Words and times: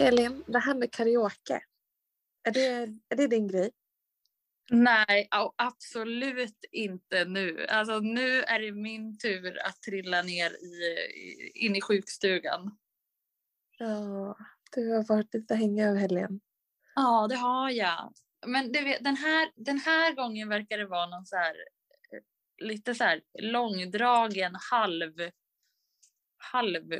Elin, 0.00 0.44
det 0.46 0.58
här 0.58 0.74
med 0.74 0.92
karaoke. 0.92 1.62
Är 2.42 2.50
det, 2.50 2.94
är 3.08 3.16
det 3.16 3.26
din 3.26 3.48
grej? 3.48 3.70
Nej, 4.70 5.28
absolut 5.56 6.64
inte 6.72 7.24
nu. 7.24 7.66
Alltså 7.66 7.98
nu 7.98 8.42
är 8.42 8.60
det 8.60 8.72
min 8.72 9.18
tur 9.18 9.66
att 9.66 9.82
trilla 9.82 10.22
ner 10.22 10.50
i, 10.50 11.50
in 11.54 11.76
i 11.76 11.80
sjukstugan. 11.80 12.78
Ja, 13.78 14.36
du 14.74 14.92
har 14.92 15.08
varit 15.08 15.34
lite 15.34 15.54
hängig 15.54 15.84
över 15.84 15.98
helgen. 15.98 16.40
Ja, 16.94 17.26
det 17.28 17.36
har 17.36 17.70
jag. 17.70 18.12
Men 18.46 18.72
det, 18.72 18.98
den, 19.00 19.16
här, 19.16 19.52
den 19.56 19.78
här 19.78 20.14
gången 20.14 20.48
verkar 20.48 20.78
det 20.78 20.86
vara 20.86 21.06
någon 21.06 21.26
så 21.26 21.36
här 21.36 21.54
eh, 22.12 22.66
lite 22.66 22.94
så 22.94 23.04
här 23.04 23.20
långdragen 23.42 24.56
halv 24.70 25.30
halv 26.40 26.92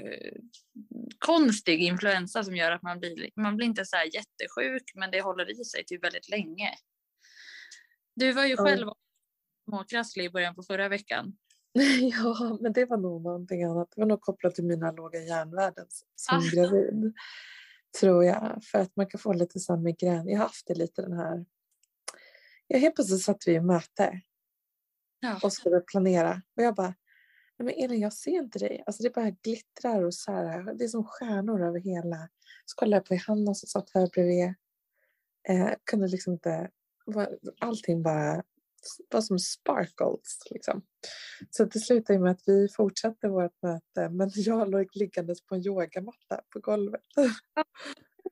konstig 1.19 1.83
influensa 1.83 2.45
som 2.45 2.57
gör 2.57 2.73
att 2.73 2.83
man 2.83 3.01
blir, 3.01 3.31
man 3.37 3.57
blir 3.57 3.67
inte 3.67 3.85
så 3.85 3.97
här 3.97 4.05
jättesjuk 4.05 4.93
men 4.95 5.11
det 5.11 5.21
håller 5.21 5.61
i 5.61 5.65
sig 5.65 5.85
till 5.85 5.99
väldigt 5.99 6.29
länge. 6.29 6.71
Du 8.15 8.33
var 8.33 8.45
ju 8.45 8.57
själv 8.57 8.87
småkrasslig 9.69 10.25
i 10.25 10.31
början 10.31 10.55
på 10.55 10.63
förra 10.63 10.89
veckan. 10.89 11.37
ja, 12.01 12.59
men 12.61 12.73
det 12.73 12.85
var 12.85 12.97
nog 12.97 13.23
någonting 13.23 13.65
annat. 13.65 13.89
Det 13.95 14.01
var 14.01 14.09
nog 14.09 14.21
kopplat 14.21 14.55
till 14.55 14.65
mina 14.65 14.93
låga 14.93 15.21
järnvärden 15.21 15.87
som 16.15 16.39
ah. 16.39 16.51
gravid. 16.55 17.15
Tror 18.01 18.25
jag. 18.25 18.65
För 18.65 18.79
att 18.79 18.97
man 18.97 19.07
kan 19.07 19.21
få 19.21 19.33
lite 19.33 19.61
så 19.61 19.77
migrän. 19.77 20.29
Jag 20.29 20.39
har 20.39 20.45
haft 20.45 20.67
det 20.67 20.75
lite 20.75 21.03
den 21.03 21.13
här... 21.13 21.47
Jag 22.67 22.79
helt 22.79 22.95
plötsligt 22.95 23.23
satt 23.23 23.43
vi 23.47 23.53
i 23.53 23.61
möte 23.61 24.21
ja. 25.21 25.41
och 25.43 25.53
skulle 25.53 25.81
planera. 25.81 26.43
Och 26.57 26.63
jag 26.63 26.75
bara, 26.75 26.95
Nej, 27.61 27.75
men 27.77 27.85
Elin, 27.85 28.01
jag 28.01 28.13
ser 28.13 28.31
inte 28.31 28.59
dig. 28.59 28.83
Alltså 28.87 29.03
det 29.03 29.15
bara 29.15 29.31
glittrar 29.31 30.03
och 30.03 30.15
så 30.15 30.33
här, 30.33 30.75
det 30.75 30.85
är 30.85 30.89
som 30.89 31.05
stjärnor 31.05 31.67
över 31.67 31.81
hela. 31.81 32.29
Så 32.65 32.77
kollade 32.77 32.97
jag 32.97 33.05
på 33.05 33.31
Hanna 33.31 33.55
som 33.55 33.67
satt 33.67 33.91
här 33.95 34.07
bredvid. 34.07 34.55
Eh, 35.49 35.71
kunde 35.85 36.09
liksom 36.09 36.33
inte, 36.33 36.71
allting 37.61 38.03
bara 38.03 38.43
var 39.11 39.21
som 39.21 39.39
sparkles. 39.39 40.39
Liksom. 40.51 40.83
Så 41.51 41.65
det 41.65 41.79
slutade 41.79 42.19
med 42.19 42.31
att 42.31 42.43
vi 42.47 42.69
fortsatte 42.69 43.29
vårt 43.29 43.63
möte, 43.63 44.09
men 44.09 44.31
jag 44.35 44.71
låg 44.71 44.89
liggandes 44.97 45.47
på 45.47 45.55
en 45.55 45.67
yogamatta 45.67 46.41
på 46.53 46.61
golvet. 46.61 47.05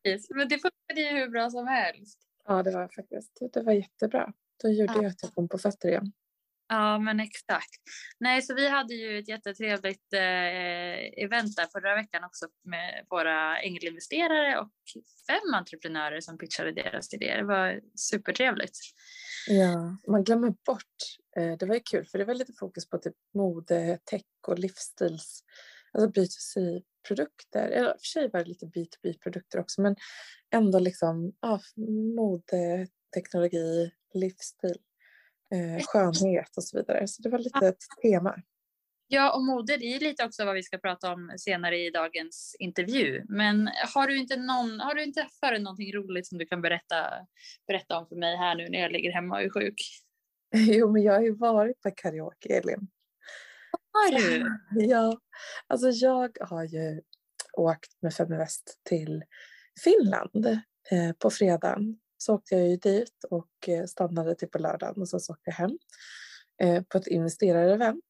Ja, 0.02 0.18
men 0.30 0.48
det 0.48 0.58
funkade 0.58 1.00
ju 1.00 1.18
hur 1.18 1.28
bra 1.28 1.50
som 1.50 1.66
helst. 1.66 2.18
Ja, 2.44 2.62
det 2.62 2.70
var 2.70 2.88
faktiskt. 2.96 3.38
Det 3.52 3.62
var 3.62 3.72
jättebra. 3.72 4.32
Då 4.62 4.68
gjorde 4.68 4.92
ja. 4.92 5.02
jag 5.02 5.10
att 5.10 5.22
jag 5.22 5.34
kom 5.34 5.48
på 5.48 5.58
fötter 5.58 5.88
igen. 5.88 6.12
Ja, 6.69 6.98
men 6.98 7.20
exakt. 7.20 7.80
Nej, 8.20 8.42
så 8.42 8.55
vi 8.55 8.69
hade 8.69 8.94
ju 8.94 9.19
ett 9.19 9.28
jättetrevligt 9.28 10.12
eh, 10.12 11.24
event 11.24 11.56
där 11.56 11.66
förra 11.72 11.94
veckan 11.94 12.24
också 12.24 12.47
med 12.64 13.06
våra 13.11 13.61
ängelinvesterare 13.61 14.58
och 14.58 14.70
fem 15.27 15.55
entreprenörer 15.55 16.20
som 16.20 16.39
pitchade 16.39 16.72
deras 16.72 17.14
idéer. 17.14 17.36
Det 17.36 17.44
var 17.44 17.80
supertrevligt. 17.94 18.78
Ja, 19.48 19.96
man 20.08 20.24
glömmer 20.24 20.55
bort. 20.66 20.96
Eh, 21.36 21.58
det 21.58 21.66
var 21.66 21.74
ju 21.74 21.80
kul 21.80 22.06
för 22.06 22.19
det 22.19 22.24
var 22.24 22.34
lite 22.34 22.52
fokus 22.52 22.89
på 22.89 22.98
typ 22.98 23.16
mode, 23.34 23.98
tech 24.05 24.22
och 24.46 24.58
livsstils, 24.58 25.44
alltså 25.92 26.20
B2C-produkter. 26.20 27.69
Eller 27.69 27.91
i 27.91 27.96
och 27.96 28.00
för 28.00 28.06
sig 28.06 28.30
var 28.33 28.41
det 28.41 28.48
lite 28.48 28.66
B2B-produkter 28.66 29.61
också, 29.61 29.80
men 29.83 29.96
ändå 30.50 30.78
liksom 30.78 31.33
ja, 31.41 31.61
mode, 32.16 32.89
teknologi, 33.14 33.91
livsstil 34.14 34.78
eh, 35.54 35.84
skönhet 35.84 36.56
och 36.56 36.64
så 36.64 36.77
vidare. 36.77 37.08
Så 37.08 37.22
det 37.22 37.28
var 37.28 37.38
lite 37.38 37.66
ett 37.66 37.84
tema. 38.02 38.42
Ja, 39.11 39.34
och 39.34 39.45
mode 39.45 39.77
det 39.77 39.84
är 39.84 40.00
lite 40.00 40.24
också 40.24 40.45
vad 40.45 40.55
vi 40.55 40.62
ska 40.62 40.78
prata 40.78 41.12
om 41.12 41.33
senare 41.39 41.78
i 41.78 41.90
dagens 41.90 42.56
intervju. 42.58 43.24
Men 43.28 43.70
har 43.95 44.06
du 44.06 44.17
inte, 44.17 44.36
någon, 44.36 44.80
har 44.80 44.95
du 44.95 45.05
inte 45.05 45.27
för 45.40 45.58
någonting 45.58 45.92
roligt 45.92 46.27
som 46.27 46.39
du 46.39 46.46
kan 46.46 46.62
berätta, 46.62 46.96
berätta 47.67 47.98
om 47.98 48.06
för 48.06 48.17
mig 48.17 48.36
här 48.36 48.55
nu 48.55 48.68
när 48.68 48.78
jag 48.78 48.92
ligger 48.92 49.12
hemma 49.12 49.36
och 49.36 49.42
är 49.42 49.50
sjuk? 49.50 49.74
Jo, 50.55 50.92
men 50.92 51.02
jag 51.02 51.12
har 51.12 51.23
ju 51.23 51.34
varit 51.34 51.80
på 51.80 51.90
karaoke, 51.90 52.48
Elin. 52.48 52.89
Har 53.92 54.18
du? 54.18 54.58
Ja, 54.89 55.20
alltså 55.67 55.89
jag 55.89 56.36
har 56.40 56.64
ju 56.64 57.00
åkt 57.52 58.02
med 58.02 58.14
Feminvest 58.14 58.80
till 58.89 59.23
Finland 59.84 60.46
eh, 60.90 61.12
på 61.18 61.30
fredagen 61.30 61.98
så 62.18 62.34
åkte 62.34 62.55
jag 62.55 62.68
ju 62.68 62.77
dit 62.77 63.24
och 63.30 63.68
eh, 63.68 63.84
stannade 63.84 64.34
till 64.34 64.48
på 64.48 64.58
lördagen 64.58 65.01
och 65.01 65.08
så 65.08 65.17
åkte 65.17 65.42
jag 65.45 65.55
hem 65.55 65.79
eh, 66.62 66.83
på 66.83 66.98
ett 66.98 67.06
investerarevent. 67.06 68.05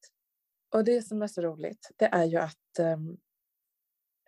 Och 0.74 0.84
det 0.84 1.02
som 1.02 1.22
är 1.22 1.26
så 1.26 1.42
roligt, 1.42 1.90
det 1.96 2.04
är 2.04 2.24
ju 2.24 2.36
att 2.36 2.78
um, 2.78 3.18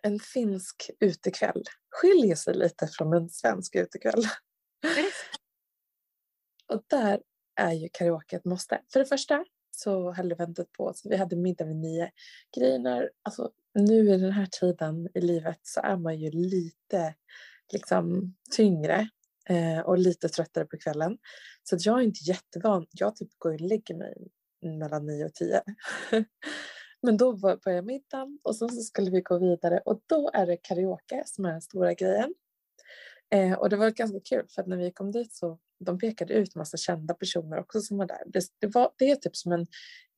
en 0.03 0.19
finsk 0.19 0.89
utekväll 0.99 1.63
skiljer 1.89 2.35
sig 2.35 2.53
lite 2.53 2.87
från 2.87 3.13
en 3.13 3.29
svensk 3.29 3.75
utekväll. 3.75 4.23
och 6.67 6.83
där 6.87 7.21
är 7.55 7.71
ju 7.71 7.89
karaoke 7.93 8.35
ett 8.35 8.45
måste. 8.45 8.81
För 8.93 8.99
det 8.99 9.05
första 9.05 9.45
så 9.71 10.13
höll 10.13 10.31
eventet 10.31 10.71
på, 10.71 10.93
så 10.93 11.09
vi 11.09 11.17
hade 11.17 11.35
middag 11.35 11.65
vid 11.65 11.75
nio. 11.75 12.11
Grejen 12.57 12.87
alltså 13.23 13.51
nu 13.73 14.13
i 14.13 14.17
den 14.17 14.31
här 14.31 14.45
tiden 14.45 15.09
i 15.13 15.21
livet 15.21 15.59
så 15.61 15.81
är 15.81 15.97
man 15.97 16.19
ju 16.19 16.31
lite 16.31 17.15
liksom 17.73 18.35
tyngre 18.55 19.09
Eh, 19.51 19.79
och 19.79 19.97
lite 19.97 20.29
tröttare 20.29 20.65
på 20.65 20.77
kvällen. 20.77 21.17
Så 21.63 21.75
att 21.75 21.85
jag 21.85 21.99
är 21.99 22.03
inte 22.03 22.23
jättevan. 22.23 22.85
Jag 22.91 23.15
typ 23.15 23.29
går 23.37 23.53
och 23.53 23.61
lägger 23.61 23.95
mig 23.95 24.27
mellan 24.61 25.05
nio 25.05 25.25
och 25.25 25.33
tio. 25.33 25.61
Men 27.01 27.17
då 27.17 27.33
börjar 27.37 27.81
middagen 27.81 28.39
och 28.43 28.55
sen 28.55 28.69
så 28.69 28.81
skulle 28.81 29.11
vi 29.11 29.21
gå 29.21 29.37
vidare 29.39 29.79
och 29.85 30.01
då 30.05 30.31
är 30.33 30.45
det 30.45 30.57
karaoke 30.57 31.23
som 31.25 31.45
är 31.45 31.51
den 31.51 31.61
stora 31.61 31.93
grejen. 31.93 32.33
Eh, 33.33 33.53
och 33.53 33.69
det 33.69 33.77
var 33.77 33.89
ganska 33.89 34.19
kul 34.19 34.45
för 34.49 34.61
att 34.61 34.67
när 34.67 34.77
vi 34.77 34.91
kom 34.91 35.11
dit 35.11 35.33
så 35.33 35.59
de 35.79 35.99
pekade 35.99 36.33
ut 36.33 36.55
massa 36.55 36.77
kända 36.77 37.13
personer 37.13 37.59
också 37.59 37.81
som 37.81 37.97
var 37.97 38.05
där. 38.05 38.23
Det, 38.25 38.43
det, 38.59 38.67
var, 38.67 38.91
det 38.97 39.11
är 39.11 39.15
typ 39.15 39.35
som 39.35 39.51
en 39.51 39.67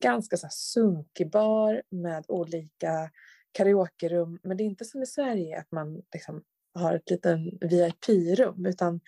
ganska 0.02 0.36
så 0.36 0.46
här 0.46 0.52
sunkig 0.52 1.30
bar 1.30 1.82
med 1.90 2.24
olika 2.28 3.10
karaokerum. 3.52 4.38
Men 4.42 4.56
det 4.56 4.62
är 4.62 4.66
inte 4.66 4.84
som 4.84 5.02
i 5.02 5.06
Sverige 5.06 5.58
att 5.58 5.72
man 5.72 6.02
liksom 6.14 6.42
har 6.74 6.94
ett 6.94 7.10
litet 7.10 7.38
VIP-rum 7.60 8.66
utan 8.66 9.00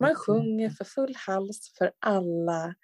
man 0.00 0.14
sjunger 0.14 0.70
för 0.70 0.84
full 0.84 1.14
hals 1.16 1.74
för 1.78 1.92
alla 1.98 2.74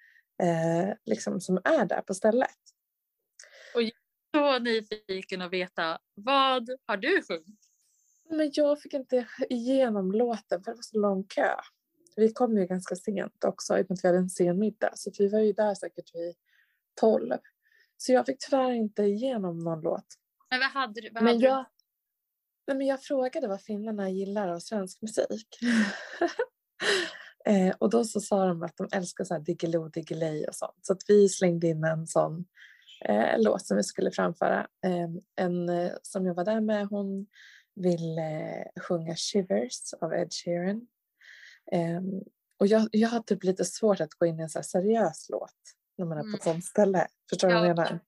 eh, 0.43 0.95
liksom, 1.05 1.41
som 1.41 1.61
är 1.65 1.85
där 1.85 2.01
på 2.01 2.15
stället. 2.15 2.57
Och 3.75 3.83
jag 3.83 3.93
är 4.33 4.59
så 4.59 4.59
nyfiken 4.59 5.43
att 5.43 5.53
veta, 5.53 5.99
vad 6.15 6.69
har 6.87 6.97
du 6.97 7.23
sjungit? 7.23 7.61
Men 8.31 8.51
jag 8.55 8.81
fick 8.81 8.95
inte 8.95 9.27
igenom 9.49 10.13
låten 10.13 10.63
för 10.63 10.71
det 10.71 10.77
var 10.77 10.83
så 10.83 10.99
lång 10.99 11.25
kö. 11.25 11.55
Vi 12.17 12.33
kom 12.33 12.59
ju 12.59 12.67
ganska 12.67 12.97
sent 12.97 13.45
också 13.45 13.79
i 13.79 13.83
och 13.83 13.87
med 13.89 13.95
att 13.95 14.05
vi 14.05 14.09
hade 14.09 14.19
en 14.19 14.31
sen 14.31 14.59
middag 14.59 14.93
så 14.95 15.11
vi 15.19 15.29
var 15.29 15.41
ju 15.41 15.53
där 15.53 15.75
säkert 15.75 16.15
vid 16.15 16.35
tolv. 16.95 17.39
Så 17.97 18.13
jag 18.13 18.27
fick 18.27 18.37
tyvärr 18.39 18.73
inte 18.73 19.03
igenom 19.03 19.59
någon 19.59 19.81
låt. 19.81 20.05
Men 20.51 20.61
vad 20.61 20.71
hade 20.71 21.01
du? 21.01 21.11
Vad 21.11 21.23
men 21.23 21.35
hade 21.35 21.47
jag, 21.47 21.65
Nej, 22.71 22.77
men 22.77 22.87
jag 22.87 23.03
frågade 23.03 23.49
vad 23.49 23.63
finnarna 23.63 24.11
gillar 24.11 24.49
av 24.49 24.59
svensk 24.59 25.03
musik. 25.03 25.59
eh, 27.47 27.75
och 27.79 27.91
då 27.91 28.05
så 28.05 28.21
sa 28.21 28.47
de 28.47 28.63
att 28.63 28.77
de 28.77 28.89
älskar 28.93 29.25
så 29.25 29.35
här 29.35 29.41
Diggiloo 29.41 29.89
Diggiley 29.89 30.47
och 30.47 30.55
sånt. 30.55 30.79
Så 30.83 30.93
att 30.93 31.03
vi 31.09 31.29
slängde 31.29 31.67
in 31.67 31.85
en 31.85 32.07
sån 32.07 32.45
eh, 33.05 33.39
låt 33.39 33.67
som 33.67 33.77
vi 33.77 33.83
skulle 33.83 34.11
framföra. 34.11 34.61
Eh, 34.61 35.09
en 35.37 35.71
som 36.03 36.27
jag 36.27 36.35
var 36.35 36.45
där 36.45 36.61
med, 36.61 36.87
hon 36.87 37.27
ville 37.75 38.61
eh, 38.61 38.83
sjunga 38.83 39.17
Shivers 39.17 39.95
av 40.01 40.13
Ed 40.13 40.33
Sheeran. 40.33 40.87
Ehm, 41.73 42.21
och 42.59 42.67
jag, 42.67 42.89
jag 42.93 43.09
har 43.09 43.21
typ 43.21 43.45
lite 43.45 43.65
svårt 43.65 44.01
att 44.01 44.15
gå 44.15 44.27
in 44.27 44.41
i 44.41 44.43
en 44.43 44.51
så 44.51 44.63
seriös 44.63 45.27
låt 45.29 45.61
när 45.99 46.07
man 46.07 46.19
är 46.19 46.23
på 46.23 46.37
ett 46.37 46.47
mm. 46.47 46.55
sånt 46.55 46.65
ställe. 46.65 47.07
Förstår 47.31 47.49
du 47.49 47.55
ja, 47.55 47.61
vad 47.61 47.69
jag 47.69 47.77
menar? 47.77 48.01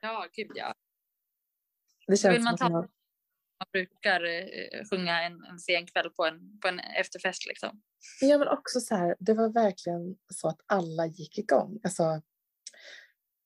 Ja, 0.00 0.26
gud 0.32 0.50
ja. 0.54 0.74
Det 2.06 2.16
känns 2.16 2.34
Vill 2.34 2.42
man 2.42 2.56
ta 2.56 2.68
man 2.68 2.88
man 3.58 3.68
brukar 3.72 4.24
eh, 4.24 4.84
sjunga 4.90 5.22
en, 5.22 5.44
en 5.44 5.58
sen 5.58 5.86
kväll 5.86 6.10
på 6.10 6.26
en, 6.26 6.60
på 6.60 6.68
en 6.68 6.80
efterfest. 6.80 7.46
Liksom. 7.46 7.82
Ja, 8.20 8.38
men 8.38 8.48
också 8.48 8.80
så 8.80 8.94
här, 8.94 9.16
det 9.18 9.34
var 9.34 9.48
verkligen 9.48 10.16
så 10.34 10.48
att 10.48 10.60
alla 10.66 11.06
gick 11.06 11.38
igång. 11.38 11.80
Alltså, 11.82 12.22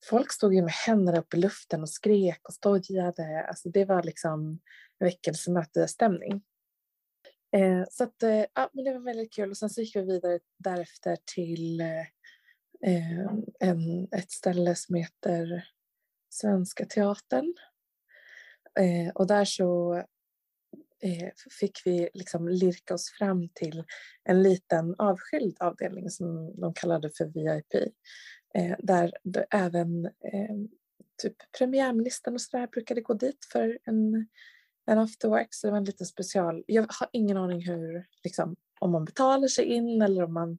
folk 0.09 0.33
stod 0.33 0.55
ju 0.55 0.63
med 0.63 0.73
händerna 0.73 1.19
upp 1.19 1.35
i 1.35 1.37
luften 1.37 1.83
och 1.83 1.91
skrek 1.91 2.41
och 2.49 2.55
stojade. 2.55 3.47
Alltså, 3.49 3.69
det 3.69 3.85
var 3.85 4.03
liksom 4.03 4.61
väckelsemötesstämning. 4.99 6.43
Eh, 7.57 7.85
så 7.91 8.05
att, 8.05 8.23
eh, 8.23 8.45
ja, 8.55 8.71
men 8.73 8.85
det 8.85 8.93
var 8.93 9.01
väldigt 9.01 9.33
kul 9.33 9.51
och 9.51 9.57
sen 9.57 9.71
så 9.71 9.81
gick 9.81 9.97
vi 9.97 10.03
vidare 10.03 10.39
därefter 10.59 11.17
till 11.35 11.81
eh, 11.81 12.01
eh 12.87 13.33
en, 13.61 14.09
ett 14.13 14.31
ställe 14.31 14.75
som 14.75 14.95
heter 14.95 15.69
Svenska 16.29 16.87
Teatern 16.87 17.55
Eh, 18.81 19.13
och 19.15 19.27
där 19.27 19.45
så 19.45 19.95
eh, 21.03 21.31
fick 21.61 21.83
vi 21.85 22.09
liksom 22.15 22.49
lirka 22.49 22.95
oss 22.95 23.11
fram 23.19 23.49
till 23.49 23.85
en 24.25 24.43
liten 24.43 24.95
avskild 24.99 25.57
avdelning 25.61 26.11
som 26.11 26.61
de 26.61 26.75
kallade 26.75 27.11
för 27.11 27.25
VIP. 27.25 27.93
Eh, 28.55 28.77
där 28.79 29.13
även 29.51 30.05
eh, 30.07 30.57
typ 31.23 31.37
premiärministern 31.59 32.35
och 32.35 32.41
sådär 32.41 32.67
brukade 32.67 33.01
gå 33.01 33.15
dit 33.15 33.49
för 33.53 33.79
en 33.85 34.27
en 34.87 34.99
after 34.99 35.29
work 35.29 35.49
så 35.51 35.67
det 35.67 35.71
var 35.71 35.79
en 35.79 35.85
liten 35.85 36.07
special. 36.07 36.65
Jag 36.67 36.83
har 36.83 37.09
ingen 37.13 37.37
aning 37.37 37.67
hur, 37.67 38.07
liksom, 38.25 38.57
om 38.81 38.93
man 38.93 39.05
betalar 39.05 39.49
sig 39.49 39.65
in 39.65 40.03
eller 40.03 40.23
om 40.23 40.35
man 40.35 40.59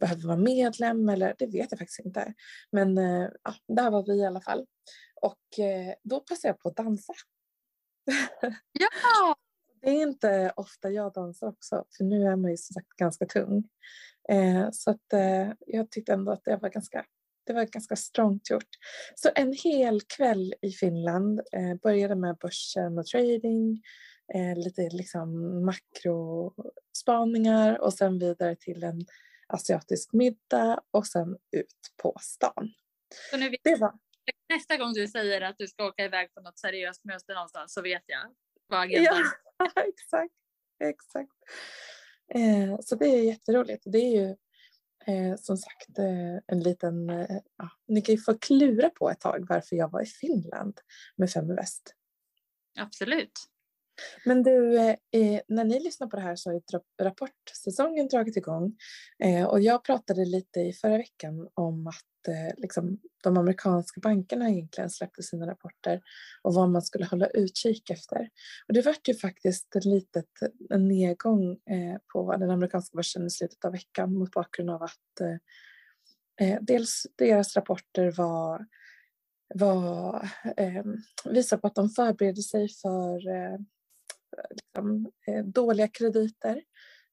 behöver 0.00 0.22
vara 0.22 0.36
medlem 0.36 1.08
eller 1.08 1.34
det 1.38 1.46
vet 1.46 1.70
jag 1.70 1.78
faktiskt 1.78 2.06
inte. 2.06 2.34
Men 2.72 2.98
eh, 2.98 3.28
ja, 3.44 3.54
där 3.68 3.90
var 3.90 4.06
vi 4.06 4.14
i 4.14 4.26
alla 4.26 4.40
fall. 4.40 4.66
Och 5.20 5.64
eh, 5.64 5.94
då 6.02 6.20
passade 6.20 6.48
jag 6.48 6.58
på 6.58 6.68
att 6.68 6.76
dansa. 6.76 7.12
Ja! 8.72 9.36
det 9.82 9.90
är 9.90 10.02
inte 10.02 10.52
ofta 10.56 10.90
jag 10.90 11.12
dansar 11.12 11.48
också 11.48 11.84
för 11.96 12.04
nu 12.04 12.26
är 12.26 12.36
man 12.36 12.50
ju 12.50 12.56
som 12.56 12.74
sagt 12.74 12.88
ganska 12.88 13.26
tung. 13.26 13.68
Eh, 14.28 14.68
så 14.72 14.90
att 14.90 15.12
eh, 15.12 15.52
jag 15.66 15.90
tyckte 15.90 16.12
ändå 16.12 16.32
att 16.32 16.44
det 16.44 16.56
var 16.56 16.68
ganska 16.68 17.04
det 17.48 17.54
var 17.54 17.64
ganska 17.64 17.96
strongt 17.96 18.50
gjort. 18.50 18.68
Så 19.14 19.30
en 19.34 19.52
hel 19.52 20.00
kväll 20.00 20.54
i 20.62 20.70
Finland 20.70 21.40
eh, 21.52 21.74
började 21.82 22.14
med 22.14 22.36
börsen 22.36 22.98
och 22.98 23.06
trading, 23.06 23.82
eh, 24.34 24.56
lite 24.56 24.88
liksom 24.92 25.30
makrospaningar 25.64 27.80
och 27.80 27.94
sen 27.94 28.18
vidare 28.18 28.56
till 28.56 28.84
en 28.84 29.06
asiatisk 29.46 30.12
middag 30.12 30.80
och 30.90 31.06
sen 31.06 31.36
ut 31.52 31.92
på 32.02 32.16
stan. 32.20 32.72
Så 33.30 33.36
nu 33.36 33.50
vet, 33.50 33.60
Det 33.64 33.76
var, 33.76 33.92
nästa 34.48 34.76
gång 34.76 34.92
du 34.92 35.08
säger 35.08 35.40
att 35.40 35.58
du 35.58 35.68
ska 35.68 35.86
åka 35.86 36.04
iväg 36.04 36.34
på 36.34 36.40
något 36.40 36.58
seriöst 36.58 37.04
möte 37.04 37.34
någonstans 37.34 37.74
så 37.74 37.82
vet 37.82 38.02
jag 38.06 38.34
vad 38.66 38.80
agendan 38.80 39.24
ja, 39.58 39.66
exakt. 39.88 40.34
exakt. 40.84 41.32
Eh, 42.34 42.80
så 42.80 42.96
det 42.96 43.06
är 43.06 43.22
jätteroligt. 43.22 43.82
Det 43.86 43.98
är 43.98 44.10
ju 44.10 44.36
eh, 45.06 45.36
som 45.36 45.56
sagt 45.56 45.98
eh, 45.98 46.36
en 46.46 46.62
liten... 46.62 47.10
Eh, 47.10 47.40
ja, 47.56 47.70
ni 47.88 48.02
kan 48.02 48.14
ju 48.14 48.20
få 48.20 48.38
klura 48.38 48.90
på 48.90 49.10
ett 49.10 49.20
tag 49.20 49.46
varför 49.48 49.76
jag 49.76 49.90
var 49.90 50.02
i 50.02 50.06
Finland 50.06 50.80
med 51.16 51.30
Fem 51.30 51.50
i 51.50 51.54
väst. 51.54 51.94
Absolut. 52.78 53.32
Men 54.24 54.42
du, 54.42 54.78
eh, 54.78 54.96
eh, 55.12 55.40
när 55.48 55.64
ni 55.64 55.80
lyssnar 55.80 56.06
på 56.06 56.16
det 56.16 56.22
här 56.22 56.36
så 56.36 56.50
har 56.50 56.54
ju 56.54 56.60
rapportsäsongen 57.02 58.08
dragit 58.08 58.36
igång. 58.36 58.76
Eh, 59.24 59.44
och 59.44 59.60
jag 59.60 59.84
pratade 59.84 60.24
lite 60.24 60.60
i 60.60 60.72
förra 60.72 60.96
veckan 60.96 61.48
om 61.54 61.86
att 61.86 62.28
eh, 62.28 62.54
liksom, 62.56 62.98
de 63.22 63.36
amerikanska 63.36 64.00
bankerna 64.00 64.50
egentligen 64.50 64.90
släppte 64.90 65.22
sina 65.22 65.46
rapporter 65.46 66.00
och 66.42 66.54
vad 66.54 66.68
man 66.68 66.82
skulle 66.82 67.04
hålla 67.04 67.26
utkik 67.26 67.90
efter. 67.90 68.28
Och 68.68 68.74
det 68.74 68.82
vart 68.82 69.08
ju 69.08 69.14
faktiskt 69.14 69.76
en 69.76 69.90
litet, 69.90 70.30
en 70.70 70.88
nedgång 70.88 71.52
eh, 71.52 71.98
på 72.12 72.36
den 72.36 72.50
amerikanska 72.50 72.96
börsen 72.96 73.26
i 73.26 73.30
slutet 73.30 73.64
av 73.64 73.72
veckan 73.72 74.14
mot 74.14 74.30
bakgrund 74.30 74.70
av 74.70 74.82
att 74.82 75.20
eh, 75.20 76.48
eh, 76.48 76.58
dels 76.62 77.06
deras 77.16 77.56
rapporter 77.56 78.10
var 78.10 78.66
var, 79.54 80.28
eh, 80.56 80.84
visar 81.24 81.56
på 81.56 81.66
att 81.66 81.74
de 81.74 81.90
förbereder 81.90 82.42
sig 82.42 82.68
för 82.68 83.28
eh, 83.28 83.58
liksom, 84.50 85.12
eh, 85.26 85.44
dåliga 85.44 85.88
krediter 85.88 86.62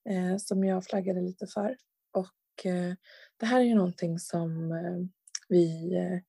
eh, 0.10 0.38
som 0.38 0.64
jag 0.64 0.86
flaggade 0.86 1.22
lite 1.22 1.48
för. 1.48 1.78
Och 2.14 2.66
eh, 2.66 2.94
det 3.40 3.46
här 3.46 3.60
är 3.60 3.64
ju 3.64 3.76
någonting 3.76 4.20
som 4.20 4.72
eh, 4.72 5.08
vi, 5.50 5.96
eh, 5.96 6.20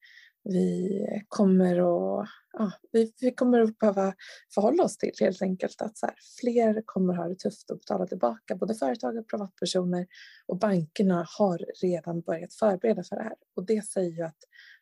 vi 0.45 1.01
kommer 1.29 1.77
att 1.77 2.29
ja, 2.53 2.73
vi, 2.93 3.13
vi 3.21 3.31
kommer 3.31 3.61
att 3.61 3.79
behöva 3.79 4.15
förhålla 4.55 4.83
oss 4.83 4.99
till 4.99 5.13
helt 5.21 5.43
enkelt 5.43 5.83
att 5.83 5.99
så 5.99 6.07
här, 6.07 6.15
fler 6.41 6.83
kommer 6.85 7.15
ha 7.15 7.29
det 7.29 7.39
tufft 7.39 7.71
att 7.71 7.79
betala 7.79 8.07
tillbaka, 8.07 8.57
både 8.57 8.75
företag 8.75 9.17
och 9.17 9.29
privatpersoner 9.29 10.07
och 10.47 10.59
bankerna 10.59 11.27
har 11.39 11.67
redan 11.83 12.21
börjat 12.21 12.55
förbereda 12.55 13.03
för 13.05 13.17
det 13.17 13.23
här 13.23 13.35
och 13.57 13.67
det 13.67 13.85
säger 13.87 14.11
ju 14.11 14.23
att 14.23 14.39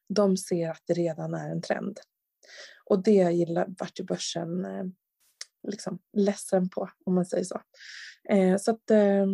de 0.08 0.36
ser 0.36 0.70
att 0.70 0.82
det 0.86 0.94
redan 0.94 1.34
är 1.34 1.50
en 1.50 1.62
trend. 1.62 2.00
Och 2.84 3.02
det 3.02 3.32
gillar, 3.32 3.74
vart 3.78 4.00
ju 4.00 4.04
börsen 4.04 4.64
eh, 4.64 4.84
liksom 5.64 5.98
ledsen 6.12 6.68
på, 6.68 6.90
om 7.04 7.14
man 7.14 7.24
säger 7.24 7.44
så. 7.44 7.60
Eh, 8.28 8.56
så 8.56 8.70
att, 8.70 8.90
eh, 8.90 9.26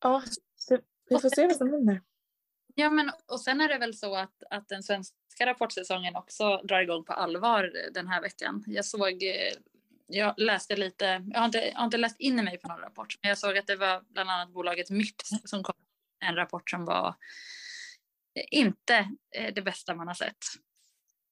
ja, 0.00 0.22
vi 1.08 1.18
får 1.18 1.28
se 1.28 1.46
vad 1.46 1.56
som 1.56 1.72
händer. 1.72 2.02
Ja, 2.74 2.90
men 2.90 3.10
och 3.26 3.40
sen 3.40 3.60
är 3.60 3.68
det 3.68 3.78
väl 3.78 3.94
så 3.94 4.16
att, 4.16 4.42
att 4.50 4.68
den 4.68 4.82
svenska 4.82 5.46
rapportsäsongen 5.46 6.16
också 6.16 6.56
drar 6.56 6.80
igång 6.80 7.04
på 7.04 7.12
allvar 7.12 7.72
den 7.94 8.08
här 8.08 8.22
veckan. 8.22 8.64
Jag 8.66 8.84
såg, 8.84 9.22
eh, 9.22 9.52
jag 10.06 10.34
läste 10.36 10.76
lite, 10.76 11.24
jag 11.32 11.38
har 11.38 11.46
inte, 11.46 11.58
jag 11.58 11.74
har 11.74 11.84
inte 11.84 11.96
läst 11.96 12.20
in 12.20 12.44
mig 12.44 12.58
på 12.58 12.68
någon 12.68 12.80
rapport, 12.80 13.18
men 13.22 13.28
jag 13.28 13.38
såg 13.38 13.58
att 13.58 13.66
det 13.66 13.76
var 13.76 14.04
bland 14.08 14.30
annat 14.30 14.52
bolaget 14.52 14.90
Mips 14.90 15.30
som 15.44 15.62
kom 15.62 15.74
en 16.20 16.34
rapport 16.34 16.70
som 16.70 16.84
var 16.84 17.14
inte 18.50 19.08
eh, 19.34 19.54
det 19.54 19.62
bästa 19.62 19.94
man 19.94 20.08
har 20.08 20.14
sett. 20.14 20.36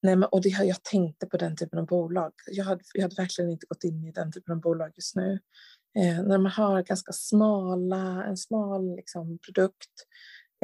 Nej, 0.04 0.16
men, 0.16 0.28
och 0.28 0.42
det, 0.42 0.48
jag 0.48 0.82
tänkte 0.82 1.26
på 1.26 1.36
den 1.36 1.56
typen 1.56 1.78
av 1.78 1.86
bolag. 1.86 2.32
Jag 2.46 2.64
hade, 2.64 2.84
jag 2.94 3.02
hade 3.02 3.14
verkligen 3.14 3.50
inte 3.50 3.66
gått 3.66 3.84
in 3.84 4.04
i 4.04 4.12
den 4.12 4.32
typen 4.32 4.52
av 4.52 4.60
bolag 4.60 4.92
just 4.94 5.16
nu. 5.16 5.40
Eh, 5.98 6.22
när 6.22 6.38
man 6.38 6.52
har 6.52 6.82
ganska 6.82 7.12
smala, 7.12 8.24
en 8.24 8.36
smal 8.36 8.96
liksom, 8.96 9.38
produkt. 9.38 9.90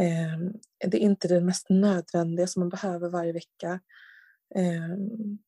Eh, 0.00 0.88
det 0.88 0.96
är 0.96 1.00
inte 1.00 1.28
det 1.28 1.40
mest 1.40 1.66
nödvändiga 1.70 2.46
som 2.46 2.60
man 2.60 2.68
behöver 2.68 3.08
varje 3.08 3.32
vecka. 3.32 3.80
Eh, 4.54 4.96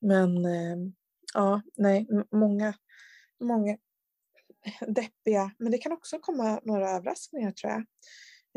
men 0.01 0.45
eh, 0.45 0.77
ja, 1.35 1.63
nej, 1.77 2.09
många, 2.31 2.75
många 3.41 3.77
deppiga. 4.87 5.51
Men 5.59 5.73
det 5.73 5.79
kan 5.79 5.93
också 5.93 6.19
komma 6.19 6.61
några 6.65 6.91
överraskningar 6.91 7.53
tror 7.53 7.73
jag. 7.73 7.81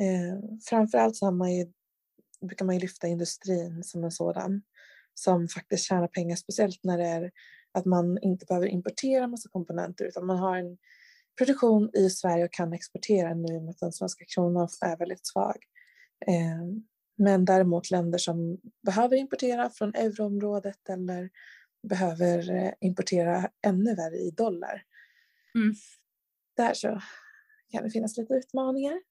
Eh, 0.01 0.39
framförallt 0.69 1.15
så 1.15 1.25
har 1.25 1.31
man 1.31 1.53
ju, 1.55 1.65
brukar 2.41 2.65
man 2.65 2.75
ju 2.75 2.81
lyfta 2.81 3.07
industrin 3.07 3.83
som 3.83 4.03
en 4.03 4.11
sådan 4.11 4.61
som 5.15 5.47
faktiskt 5.47 5.85
tjänar 5.85 6.07
pengar, 6.07 6.35
speciellt 6.35 6.83
när 6.83 6.97
det 6.97 7.07
är 7.07 7.31
att 7.71 7.85
man 7.85 8.17
inte 8.21 8.45
behöver 8.45 8.67
importera 8.67 9.27
massa 9.27 9.49
komponenter 9.49 10.05
utan 10.05 10.25
man 10.25 10.37
har 10.37 10.57
en 10.57 10.77
produktion 11.37 11.89
i 11.93 12.09
Sverige 12.09 12.45
och 12.45 12.53
kan 12.53 12.73
exportera 12.73 13.33
nu 13.33 13.61
med 13.61 13.69
att 13.69 13.79
den 13.79 13.91
svenska 13.91 14.25
kronan 14.35 14.67
är 14.81 14.97
väldigt 14.97 15.27
svag. 15.27 15.57
Ehm, 16.27 16.83
men 17.17 17.45
däremot 17.45 17.91
länder 17.91 18.17
som 18.17 18.57
behöver 18.85 19.15
importera 19.15 19.69
från 19.69 19.95
euroområdet 19.95 20.89
eller 20.89 21.29
behöver 21.89 22.51
eh, 22.51 22.71
importera 22.81 23.49
ännu 23.65 23.95
värre 23.95 24.17
i 24.17 24.31
dollar. 24.31 24.83
Mm. 25.55 25.75
Där 26.57 26.73
så 26.73 27.01
kan 27.71 27.83
det 27.83 27.89
finnas 27.89 28.17
lite 28.17 28.33
utmaningar. 28.33 29.01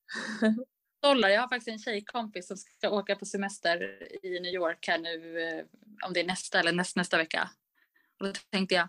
dollar. 1.05 1.28
Jag 1.28 1.40
har 1.40 1.49
faktiskt 1.49 1.69
en 1.69 1.78
tjejkompis 1.78 2.49
som 2.49 2.57
ska 2.57 2.90
åka 2.90 3.17
på 3.17 3.26
semester 3.26 4.02
i 4.26 4.40
New 4.40 4.55
York 4.55 4.88
här 4.88 4.99
nu, 4.99 5.40
eh, 5.40 5.64
om 6.07 6.12
det 6.12 6.21
är 6.21 6.26
nästa 6.26 6.61
eller 6.61 6.73
näst, 6.73 6.97
nästa 6.97 7.17
vecka. 7.17 7.50
Och 8.21 8.26
då 8.26 8.33
tänkte 8.50 8.75
jag, 8.75 8.88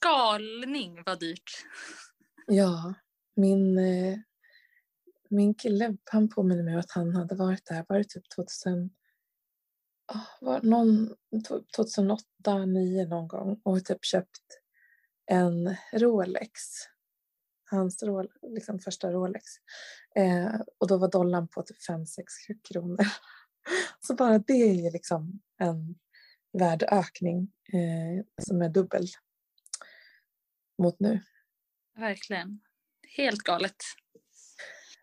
galning 0.00 1.02
vad 1.06 1.20
dyrt. 1.20 1.50
Ja, 2.46 2.94
min, 3.36 3.78
eh, 3.78 4.18
min 5.30 5.54
kille 5.54 5.96
han 6.04 6.28
påminner 6.28 6.62
mig 6.62 6.76
att 6.76 6.90
han 6.90 7.16
hade 7.16 7.34
varit 7.34 7.66
där, 7.66 7.84
var 7.88 7.98
det 7.98 8.04
typ 8.04 8.30
2000, 8.36 8.90
ah, 10.06 10.26
var 10.40 10.60
någon, 10.62 11.16
2008, 11.76 12.24
2009 12.44 13.06
någon 13.06 13.28
gång 13.28 13.60
och 13.64 13.84
typ 13.84 14.04
köpt 14.04 14.60
en 15.26 15.76
Rolex 15.92 16.60
hans 17.76 18.04
liksom 18.42 18.78
första 18.78 19.10
Rolex. 19.10 19.44
Eh, 20.16 20.60
och 20.78 20.88
då 20.88 20.98
var 20.98 21.10
dollarn 21.10 21.48
på 21.48 21.62
typ 21.62 21.76
5-6 21.90 22.06
kronor. 22.68 23.06
Så 24.00 24.14
bara 24.14 24.38
det 24.38 24.52
är 24.52 24.74
ju 24.74 24.90
liksom 24.90 25.40
en 25.58 25.94
värdeökning 26.58 27.52
eh, 27.72 28.24
som 28.42 28.62
är 28.62 28.68
dubbel 28.68 29.06
mot 30.82 31.00
nu. 31.00 31.22
Verkligen. 31.98 32.60
Helt 33.16 33.40
galet. 33.40 33.76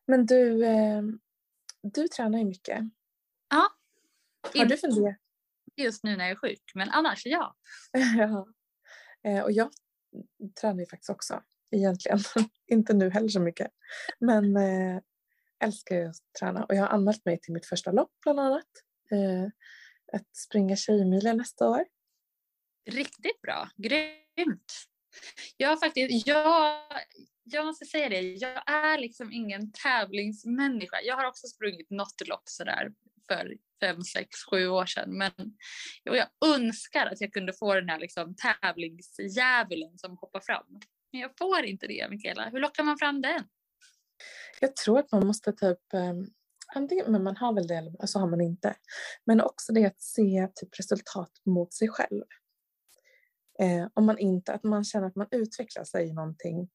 Men 0.05 0.25
du, 0.25 0.65
eh, 0.65 1.01
du 1.81 2.07
tränar 2.07 2.39
ju 2.39 2.45
mycket. 2.45 2.79
Ja. 3.49 3.69
Har 4.55 4.65
du 4.65 4.77
funderat? 4.77 5.17
Just 5.75 6.03
nu 6.03 6.17
när 6.17 6.23
jag 6.23 6.31
är 6.31 6.35
sjuk, 6.35 6.71
men 6.75 6.89
annars 6.89 7.25
ja. 7.25 7.55
ja. 8.17 8.47
Eh, 9.23 9.43
och 9.43 9.51
jag 9.51 9.71
tränar 10.61 10.79
ju 10.79 10.85
faktiskt 10.85 11.09
också 11.09 11.43
egentligen. 11.71 12.19
inte 12.67 12.93
nu 12.93 13.09
heller 13.09 13.29
så 13.29 13.39
mycket. 13.39 13.67
Men 14.19 14.57
eh, 14.57 14.99
älskar 15.63 15.95
ju 15.95 16.05
att 16.05 16.39
träna 16.39 16.65
och 16.65 16.75
jag 16.75 16.81
har 16.81 16.87
anmält 16.87 17.25
mig 17.25 17.39
till 17.39 17.53
mitt 17.53 17.65
första 17.65 17.91
lopp 17.91 18.11
bland 18.23 18.39
annat. 18.39 18.67
Eh, 19.11 19.51
att 20.13 20.35
springa 20.35 20.75
Tjejmilen 20.75 21.37
nästa 21.37 21.69
år. 21.69 21.85
Riktigt 22.89 23.41
bra, 23.41 23.69
grymt. 23.77 24.73
Jag 25.57 25.79
faktiskt, 25.79 26.27
jag, 26.27 26.81
jag 27.43 27.65
måste 27.65 27.85
säga 27.85 28.09
det, 28.09 28.21
jag 28.21 28.69
är 28.69 28.97
liksom 28.97 29.31
ingen 29.31 29.71
tävlingsmänniska. 29.71 31.01
Jag 31.03 31.15
har 31.15 31.25
också 31.27 31.47
sprungit 31.47 31.89
något 31.89 32.27
lopp 32.27 32.43
sådär 32.45 32.91
för 33.27 33.57
fem, 33.81 34.01
sex, 34.01 34.29
sju 34.51 34.67
år 34.67 34.85
sedan. 34.85 35.17
Men 35.17 35.31
jag 36.03 36.27
önskar 36.45 37.05
att 37.05 37.21
jag 37.21 37.33
kunde 37.33 37.53
få 37.53 37.73
den 37.73 37.89
här 37.89 37.99
liksom 37.99 38.35
tävlingsdjävulen 38.35 39.97
som 39.97 40.17
hoppar 40.17 40.39
fram. 40.39 40.79
Men 41.11 41.21
jag 41.21 41.37
får 41.37 41.65
inte 41.65 41.87
det, 41.87 42.09
Mikaela. 42.09 42.49
Hur 42.49 42.59
lockar 42.59 42.83
man 42.83 42.97
fram 42.97 43.21
den? 43.21 43.43
Jag 44.61 44.75
tror 44.75 44.99
att 44.99 45.11
man 45.11 45.27
måste 45.27 45.53
typ 45.53 45.93
ehm, 45.93 46.27
antingen, 46.75 47.11
men 47.11 47.23
man 47.23 47.37
har 47.37 47.53
väl 47.53 47.67
det 47.67 47.75
eller 47.75 48.07
så 48.07 48.19
har 48.19 48.27
man 48.27 48.41
inte. 48.41 48.75
Men 49.25 49.41
också 49.41 49.73
det 49.73 49.85
att 49.85 50.01
se 50.01 50.47
typ 50.55 50.79
resultat 50.79 51.31
mot 51.45 51.73
sig 51.73 51.87
själv. 51.87 52.23
Eh, 53.59 53.87
om 53.93 54.05
man 54.05 54.17
inte, 54.17 54.53
att 54.53 54.63
man 54.63 54.83
känner 54.83 55.07
att 55.07 55.15
man 55.15 55.27
utvecklar 55.31 55.83
sig 55.83 56.07
i 56.07 56.13
någonting. 56.13 56.69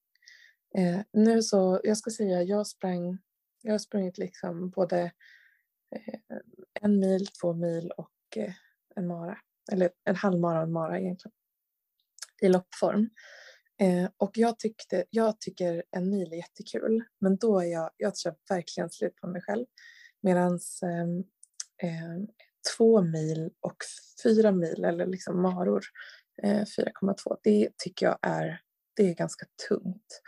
Eh, 0.78 1.00
nu 1.12 1.42
så, 1.42 1.80
jag 1.84 1.96
ska 1.96 2.10
säga, 2.10 2.42
jag 2.42 2.66
sprang, 2.66 3.18
jag 3.62 3.72
har 3.72 3.78
sprungit 3.78 4.18
liksom 4.18 4.70
både 4.70 5.12
eh, 5.96 6.38
en 6.80 6.98
mil, 7.00 7.26
två 7.26 7.52
mil 7.52 7.90
och 7.90 8.36
eh, 8.36 8.52
en 8.96 9.06
mara, 9.06 9.38
eller 9.72 9.90
en 10.04 10.16
halvmara 10.16 10.58
och 10.58 10.64
en 10.64 10.72
mara 10.72 11.00
egentligen, 11.00 11.34
i 12.42 12.48
loppform. 12.48 13.10
Eh, 13.80 14.08
och 14.16 14.38
jag, 14.38 14.58
tyckte, 14.58 15.04
jag 15.10 15.40
tycker 15.40 15.82
en 15.90 16.10
mil 16.10 16.32
är 16.32 16.36
jättekul, 16.36 17.04
men 17.20 17.36
då 17.36 17.60
är 17.60 17.66
jag, 17.66 17.90
jag 17.96 18.14
tror 18.14 18.34
verkligen 18.48 18.90
slut 18.90 19.16
på 19.16 19.26
mig 19.26 19.42
själv. 19.42 19.66
Medan 20.22 20.58
eh, 20.82 21.88
eh, 21.90 22.22
två 22.76 23.02
mil 23.02 23.50
och 23.60 23.76
fyra 24.22 24.52
mil, 24.52 24.84
eller 24.84 25.06
liksom 25.06 25.42
maror, 25.42 25.84
eh, 26.42 26.64
4,2, 26.64 27.36
det 27.42 27.68
tycker 27.76 28.06
jag 28.06 28.18
är, 28.22 28.60
det 28.96 29.10
är 29.10 29.14
ganska 29.14 29.46
tungt. 29.68 30.20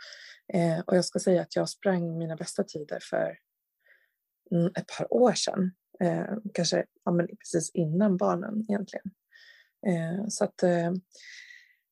Eh, 0.53 0.79
och 0.79 0.97
jag 0.97 1.05
ska 1.05 1.19
säga 1.19 1.41
att 1.41 1.55
jag 1.55 1.69
sprang 1.69 2.17
mina 2.17 2.35
bästa 2.35 2.63
tider 2.63 2.99
för 3.01 3.37
mm, 4.51 4.71
ett 4.75 4.87
par 4.97 5.13
år 5.13 5.33
sedan. 5.33 5.71
Eh, 5.99 6.37
kanske 6.53 6.85
ja, 7.03 7.11
men 7.11 7.27
precis 7.27 7.71
innan 7.73 8.17
barnen 8.17 8.65
egentligen. 8.69 9.11
Eh, 9.87 10.27
så 10.27 10.43
att, 10.43 10.63
eh, 10.63 10.91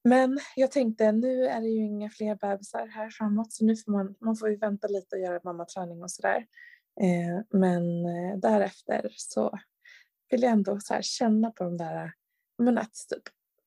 men 0.06 0.40
jag 0.56 0.72
tänkte 0.72 1.12
nu 1.12 1.46
är 1.46 1.62
det 1.62 1.68
ju 1.68 1.86
inga 1.86 2.10
fler 2.10 2.36
bebisar 2.36 2.88
här 2.88 3.10
framåt 3.10 3.54
så 3.54 3.66
nu 3.66 3.76
får 3.76 3.92
man, 3.92 4.16
man 4.22 4.36
får 4.36 4.50
ju 4.50 4.58
vänta 4.58 4.88
lite 4.88 5.16
och 5.16 5.22
göra 5.22 5.40
mammaträning 5.44 6.04
och 6.04 6.12
sådär. 6.12 6.46
Eh, 7.02 7.60
men 7.60 8.06
eh, 8.06 8.38
därefter 8.38 9.14
så 9.16 9.60
vill 10.30 10.44
jag 10.44 10.52
ändå 10.52 10.80
så 10.80 10.98
känna 11.02 11.52
på 11.52 11.64
de 11.64 11.78
där, 11.78 12.12
men 12.58 12.78
att 12.78 12.94
typ 13.10 13.24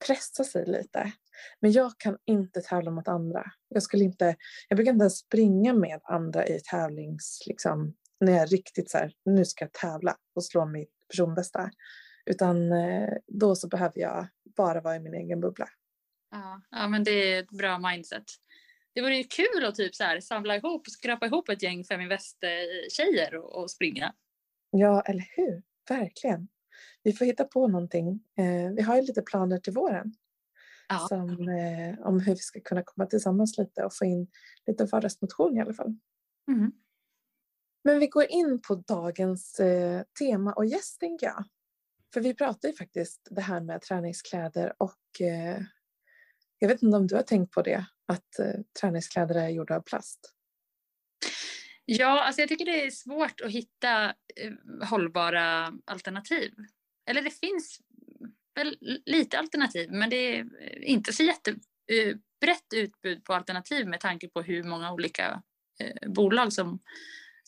pressa 0.07 0.45
sig 0.45 0.67
lite. 0.67 1.13
Men 1.61 1.73
jag 1.73 1.93
kan 1.99 2.19
inte 2.25 2.61
tävla 2.61 2.91
mot 2.91 3.09
andra. 3.09 3.45
Jag 3.69 3.83
skulle 3.83 4.05
inte, 4.05 4.37
jag 4.69 4.77
brukar 4.77 4.93
inte 4.93 5.03
ens 5.03 5.19
springa 5.19 5.73
med 5.75 6.01
andra 6.05 6.47
i 6.47 6.61
tävlings, 6.61 7.43
liksom, 7.47 7.95
när 8.21 8.33
jag 8.33 8.43
är 8.43 8.47
riktigt 8.47 8.91
så 8.91 8.99
här, 8.99 9.13
nu 9.25 9.45
ska 9.45 9.65
jag 9.65 9.73
tävla 9.73 10.17
och 10.35 10.45
slå 10.45 10.67
mitt 10.67 10.93
personbästa. 11.09 11.71
Utan 12.27 12.73
eh, 12.73 13.09
då 13.27 13.57
så 13.57 13.69
behöver 13.69 14.01
jag 14.01 14.27
bara 14.57 14.81
vara 14.81 14.97
i 14.97 15.01
min 15.01 15.15
egen 15.15 15.41
bubbla. 15.41 15.69
Ja, 16.31 16.63
ja 16.71 16.89
men 16.89 17.05
det 17.05 17.33
är 17.33 17.43
ett 17.43 17.51
bra 17.51 17.79
mindset. 17.79 18.25
Det 18.95 19.03
vore 19.03 19.17
ju 19.17 19.25
kul 19.25 19.65
att 19.65 19.75
typ 19.75 19.95
så 19.95 20.05
här, 20.05 20.21
samla 20.21 20.57
ihop, 20.57 20.89
skrapa 20.89 21.27
ihop 21.27 21.49
ett 21.49 21.63
gäng 21.63 21.85
Feminvest-tjejer 21.85 23.35
och, 23.35 23.63
och 23.63 23.71
springa. 23.71 24.15
Ja, 24.71 25.03
eller 25.03 25.25
hur? 25.37 25.63
Verkligen. 25.89 26.49
Vi 27.03 27.13
får 27.13 27.25
hitta 27.25 27.45
på 27.45 27.69
någonting. 27.69 28.09
Eh, 28.39 28.75
vi 28.77 28.83
har 28.83 28.97
ju 28.97 29.03
lite 29.03 29.23
planer 29.23 29.59
till 29.59 29.73
våren. 29.73 30.15
Ja. 30.89 31.07
Som, 31.09 31.49
eh, 31.49 32.07
om 32.07 32.21
hur 32.21 32.33
vi 32.33 32.39
ska 32.39 32.61
kunna 32.61 32.83
komma 32.83 33.07
tillsammans 33.07 33.59
lite 33.59 33.85
och 33.85 33.95
få 33.95 34.05
in 34.05 34.27
lite 34.67 34.85
vardagsmotion 34.85 35.57
i 35.57 35.61
alla 35.61 35.75
fall. 35.75 35.97
Mm. 36.49 36.73
Men 37.85 37.99
vi 37.99 38.07
går 38.07 38.27
in 38.31 38.61
på 38.69 38.75
dagens 38.75 39.61
eh, 39.61 40.03
tema 40.19 40.53
och 40.53 40.67
gäst 40.67 41.01
tänker 41.01 41.27
jag. 41.27 41.45
För 42.15 42.21
vi 42.21 42.35
pratar 42.35 42.69
ju 42.69 42.75
faktiskt 42.75 43.29
det 43.31 43.41
här 43.41 43.61
med 43.61 43.83
träningskläder 43.83 44.75
och 44.79 45.21
eh, 45.21 45.63
jag 46.59 46.69
vet 46.69 46.83
inte 46.83 46.97
om 46.97 47.07
du 47.07 47.15
har 47.15 47.23
tänkt 47.23 47.53
på 47.53 47.63
det, 47.63 47.87
att 48.07 48.39
eh, 48.39 48.61
träningskläder 48.81 49.35
är 49.35 49.49
gjorda 49.49 49.77
av 49.77 49.81
plast? 49.81 50.35
Ja, 51.85 52.25
alltså 52.25 52.41
jag 52.43 52.49
tycker 52.49 52.65
det 52.65 52.87
är 52.87 52.91
svårt 52.91 53.41
att 53.41 53.51
hitta 53.51 54.05
eh, 54.37 54.53
hållbara 54.89 55.73
alternativ. 55.85 56.55
Eller 57.07 57.23
det 57.23 57.31
finns 57.31 57.81
väl 58.55 58.79
lite 59.07 59.39
alternativ, 59.39 59.93
men 59.93 60.11
det 60.11 60.39
är 60.39 60.45
inte 60.85 61.13
så 61.13 61.23
jättebrett 61.23 62.73
eh, 62.75 62.79
utbud 62.79 63.25
på 63.25 63.35
alternativ 63.35 63.89
med 63.89 64.01
tanke 64.01 64.29
på 64.29 64.43
hur 64.43 64.63
många 64.63 64.93
olika 64.93 65.43
eh, 65.81 66.11
bolag 66.11 66.53
som, 66.53 66.81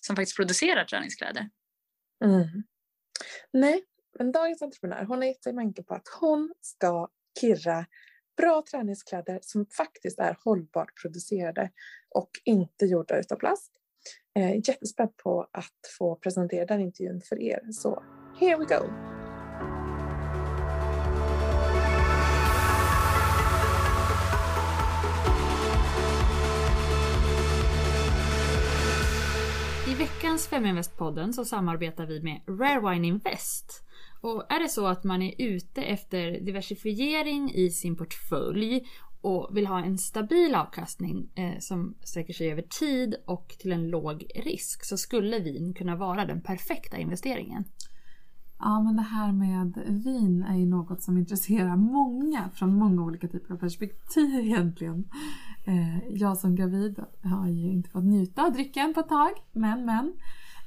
som 0.00 0.16
faktiskt 0.16 0.36
producerar 0.36 0.84
träningskläder. 0.84 1.50
Mm. 2.24 2.62
Nej, 3.52 3.84
men 4.18 4.32
dagens 4.32 4.62
entreprenör, 4.62 5.04
hon 5.04 5.18
har 5.18 5.24
gett 5.24 5.42
sig 5.42 5.52
manken 5.52 5.84
på 5.84 5.94
att 5.94 6.08
hon 6.20 6.54
ska 6.60 7.08
kirra 7.40 7.86
bra 8.40 8.62
träningskläder 8.70 9.38
som 9.42 9.66
faktiskt 9.66 10.18
är 10.18 10.36
hållbart 10.44 11.02
producerade 11.02 11.70
och 12.14 12.30
inte 12.44 12.84
gjorda 12.84 13.18
utav 13.18 13.36
plast. 13.36 13.72
Eh, 14.36 14.54
jättespänd 14.54 15.16
på 15.16 15.48
att 15.52 15.80
få 15.98 16.16
presentera 16.16 16.66
den 16.66 16.80
intervjun 16.80 17.20
för 17.20 17.40
er, 17.42 17.60
så 17.72 18.02
here 18.40 18.56
we 18.56 18.64
go! 18.64 18.84
I 29.90 29.94
veckans 29.94 30.48
Feminvest-podden 30.48 31.32
så 31.32 31.44
samarbetar 31.44 32.06
vi 32.06 32.22
med 32.22 32.40
Rare 32.46 32.90
Wine 32.90 33.06
Invest 33.06 33.89
och 34.20 34.52
är 34.52 34.60
det 34.60 34.68
så 34.68 34.86
att 34.86 35.04
man 35.04 35.22
är 35.22 35.34
ute 35.38 35.82
efter 35.82 36.40
diversifiering 36.40 37.50
i 37.54 37.70
sin 37.70 37.96
portfölj 37.96 38.86
och 39.20 39.56
vill 39.56 39.66
ha 39.66 39.80
en 39.80 39.98
stabil 39.98 40.54
avkastning 40.54 41.28
eh, 41.34 41.58
som 41.58 41.94
sträcker 42.04 42.34
sig 42.34 42.52
över 42.52 42.62
tid 42.62 43.14
och 43.26 43.48
till 43.58 43.72
en 43.72 43.88
låg 43.88 44.26
risk 44.34 44.84
så 44.84 44.96
skulle 44.96 45.38
vin 45.38 45.74
kunna 45.74 45.96
vara 45.96 46.24
den 46.24 46.40
perfekta 46.40 46.98
investeringen. 46.98 47.64
Ja, 48.58 48.82
men 48.82 48.96
det 48.96 49.02
här 49.02 49.32
med 49.32 49.82
vin 50.04 50.42
är 50.48 50.56
ju 50.56 50.66
något 50.66 51.02
som 51.02 51.18
intresserar 51.18 51.76
många 51.76 52.50
från 52.54 52.74
många 52.74 53.02
olika 53.02 53.28
typer 53.28 53.54
av 53.54 53.58
perspektiv 53.58 54.34
egentligen. 54.40 55.04
Eh, 55.64 56.08
jag 56.08 56.38
som 56.38 56.56
gravid 56.56 57.00
har 57.22 57.48
ju 57.48 57.72
inte 57.72 57.90
fått 57.90 58.04
njuta 58.04 58.46
av 58.46 58.52
drycken 58.52 58.94
på 58.94 59.00
ett 59.00 59.08
tag, 59.08 59.30
men 59.52 59.84
men. 59.84 60.12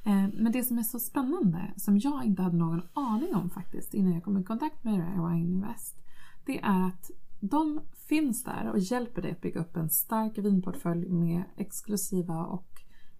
Eh, 0.04 0.28
men 0.34 0.52
det 0.52 0.64
som 0.64 0.78
är 0.78 0.82
så 0.82 0.98
spännande, 0.98 1.74
som 1.76 1.98
jag 1.98 2.24
inte 2.24 2.42
hade 2.42 2.56
någon 2.56 2.82
aning 2.92 3.34
om 3.34 3.50
faktiskt 3.50 3.94
innan 3.94 4.12
jag 4.14 4.24
kom 4.24 4.38
i 4.38 4.44
kontakt 4.44 4.84
med 4.84 5.00
Rare 5.00 5.28
Wine 5.28 5.50
Invest, 5.50 5.96
det 6.46 6.60
är 6.60 6.86
att 6.86 7.10
de 7.40 7.80
finns 8.08 8.44
där 8.44 8.70
och 8.70 8.78
hjälper 8.78 9.22
dig 9.22 9.30
att 9.30 9.40
bygga 9.40 9.60
upp 9.60 9.76
en 9.76 9.90
stark 9.90 10.38
vinportfölj 10.38 11.08
med 11.08 11.44
exklusiva 11.56 12.44
och 12.44 12.68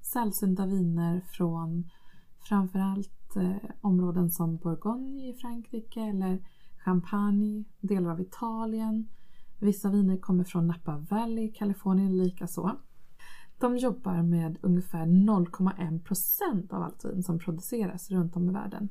sällsynta 0.00 0.66
viner 0.66 1.20
från 1.20 1.90
framförallt 2.38 3.36
eh, 3.36 3.70
områden 3.80 4.30
som 4.30 4.56
Bourgogne 4.56 5.28
i 5.28 5.34
Frankrike 5.34 6.00
eller 6.00 6.46
Champagne, 6.84 7.64
delar 7.80 8.10
av 8.10 8.20
Italien. 8.20 9.08
Vissa 9.60 9.90
viner 9.90 10.16
kommer 10.16 10.44
från 10.44 10.66
Napa 10.66 10.98
Valley, 11.10 11.52
Kalifornien 11.52 12.16
likaså. 12.16 12.76
De 13.58 13.76
jobbar 13.76 14.22
med 14.22 14.58
ungefär 14.60 15.06
0,1% 15.06 16.74
av 16.74 16.82
allt 16.82 17.04
vin 17.04 17.22
som 17.22 17.38
produceras 17.38 18.10
runt 18.10 18.36
om 18.36 18.48
i 18.48 18.52
världen. 18.52 18.88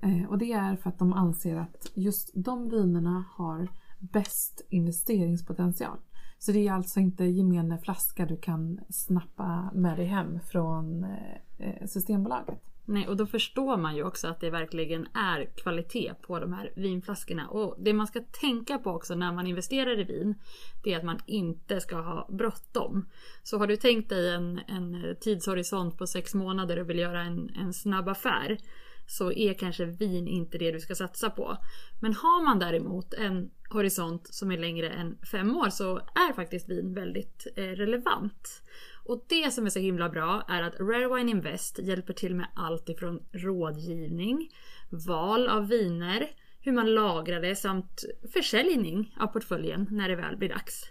Eh, 0.00 0.24
och 0.28 0.38
det 0.38 0.52
är 0.52 0.76
för 0.76 0.90
att 0.90 0.98
de 0.98 1.12
anser 1.12 1.56
att 1.56 1.90
just 1.94 2.30
de 2.34 2.68
vinerna 2.68 3.24
har 3.30 3.68
bäst 3.98 4.66
investeringspotential. 4.68 5.98
Så 6.44 6.52
det 6.52 6.68
är 6.68 6.72
alltså 6.72 7.00
inte 7.00 7.24
gemene 7.24 7.78
flaska 7.78 8.26
du 8.26 8.36
kan 8.36 8.80
snappa 8.90 9.70
med 9.74 9.96
dig 9.96 10.06
hem 10.06 10.40
från 10.40 11.04
eh, 11.04 11.68
eh, 11.68 11.86
Systembolaget. 11.86 12.58
Nej, 12.84 13.08
och 13.08 13.16
då 13.16 13.26
förstår 13.26 13.76
man 13.76 13.96
ju 13.96 14.04
också 14.04 14.28
att 14.28 14.40
det 14.40 14.50
verkligen 14.50 15.06
är 15.14 15.44
kvalitet 15.56 16.14
på 16.22 16.38
de 16.38 16.52
här 16.52 16.72
vinflaskorna. 16.76 17.48
Och 17.48 17.76
det 17.78 17.92
man 17.92 18.06
ska 18.06 18.20
tänka 18.40 18.78
på 18.78 18.90
också 18.90 19.14
när 19.14 19.32
man 19.32 19.46
investerar 19.46 20.00
i 20.00 20.04
vin, 20.04 20.34
det 20.82 20.92
är 20.92 20.98
att 20.98 21.04
man 21.04 21.18
inte 21.26 21.80
ska 21.80 21.96
ha 21.96 22.28
bråttom. 22.30 23.08
Så 23.42 23.58
har 23.58 23.66
du 23.66 23.76
tänkt 23.76 24.08
dig 24.08 24.34
en, 24.34 24.60
en 24.66 25.16
tidshorisont 25.20 25.98
på 25.98 26.06
sex 26.06 26.34
månader 26.34 26.78
och 26.78 26.90
vill 26.90 26.98
göra 26.98 27.22
en, 27.22 27.50
en 27.56 27.72
snabb 27.72 28.08
affär, 28.08 28.58
så 29.06 29.32
är 29.32 29.54
kanske 29.54 29.84
vin 29.84 30.28
inte 30.28 30.58
det 30.58 30.72
du 30.72 30.80
ska 30.80 30.94
satsa 30.94 31.30
på. 31.30 31.56
Men 32.00 32.14
har 32.14 32.44
man 32.44 32.58
däremot 32.58 33.14
en 33.14 33.50
horisont 33.70 34.34
som 34.34 34.50
är 34.50 34.58
längre 34.58 34.88
än 34.90 35.18
fem 35.32 35.56
år 35.56 35.70
så 35.70 35.96
är 35.96 36.32
faktiskt 36.32 36.68
vin 36.68 36.94
väldigt 36.94 37.46
eh, 37.56 37.62
relevant. 37.62 38.62
Och 39.04 39.24
det 39.28 39.52
som 39.52 39.66
är 39.66 39.70
så 39.70 39.78
himla 39.78 40.08
bra 40.08 40.44
är 40.48 40.62
att 40.62 40.80
Rare 40.80 41.16
Wine 41.16 41.30
Invest 41.30 41.78
hjälper 41.78 42.12
till 42.12 42.34
med 42.34 42.46
allt 42.54 42.88
ifrån 42.88 43.22
rådgivning, 43.32 44.48
val 44.90 45.48
av 45.48 45.68
viner, 45.68 46.30
hur 46.60 46.72
man 46.72 46.94
lagrar 46.94 47.40
det 47.40 47.56
samt 47.56 48.04
försäljning 48.32 49.14
av 49.20 49.26
portföljen 49.26 49.86
när 49.90 50.08
det 50.08 50.16
väl 50.16 50.36
blir 50.36 50.48
dags. 50.48 50.84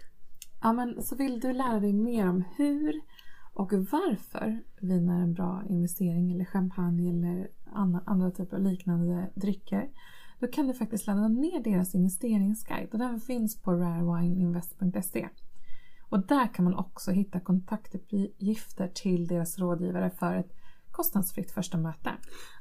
Ja 0.62 0.72
men 0.72 1.02
så 1.02 1.16
vill 1.16 1.40
du 1.40 1.52
lära 1.52 1.80
dig 1.80 1.92
mer 1.92 2.28
om 2.28 2.44
hur 2.56 3.00
och 3.54 3.72
varför 3.72 4.60
vin 4.80 5.08
är 5.08 5.22
en 5.22 5.34
bra 5.34 5.62
investering 5.68 6.32
eller 6.32 6.44
champagne 6.44 7.10
eller 7.10 7.48
andra 8.04 8.30
typer 8.30 8.56
av 8.56 8.62
liknande 8.62 9.30
drycker 9.34 9.88
då 10.38 10.46
kan 10.46 10.66
du 10.66 10.74
faktiskt 10.74 11.06
ladda 11.06 11.28
ner 11.28 11.60
deras 11.60 11.94
investeringsguide 11.94 12.88
och 12.92 12.98
den 12.98 13.20
finns 13.20 13.62
på 13.62 13.72
rarewineinvest.se. 13.72 15.28
Och 16.08 16.26
där 16.26 16.54
kan 16.54 16.64
man 16.64 16.74
också 16.74 17.10
hitta 17.10 17.40
kontaktuppgifter 17.40 18.88
till 18.88 19.26
deras 19.26 19.58
rådgivare 19.58 20.10
för 20.10 20.34
ett 20.34 20.52
kostnadsfritt 20.90 21.50
första 21.50 21.78
möte. 21.78 22.10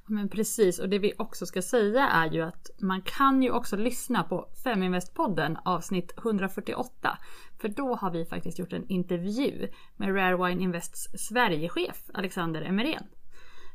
Men 0.06 0.30
precis, 0.30 0.80
och 0.80 0.90
det 0.90 1.00
vi 1.00 1.14
också 1.18 1.46
ska 1.46 1.62
säga 1.62 2.08
är 2.08 2.32
ju 2.32 2.42
att 2.42 2.70
man 2.82 3.02
kan 3.02 3.44
ju 3.44 3.52
också 3.52 3.78
lyssna 3.78 4.24
på 4.24 4.50
Feminvest-podden 4.64 5.58
avsnitt 5.66 6.14
148. 6.18 7.18
För 7.64 7.70
då 7.70 7.96
har 7.96 8.12
vi 8.12 8.26
faktiskt 8.26 8.60
gjort 8.60 8.74
en 8.74 8.88
intervju 8.88 9.70
med 9.98 10.16
Rare 10.16 10.48
Wine 10.48 10.64
Invests 10.64 11.08
Sverigechef 11.28 12.10
Alexander 12.14 12.62
Emerén. 12.62 13.04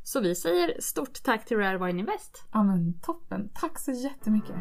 Så 0.03 0.21
vi 0.21 0.35
säger 0.35 0.81
stort 0.81 1.23
tack 1.23 1.45
till 1.45 1.57
Rare 1.57 1.87
Wine 1.87 2.01
Invest. 2.01 2.45
Ja 2.53 2.63
men 2.63 3.01
toppen, 3.01 3.51
tack 3.55 3.79
så 3.79 3.91
jättemycket. 3.91 4.57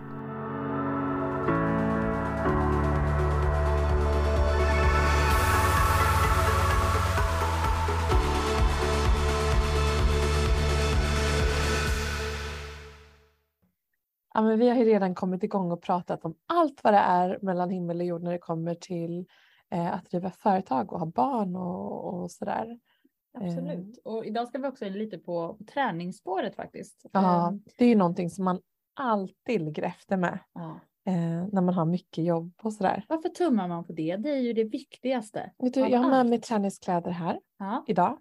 Ja, 14.37 14.43
men 14.43 14.59
vi 14.59 14.69
har 14.69 14.75
ju 14.75 14.85
redan 14.85 15.15
kommit 15.15 15.43
igång 15.43 15.71
och 15.71 15.81
pratat 15.81 16.25
om 16.25 16.35
allt 16.47 16.83
vad 16.83 16.93
det 16.93 16.97
är 16.97 17.39
mellan 17.41 17.69
himmel 17.69 17.99
och 17.99 18.05
jord 18.05 18.23
när 18.23 18.31
det 18.31 18.37
kommer 18.37 18.75
till 18.75 19.25
eh, 19.71 19.93
att 19.93 20.05
driva 20.05 20.31
företag 20.31 20.93
och 20.93 20.99
ha 20.99 21.05
barn 21.05 21.55
och, 21.55 22.13
och 22.13 22.31
sådär. 22.31 22.79
Absolut. 23.33 24.01
Och 24.03 24.25
idag 24.25 24.47
ska 24.47 24.57
vi 24.57 24.67
också 24.67 24.85
in 24.85 24.93
lite 24.93 25.17
på 25.17 25.57
träningsspåret 25.73 26.55
faktiskt. 26.55 27.05
Ja, 27.11 27.49
Ehm, 27.49 27.63
det 27.77 27.85
är 27.85 27.89
ju 27.89 27.95
någonting 27.95 28.29
som 28.29 28.45
man 28.45 28.59
alltid 28.93 29.61
ligger 29.61 29.83
efter 29.83 30.17
med 30.17 30.39
ja. 30.53 30.79
eh, 31.05 31.47
när 31.51 31.61
man 31.61 31.73
har 31.73 31.85
mycket 31.85 32.23
jobb 32.25 32.53
och 32.63 32.73
sådär. 32.73 33.05
Varför 33.07 33.29
tummar 33.29 33.67
man 33.67 33.83
på 33.83 33.93
det? 33.93 34.15
Det 34.15 34.29
är 34.29 34.39
ju 34.39 34.53
det 34.53 34.63
viktigaste. 34.63 35.51
Vet 35.57 35.73
du, 35.73 35.79
jag 35.79 35.99
har 35.99 36.09
med 36.09 36.25
mig 36.25 36.41
träningskläder 36.41 37.11
här 37.11 37.39
Ja. 37.59 37.83
idag. 37.87 38.17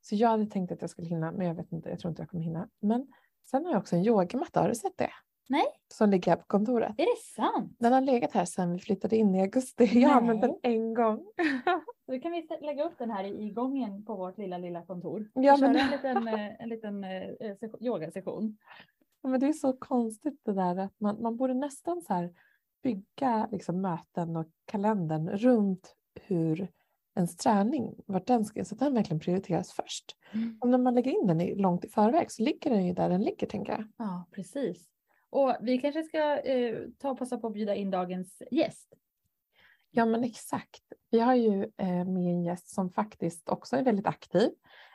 Så 0.00 0.14
jag 0.14 0.28
hade 0.28 0.46
tänkt 0.46 0.72
att 0.72 0.80
jag 0.80 0.90
skulle 0.90 1.08
hinna, 1.08 1.32
men 1.32 1.46
jag 1.46 1.54
vet 1.54 1.72
inte, 1.72 1.88
jag 1.88 1.98
tror 1.98 2.10
inte 2.10 2.22
jag 2.22 2.28
kommer 2.30 2.44
hinna. 2.44 2.68
Men 2.80 3.06
sen 3.50 3.64
har 3.64 3.72
jag 3.72 3.78
också 3.78 3.96
en 3.96 4.04
yogamatta, 4.04 4.60
har 4.60 4.68
du 4.68 4.74
sett 4.74 4.96
det? 4.98 5.10
Nej. 5.50 5.64
Som 5.88 6.10
ligger 6.10 6.30
här 6.32 6.36
på 6.38 6.44
kontoret. 6.46 6.94
Är 6.98 7.04
det 7.04 7.22
sant? 7.36 7.76
Den 7.78 7.92
har 7.92 8.00
legat 8.00 8.32
här 8.32 8.44
sedan 8.44 8.72
vi 8.72 8.78
flyttade 8.78 9.16
in 9.16 9.34
i 9.34 9.40
augusti. 9.40 9.84
Jag 10.00 10.08
har 10.08 10.16
använt 10.20 10.40
den 10.40 10.56
en 10.62 10.94
gång. 10.94 11.24
Då 12.06 12.20
kan 12.20 12.32
vi 12.32 12.48
lägga 12.60 12.84
upp 12.84 12.98
den 12.98 13.10
här 13.10 13.24
i 13.24 13.50
gången 13.50 14.04
på 14.04 14.14
vårt 14.16 14.38
lilla, 14.38 14.58
lilla 14.58 14.82
kontor. 14.86 15.30
Ja, 15.34 15.56
men- 15.56 15.76
en 15.76 15.90
liten, 15.90 16.28
eh, 16.28 16.62
en 16.62 16.68
liten 16.68 17.04
eh, 17.04 17.56
session- 17.60 17.82
yogasession. 17.84 18.56
Ja, 19.22 19.28
Men 19.28 19.40
det 19.40 19.46
är 19.46 19.52
så 19.52 19.72
konstigt 19.72 20.40
det 20.44 20.52
där 20.52 20.76
att 20.76 21.00
man, 21.00 21.22
man 21.22 21.36
borde 21.36 21.54
nästan 21.54 22.02
så 22.02 22.12
här 22.12 22.30
bygga 22.82 23.48
liksom 23.52 23.80
möten 23.80 24.36
och 24.36 24.46
kalendern 24.64 25.28
runt 25.28 25.94
hur 26.20 26.68
ens 27.16 27.36
träning, 27.36 27.94
vart 28.06 28.26
den 28.26 28.44
ska, 28.44 28.64
så 28.64 28.74
att 28.74 28.78
den 28.78 28.94
verkligen 28.94 29.20
prioriteras 29.20 29.72
först. 29.72 30.16
Och 30.60 30.68
när 30.68 30.78
man 30.78 30.94
lägger 30.94 31.10
in 31.10 31.26
den 31.26 31.38
långt 31.58 31.84
i 31.84 31.88
förväg 31.88 32.30
så 32.30 32.42
ligger 32.42 32.70
den 32.70 32.86
ju 32.86 32.92
där 32.92 33.08
den 33.08 33.22
ligger 33.22 33.46
tänker 33.46 33.72
jag. 33.72 33.84
Ja, 33.96 34.24
precis. 34.30 34.88
Och 35.30 35.56
vi 35.60 35.78
kanske 35.78 36.02
ska 36.02 36.40
eh, 36.40 36.78
ta 36.98 37.10
och 37.10 37.18
passa 37.18 37.38
på 37.38 37.46
att 37.46 37.52
bjuda 37.52 37.74
in 37.74 37.90
dagens 37.90 38.42
gäst. 38.50 38.94
Ja 39.90 40.06
men 40.06 40.24
exakt. 40.24 40.82
Vi 41.10 41.20
har 41.20 41.34
ju 41.34 41.62
eh, 41.76 42.04
med 42.04 42.32
en 42.32 42.44
gäst 42.44 42.68
som 42.68 42.90
faktiskt 42.90 43.48
också 43.48 43.76
är 43.76 43.82
väldigt 43.82 44.06
aktiv 44.06 44.50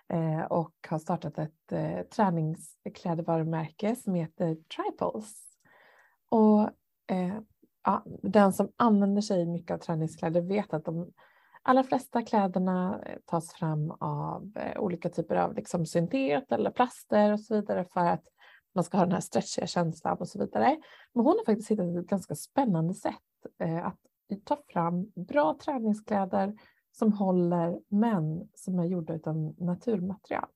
eh, 0.09 0.41
och 0.41 0.73
har 0.89 0.99
startat 0.99 1.37
ett 1.37 1.71
eh, 1.71 2.01
träningsklädvarumärke 2.01 3.95
som 3.95 4.15
heter 4.15 4.55
Triples. 4.55 5.57
Och 6.29 6.61
eh, 7.07 7.37
ja, 7.83 8.03
den 8.21 8.53
som 8.53 8.71
använder 8.75 9.21
sig 9.21 9.45
mycket 9.45 9.71
av 9.71 9.77
träningskläder 9.77 10.41
vet 10.41 10.73
att 10.73 10.85
de 10.85 11.11
allra 11.61 11.83
flesta 11.83 12.21
kläderna 12.21 13.01
eh, 13.05 13.17
tas 13.25 13.53
fram 13.53 13.91
av 13.99 14.51
eh, 14.55 14.81
olika 14.81 15.09
typer 15.09 15.35
av 15.35 15.55
liksom, 15.55 15.85
syntet 15.85 16.51
eller 16.51 16.71
plaster 16.71 17.33
och 17.33 17.39
så 17.39 17.55
vidare 17.55 17.85
för 17.85 18.05
att 18.05 18.23
man 18.75 18.83
ska 18.83 18.97
ha 18.97 19.05
den 19.05 19.13
här 19.13 19.19
stretchiga 19.21 19.67
känslan 19.67 20.17
och 20.17 20.27
så 20.27 20.39
vidare. 20.39 20.77
Men 21.13 21.25
hon 21.25 21.37
har 21.37 21.45
faktiskt 21.45 21.71
hittat 21.71 21.97
ett 21.97 22.07
ganska 22.07 22.35
spännande 22.35 22.93
sätt 22.93 23.13
eh, 23.59 23.85
att 23.85 23.99
ta 24.43 24.57
fram 24.67 25.11
bra 25.15 25.57
träningskläder 25.61 26.53
som 26.91 27.13
håller 27.13 27.79
men 27.87 28.49
som 28.55 28.79
är 28.79 28.85
gjorda 28.85 29.13
av 29.29 29.55
naturmaterial. 29.57 30.49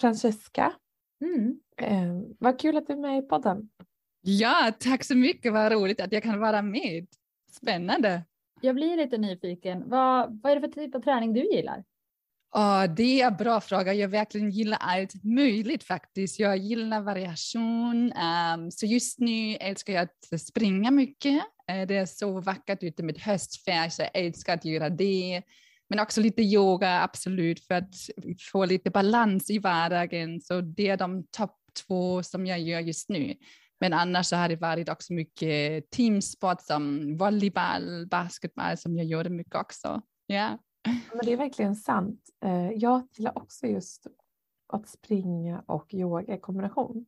Francesca, 0.00 0.72
Mm. 1.20 1.60
eh, 1.76 2.36
vad 2.38 2.60
kul 2.60 2.76
att 2.76 2.86
du 2.86 2.92
är 2.92 2.96
med 2.96 3.18
i 3.18 3.22
podden. 3.22 3.68
Ja, 4.20 4.72
tack 4.80 5.04
så 5.04 5.16
mycket. 5.16 5.52
Vad 5.52 5.72
roligt 5.72 6.00
att 6.00 6.12
jag 6.12 6.22
kan 6.22 6.40
vara 6.40 6.62
med. 6.62 7.06
Spännande. 7.50 8.22
Jag 8.60 8.74
blir 8.74 8.96
lite 8.96 9.18
nyfiken. 9.18 9.88
Vad, 9.88 10.40
vad 10.42 10.52
är 10.52 10.56
det 10.56 10.68
för 10.68 10.80
typ 10.80 10.94
av 10.94 11.00
träning 11.00 11.32
du 11.32 11.40
gillar? 11.44 11.84
Ja, 12.58 12.86
det 12.86 13.20
är 13.20 13.26
en 13.26 13.36
bra 13.36 13.60
fråga. 13.60 13.94
Jag 13.94 14.08
verkligen 14.08 14.50
gillar 14.50 14.78
allt 14.80 15.24
möjligt 15.24 15.84
faktiskt. 15.84 16.38
Jag 16.38 16.56
gillar 16.56 17.00
variation. 17.00 18.12
Um, 18.12 18.70
så 18.70 18.86
just 18.86 19.18
nu 19.18 19.54
älskar 19.54 19.92
jag 19.92 20.02
att 20.02 20.40
springa 20.40 20.90
mycket. 20.90 21.42
Eh, 21.68 21.86
det 21.86 21.96
är 21.96 22.06
så 22.06 22.40
vackert 22.40 22.82
ute 22.82 23.02
med 23.02 23.18
höstfärg 23.18 23.90
så 23.90 24.02
jag 24.02 24.10
älskar 24.14 24.54
att 24.54 24.64
göra 24.64 24.90
det. 24.90 25.42
Men 25.88 26.00
också 26.00 26.20
lite 26.20 26.42
yoga, 26.42 27.02
absolut, 27.02 27.66
för 27.66 27.74
att 27.74 27.94
få 28.52 28.64
lite 28.64 28.90
balans 28.90 29.50
i 29.50 29.58
vardagen. 29.58 30.40
Så 30.40 30.60
det 30.60 30.88
är 30.88 30.96
de 30.96 31.26
topp 31.30 31.56
två 31.86 32.22
som 32.22 32.46
jag 32.46 32.60
gör 32.60 32.80
just 32.80 33.08
nu. 33.08 33.34
Men 33.80 33.92
annars 33.92 34.26
så 34.26 34.36
har 34.36 34.48
det 34.48 34.56
varit 34.56 34.88
också 34.88 35.12
mycket 35.12 35.90
teamsport 35.90 36.62
som 36.62 37.16
volleyboll, 37.16 38.06
basketboll 38.10 38.76
som 38.76 38.96
jag 38.96 39.06
gjorde 39.06 39.30
mycket 39.30 39.54
också. 39.54 40.02
Ja. 40.26 40.58
Men 40.86 41.20
det 41.24 41.32
är 41.32 41.36
verkligen 41.36 41.76
sant. 41.76 42.20
Eh, 42.44 42.70
jag 42.70 43.08
gillar 43.16 43.38
också 43.38 43.66
just 43.66 44.06
att 44.72 44.88
springa 44.88 45.64
och 45.66 45.94
yoga 45.94 46.34
i 46.34 46.40
kombination. 46.40 47.06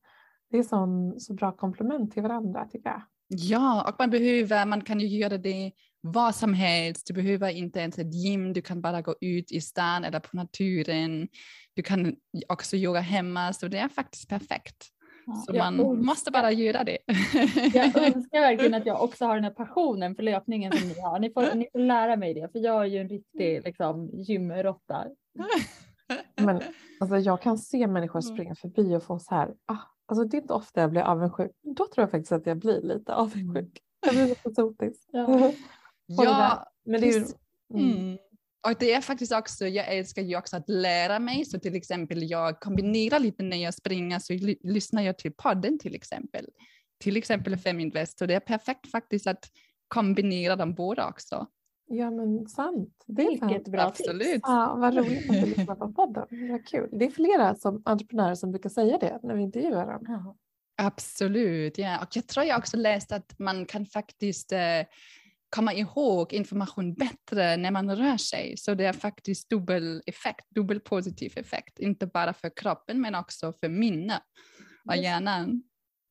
Det 0.50 0.58
är 0.58 0.62
sån, 0.62 1.20
så 1.20 1.34
bra 1.34 1.52
komplement 1.52 2.12
till 2.12 2.22
varandra 2.22 2.64
tycker 2.64 2.88
jag. 2.88 3.02
Ja, 3.28 3.88
och 3.88 3.94
man 3.98 4.10
behöver, 4.10 4.66
man 4.66 4.80
kan 4.80 5.00
ju 5.00 5.06
göra 5.06 5.38
det 5.38 5.72
vad 6.00 6.34
som 6.34 6.54
helst. 6.54 7.06
Du 7.06 7.14
behöver 7.14 7.50
inte 7.50 7.80
ens 7.80 7.98
ett 7.98 8.14
gym, 8.14 8.52
du 8.52 8.62
kan 8.62 8.80
bara 8.80 9.02
gå 9.02 9.14
ut 9.20 9.52
i 9.52 9.60
stan 9.60 10.04
eller 10.04 10.20
på 10.20 10.36
naturen. 10.36 11.28
Du 11.74 11.82
kan 11.82 12.16
också 12.48 12.76
yoga 12.76 13.00
hemma, 13.00 13.52
så 13.52 13.68
det 13.68 13.78
är 13.78 13.88
faktiskt 13.88 14.28
perfekt. 14.28 14.88
Så 15.46 15.54
jag, 15.56 15.64
man 15.64 15.80
önskar, 15.80 15.94
måste 16.06 16.30
bara 16.30 16.52
göra 16.52 16.84
det. 16.84 16.98
jag 17.74 17.96
önskar 18.14 18.40
verkligen 18.40 18.74
att 18.74 18.86
jag 18.86 19.02
också 19.02 19.24
har 19.24 19.34
den 19.34 19.44
här 19.44 19.50
passionen 19.50 20.14
för 20.14 20.22
löpningen 20.22 20.72
som 20.72 20.88
ni 20.88 21.00
har. 21.00 21.18
Ni 21.18 21.30
får, 21.30 21.54
ni 21.54 21.68
får 21.72 21.78
lära 21.78 22.16
mig 22.16 22.34
det, 22.34 22.52
för 22.52 22.58
jag 22.58 22.80
är 22.82 22.86
ju 22.86 22.98
en 22.98 23.08
riktig 23.08 23.62
liksom, 23.64 24.10
gymråtta. 24.12 25.06
Men 26.40 26.62
alltså, 27.00 27.16
jag 27.16 27.42
kan 27.42 27.58
se 27.58 27.86
människor 27.86 28.20
Mm. 28.24 28.34
springa 28.36 28.54
förbi 28.54 28.96
och 28.96 29.02
få 29.02 29.18
så 29.18 29.34
här. 29.34 29.54
Ah, 29.66 29.76
alltså, 30.06 30.24
det 30.24 30.36
är 30.36 30.40
inte 30.40 30.54
ofta 30.54 30.80
jag 30.80 30.90
blir 30.90 31.02
avundsjuk. 31.02 31.50
Då 31.62 31.86
tror 31.86 32.02
jag 32.02 32.10
faktiskt 32.10 32.32
att 32.32 32.46
jag 32.46 32.56
blir 32.58 32.82
lite 32.82 33.14
avundsjuk. 33.14 33.78
Jag 34.06 34.14
blir 34.14 34.26
lite 34.26 34.54
sotis. 34.54 35.06
Ja. 35.12 35.52
Ja, 36.10 36.64
Men 36.84 37.00
det 37.00 37.06
är 37.06 37.12
ju, 37.12 37.20
precis. 37.20 37.36
mm. 37.74 38.18
Och 38.66 38.74
det 38.80 38.92
är 38.92 39.00
faktiskt 39.00 39.32
också, 39.32 39.66
jag 39.66 39.94
älskar 39.94 40.22
ju 40.22 40.36
också 40.36 40.56
att 40.56 40.68
lära 40.68 41.18
mig, 41.18 41.44
så 41.44 41.58
till 41.58 41.74
exempel 41.74 42.30
jag 42.30 42.60
kombinerar 42.60 43.18
lite 43.18 43.42
när 43.42 43.56
jag 43.56 43.74
springer, 43.74 44.18
så 44.18 44.32
ly- 44.32 44.58
lyssnar 44.62 45.02
jag 45.02 45.18
till 45.18 45.32
podden 45.32 45.78
till 45.78 45.94
exempel. 45.94 46.46
Till 47.00 47.16
exempel 47.16 47.56
Feminvest, 47.56 48.18
så 48.18 48.26
det 48.26 48.34
är 48.34 48.40
perfekt 48.40 48.90
faktiskt 48.90 49.26
att 49.26 49.44
kombinera 49.88 50.56
dem 50.56 50.74
båda 50.74 51.08
också. 51.08 51.46
Ja 51.90 52.10
men 52.10 52.48
sant. 52.48 53.04
Det 53.06 53.22
är 53.22 53.38
sant. 53.38 53.52
Vilket 53.52 53.72
bra 53.72 53.90
tips. 53.90 54.00
Absolut. 54.08 54.40
Ja, 54.42 54.74
vad 54.78 54.94
roligt 54.96 55.30
att 55.30 55.40
du 55.40 55.46
lyssnar 55.56 55.74
på 55.74 55.92
podden. 55.92 56.26
Vad 56.50 56.66
kul. 56.66 56.88
Det 56.92 57.04
är 57.04 57.10
flera 57.10 57.54
som 57.54 57.82
entreprenörer 57.84 58.34
som 58.34 58.50
brukar 58.50 58.70
säga 58.70 58.98
det 58.98 59.18
när 59.22 59.34
vi 59.34 59.42
intervjuar 59.42 59.86
dem. 59.86 60.04
Ja. 60.08 60.36
Absolut, 60.82 61.78
ja. 61.78 61.98
Och 62.02 62.08
jag 62.16 62.26
tror 62.26 62.46
jag 62.46 62.58
också 62.58 62.76
läst 62.76 63.12
att 63.12 63.38
man 63.38 63.66
kan 63.66 63.86
faktiskt 63.86 64.52
eh, 64.52 64.58
komma 65.50 65.72
ihåg 65.72 66.32
information 66.32 66.94
bättre 66.94 67.56
när 67.56 67.70
man 67.70 67.96
rör 67.96 68.16
sig. 68.16 68.56
Så 68.56 68.74
det 68.74 68.84
är 68.84 68.92
faktiskt 68.92 69.50
dubbel 69.50 70.02
effekt, 70.06 70.46
dubbel 70.50 70.80
positiv 70.80 71.32
effekt. 71.36 71.78
Inte 71.78 72.06
bara 72.06 72.32
för 72.32 72.50
kroppen 72.56 73.00
men 73.00 73.14
också 73.14 73.52
för 73.52 73.68
minne 73.68 74.20
och 74.88 74.94
Just- 74.94 75.04
hjärnan. 75.04 75.62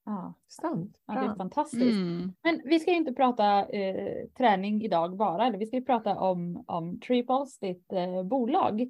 Ja, 0.05 0.33
Sant. 0.47 0.97
ja, 1.07 1.13
det 1.13 1.19
är 1.19 1.35
fantastiskt. 1.35 1.97
Mm. 1.97 2.33
Men 2.43 2.61
vi 2.65 2.79
ska 2.79 2.91
ju 2.91 2.97
inte 2.97 3.13
prata 3.13 3.69
eh, 3.69 4.27
träning 4.37 4.83
idag 4.83 5.17
bara, 5.17 5.47
eller 5.47 5.57
vi 5.57 5.65
ska 5.65 5.75
ju 5.75 5.85
prata 5.85 6.15
om, 6.15 6.63
om 6.67 6.99
Triples, 6.99 7.59
ditt 7.59 7.93
eh, 7.93 8.23
bolag. 8.23 8.81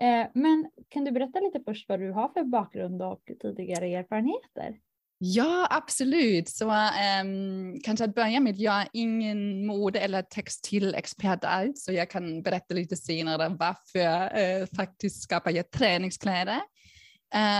Eh, 0.00 0.26
men 0.34 0.70
kan 0.88 1.04
du 1.04 1.10
berätta 1.10 1.40
lite 1.40 1.60
först 1.66 1.88
vad 1.88 2.00
du 2.00 2.12
har 2.12 2.28
för 2.28 2.44
bakgrund 2.44 3.02
och 3.02 3.30
tidigare 3.40 3.86
erfarenheter? 3.86 4.78
Ja, 5.18 5.66
absolut. 5.70 6.48
Så 6.48 6.70
um, 6.70 7.80
kanske 7.84 8.04
att 8.04 8.14
börja 8.14 8.40
med, 8.40 8.56
jag 8.56 8.80
är 8.80 8.88
ingen 8.92 9.66
mode 9.66 10.00
eller 10.00 10.22
textilexpert 10.22 11.44
alls, 11.44 11.84
så 11.84 11.92
jag 11.92 12.10
kan 12.10 12.42
berätta 12.42 12.74
lite 12.74 12.96
senare 12.96 13.48
varför 13.48 14.38
uh, 14.60 14.66
faktiskt 14.76 15.22
skapar 15.22 15.50
jag 15.50 15.70
träningskläder. 15.70 16.60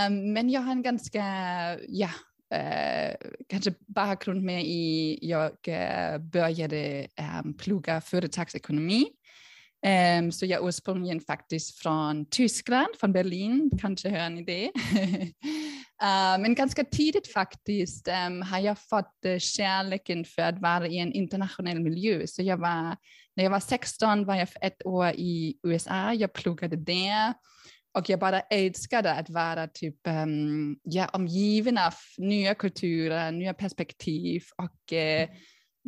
Um, 0.08 0.32
men 0.32 0.50
jag 0.50 0.60
har 0.60 0.72
en 0.72 0.82
ganska, 0.82 1.24
ja, 1.88 2.10
uh, 2.54 3.16
kanske 3.48 3.74
bakgrund 3.86 4.42
med 4.42 4.64
i, 4.66 5.18
jag 5.22 5.50
uh, 5.68 6.18
började 6.18 7.06
um, 7.44 7.54
plugga 7.56 8.00
företagsekonomi 8.00 9.06
Um, 9.86 10.32
så 10.32 10.46
jag 10.46 10.62
är 10.62 10.68
ursprungligen 10.68 11.20
faktiskt 11.20 11.78
från 11.78 12.26
Tyskland, 12.30 12.88
från 13.00 13.12
Berlin, 13.12 13.70
kanske 13.80 14.08
hör 14.08 14.30
ni 14.30 14.44
det. 14.44 14.64
uh, 16.02 16.42
men 16.42 16.54
ganska 16.54 16.84
tidigt 16.84 17.32
faktiskt 17.32 18.08
um, 18.08 18.42
har 18.42 18.58
jag 18.58 18.78
fått 18.78 19.14
uh, 19.26 19.38
kärleken 19.38 20.24
för 20.24 20.42
att 20.42 20.60
vara 20.60 20.86
i 20.86 20.98
en 20.98 21.12
internationell 21.12 21.80
miljö. 21.80 22.26
Så 22.26 22.42
jag 22.42 22.56
var, 22.56 22.96
när 23.36 23.44
jag 23.44 23.50
var 23.50 23.60
16 23.60 24.24
var 24.24 24.34
jag 24.34 24.48
för 24.48 24.64
ett 24.64 24.86
år 24.86 25.08
i 25.08 25.58
USA, 25.62 26.14
jag 26.14 26.32
pluggade 26.32 26.76
där 26.76 27.34
och 27.98 28.10
jag 28.10 28.20
bara 28.20 28.40
älskade 28.40 29.14
att 29.14 29.30
vara 29.30 29.68
typ, 29.68 30.06
um, 30.06 30.78
ja, 30.82 31.08
omgiven 31.12 31.78
av 31.78 31.94
nya 32.18 32.54
kulturer, 32.54 33.32
nya 33.32 33.54
perspektiv 33.54 34.42
och 34.58 34.92
uh, 34.92 35.28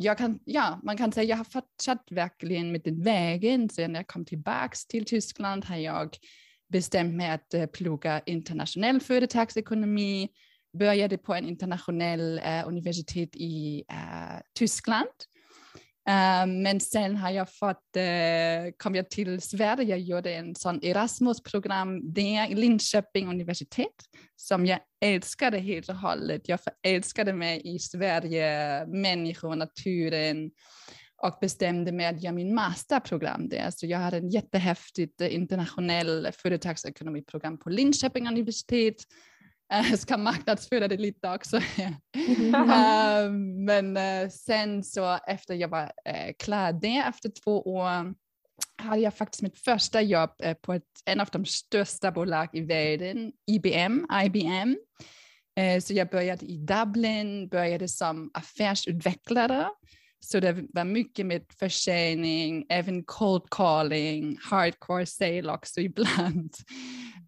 jag 0.01 0.17
kan, 0.17 0.39
ja, 0.45 0.79
man 0.83 0.97
kan 0.97 1.11
säga 1.11 1.23
att 1.23 1.29
jag 1.29 1.37
har 1.37 1.61
fortsatt 1.61 2.07
verkligen 2.11 2.71
med 2.71 2.81
den 2.83 3.03
vägen. 3.03 3.69
Sen 3.69 3.95
jag 3.95 4.07
kom 4.07 4.25
tillbaka 4.25 4.75
till 4.89 5.05
Tyskland 5.05 5.65
har 5.65 5.77
jag 5.77 6.17
bestämt 6.69 7.15
mig 7.15 7.29
att 7.29 7.53
eh, 7.53 7.65
plugga 7.65 8.21
internationell 8.25 8.99
företagsekonomi, 8.99 10.29
började 10.79 11.17
på 11.17 11.33
en 11.33 11.47
internationell 11.47 12.39
eh, 12.39 12.67
universitet 12.67 13.35
i 13.35 13.83
eh, 13.89 14.41
Tyskland 14.59 15.09
Ehm, 16.09 16.61
men 16.61 16.79
sen 16.79 17.15
har 17.15 17.31
jag 17.31 17.53
fått, 17.53 17.95
eh, 17.95 18.73
kom 18.77 18.95
jag 18.95 19.09
till 19.09 19.41
Sverige, 19.41 19.83
jag 19.83 19.99
gjorde 19.99 20.33
en 20.33 20.55
sån 20.55 20.79
Erasmus-program 20.83 22.13
där 22.13 22.51
i 22.51 22.55
Linköping 22.55 23.27
universitet 23.27 23.95
som 24.35 24.65
jag 24.65 24.79
älskade 25.01 25.59
helt 25.59 25.89
och 25.89 25.95
hållet. 25.95 26.49
Jag 26.49 26.59
förälskade 26.63 27.33
mig 27.33 27.61
i 27.75 27.79
Sverige, 27.79 28.85
människor, 28.85 29.55
naturen 29.55 30.51
och 31.21 31.37
bestämde 31.41 31.91
mig 31.91 32.05
att 32.05 32.23
göra 32.23 32.33
min 32.33 32.55
masterprogram 32.55 33.49
där. 33.49 33.71
Så 33.71 33.85
jag 33.85 33.99
hade 33.99 34.17
en 34.17 34.29
jättehäftigt 34.29 35.21
internationell 35.21 36.27
företagsekonomiprogram 36.33 37.57
på 37.57 37.69
Linköping 37.69 38.27
universitet 38.27 39.03
jag 39.69 39.99
ska 39.99 40.17
marknadsföra 40.17 40.87
det 40.87 40.97
lite 40.97 41.29
också. 41.29 41.57
uh, 41.57 43.31
men 43.65 43.97
uh, 43.97 44.29
sen 44.29 44.83
så 44.83 45.19
efter 45.27 45.55
jag 45.55 45.67
var 45.67 45.91
klar 46.39 46.73
det 46.73 46.97
efter 46.97 47.31
två 47.43 47.61
år 47.61 48.13
hade 48.77 49.01
jag 49.01 49.17
faktiskt 49.17 49.41
mitt 49.41 49.59
första 49.59 50.01
jobb 50.01 50.31
på 50.61 50.73
ett, 50.73 50.83
en 51.05 51.19
av 51.19 51.27
de 51.31 51.45
största 51.45 52.11
bolag 52.11 52.49
i 52.53 52.61
världen, 52.61 53.31
IBM. 53.51 54.07
IBM. 54.25 54.77
så 55.81 55.93
jag 55.93 56.09
började 56.09 56.45
i 56.45 56.57
Dublin, 56.57 57.49
började 57.49 57.87
som 57.87 58.31
affärsutvecklare. 58.33 59.67
Så 60.19 60.39
det 60.39 60.65
var 60.73 60.85
mycket 60.85 61.25
med 61.25 61.45
försäljning, 61.59 62.65
även 62.69 63.03
cold 63.03 63.49
calling, 63.51 64.37
hardcore 64.41 65.05
sale 65.05 65.51
också 65.53 65.79
ibland. 65.81 66.53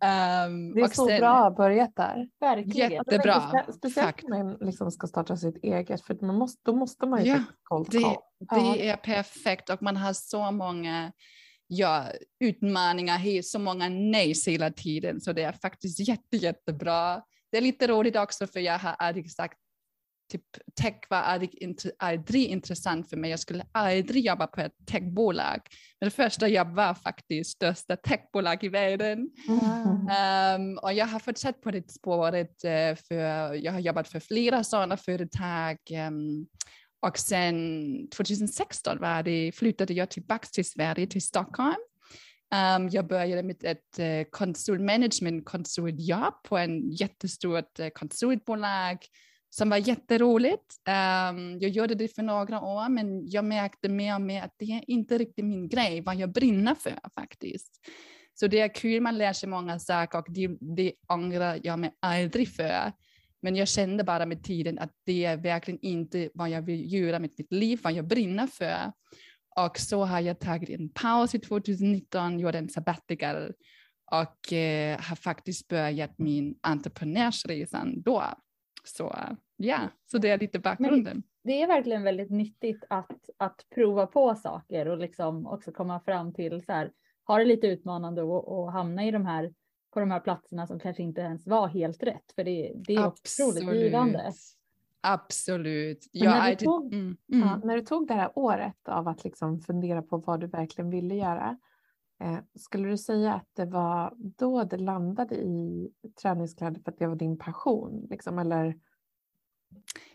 Um, 0.04 0.74
det 0.74 0.82
är 0.82 0.88
så 0.88 1.08
sen, 1.08 1.20
bra 1.20 1.52
börjat 1.52 1.96
där. 1.96 2.28
Verkligen. 2.40 2.92
Jättebra. 2.92 3.42
Spe 3.42 3.74
speciellt 3.74 4.24
när 4.24 4.44
man 4.44 4.58
liksom 4.62 4.92
ska 4.92 5.08
starta 5.08 5.38
sitt 5.38 5.64
eget 5.64 6.02
för 6.02 6.26
man 6.26 6.36
måste, 6.36 6.62
då 6.66 6.76
måste 6.76 7.06
man 7.06 7.26
ju 7.26 7.32
ja, 7.32 7.44
cold 7.64 7.88
det, 7.92 8.18
det 8.40 8.90
är 8.90 8.98
perfekt 8.98 9.70
och 9.70 9.82
man 9.82 9.98
har 9.98 10.14
så 10.14 10.52
många 10.52 11.12
ja, 11.68 12.06
utmaningar, 12.40 13.42
så 13.42 13.60
många 13.60 13.90
nejs 13.90 14.48
hela 14.48 14.72
tiden 14.72 15.22
så 15.22 15.34
det 15.34 15.44
är 15.44 15.52
faktiskt 15.52 16.08
jätte, 16.08 16.38
jättebra. 16.38 17.22
Det 17.52 17.58
är 17.58 17.62
lite 17.62 17.88
roligt 17.88 18.16
också 18.16 18.48
för 18.48 18.60
jag 18.60 18.80
har 18.80 18.96
aldrig 19.00 19.32
sagt 19.32 19.58
typ, 20.32 20.44
tech 20.76 20.96
var 21.10 21.18
aldrig, 21.18 21.78
aldrig 22.00 22.46
intressant 22.46 23.10
för 23.10 23.18
mig. 23.18 23.30
Jag 23.30 23.40
skulle 23.40 23.66
aldrig 23.72 24.26
jobba 24.26 24.48
på 24.48 24.62
ett 24.62 24.86
techbolag. 24.86 25.62
Men 26.00 26.08
det 26.08 26.16
första 26.16 26.48
jobb 26.48 26.76
var 26.76 26.94
faktiskt 26.94 27.52
största 27.52 27.96
techbolag 27.96 28.64
i 28.64 28.70
världen. 28.70 29.30
Mm. 29.48 30.72
Um, 30.72 30.78
och 30.78 30.94
jag 30.94 31.06
har 31.06 31.20
fortsatt 31.20 31.62
på 31.62 31.72
det 31.72 31.92
spåret, 31.92 32.66
uh, 32.66 32.96
för 33.08 33.54
jag 33.54 33.72
har 33.72 33.80
jobbat 33.80 34.08
för 34.08 34.20
flera 34.20 34.64
sådana 34.64 34.98
företag. 34.98 35.78
Um, 36.08 36.48
och 37.08 37.18
sen 37.18 38.08
2016 38.10 39.00
var 39.00 39.24
det, 39.24 39.52
flyttade 39.56 39.94
jag 39.94 40.10
tillbaka 40.10 40.48
till 40.54 40.66
Sverige, 40.66 41.08
till 41.08 41.22
Stockholm. 41.22 41.82
Um, 42.78 42.90
jag 42.90 43.08
började 43.08 43.44
med 43.44 43.64
ett 43.64 44.00
uh, 44.00 44.30
konsultmanagement 44.32 45.46
konsultjobb 45.46 46.34
på 46.44 46.58
en 46.58 46.92
jättestort 46.92 47.80
uh, 47.80 47.88
konsultbolag 47.90 48.98
som 49.54 49.70
var 49.70 49.78
jätteroligt. 49.78 50.78
Um, 50.88 51.60
jag 51.60 51.70
gjorde 51.70 51.96
det 51.96 52.16
för 52.16 52.24
några 52.24 52.62
år, 52.62 52.90
men 52.90 53.28
jag 53.28 53.46
märkte 53.46 53.90
mer 53.90 54.16
och 54.16 54.22
mer 54.22 54.44
att 54.44 54.56
det 54.58 54.66
är 54.66 54.84
inte 54.88 55.18
riktigt 55.18 55.46
min 55.46 55.70
grej, 55.70 56.02
vad 56.02 56.16
jag 56.16 56.32
brinner 56.32 56.76
för 56.76 57.00
faktiskt. 57.16 57.80
Så 58.34 58.48
det 58.48 58.60
är 58.60 58.76
kul, 58.76 59.02
man 59.02 59.18
lär 59.18 59.34
sig 59.34 59.50
många 59.50 59.80
saker 59.80 60.20
och 60.20 60.26
det, 60.30 60.48
det 60.76 60.94
ångrar 61.08 61.60
jag 61.64 61.80
mig 61.80 61.92
aldrig 62.00 62.50
för. 62.50 62.92
Men 63.42 63.56
jag 63.56 63.68
kände 63.68 64.04
bara 64.04 64.26
med 64.26 64.44
tiden 64.44 64.80
att 64.80 64.92
det 65.06 65.26
är 65.26 65.38
verkligen 65.38 65.80
inte 65.82 66.30
vad 66.34 66.50
jag 66.50 66.62
vill 66.62 66.94
göra 66.94 67.20
med 67.20 67.32
mitt 67.38 67.52
liv, 67.52 67.80
vad 67.84 67.94
jag 67.94 68.08
brinner 68.08 68.48
för. 68.48 68.92
Och 69.56 69.80
så 69.80 70.06
har 70.06 70.20
jag 70.20 70.40
tagit 70.40 70.70
en 70.70 70.90
paus 70.90 71.36
i 71.36 71.40
2019, 71.40 72.40
gjorde 72.40 72.58
en 72.58 72.70
sabbatical 72.70 73.54
och 74.12 74.54
eh, 74.54 75.00
har 75.00 75.16
faktiskt 75.16 75.68
börjat 75.68 76.18
min 76.18 76.56
entreprenörsresa 76.62 77.86
då. 77.96 78.24
Så 78.84 79.16
ja, 79.58 79.80
så 80.06 80.18
det 80.18 80.30
är 80.30 80.40
lite 80.40 80.60
bakgrunden. 80.60 81.04
Men 81.04 81.24
det 81.44 81.62
är 81.62 81.68
verkligen 81.68 82.04
väldigt 82.04 82.30
nyttigt 82.30 82.84
att, 82.90 83.30
att 83.38 83.66
prova 83.76 84.08
på 84.08 84.36
saker 84.36 84.88
och 84.88 84.98
liksom 84.98 85.48
också 85.48 85.72
komma 85.72 86.00
fram 86.00 86.34
till 86.34 86.66
så 86.66 86.72
här, 86.72 86.92
har 87.24 87.40
det 87.40 87.46
lite 87.46 87.68
utmanande 87.68 88.22
att 88.22 88.74
hamna 88.74 89.06
i 89.06 89.12
de 89.12 89.26
här, 89.26 89.54
på 89.94 90.00
de 90.00 90.12
här 90.12 90.20
platserna 90.20 90.68
som 90.68 90.80
kanske 90.80 91.04
inte 91.04 91.22
ens 91.22 91.48
var 91.48 91.68
helt 91.68 92.04
rätt, 92.04 92.32
för 92.36 92.44
det, 92.44 92.72
det 92.76 92.96
är 92.96 93.08
otroligt 93.08 93.74
givande. 93.74 94.32
Absolut. 95.02 96.10
Ja, 96.12 96.32
när, 96.32 96.50
du 96.50 96.56
tog, 96.56 96.94
mm, 96.94 97.18
mm. 97.34 97.48
Ja, 97.48 97.62
när 97.64 97.76
du 97.76 97.82
tog 97.82 98.08
det 98.08 98.14
här 98.14 98.32
året 98.36 98.88
av 98.88 99.08
att 99.08 99.24
liksom 99.24 99.62
fundera 99.62 100.02
på 100.02 100.18
vad 100.18 100.40
du 100.40 100.48
verkligen 100.48 100.90
ville 100.90 101.16
göra, 101.16 101.58
skulle 102.60 102.90
du 102.90 102.98
säga 102.98 103.34
att 103.34 103.50
det 103.54 103.66
var 103.66 104.14
då 104.18 104.64
det 104.64 104.78
landade 104.78 105.36
i 105.36 105.90
träningskläder 106.22 106.82
för 106.82 106.92
att 106.92 107.00
det 107.00 107.08
var 107.08 107.16
din 107.16 107.38
passion? 107.38 108.08
Liksom, 108.10 108.40
eller, 108.40 108.76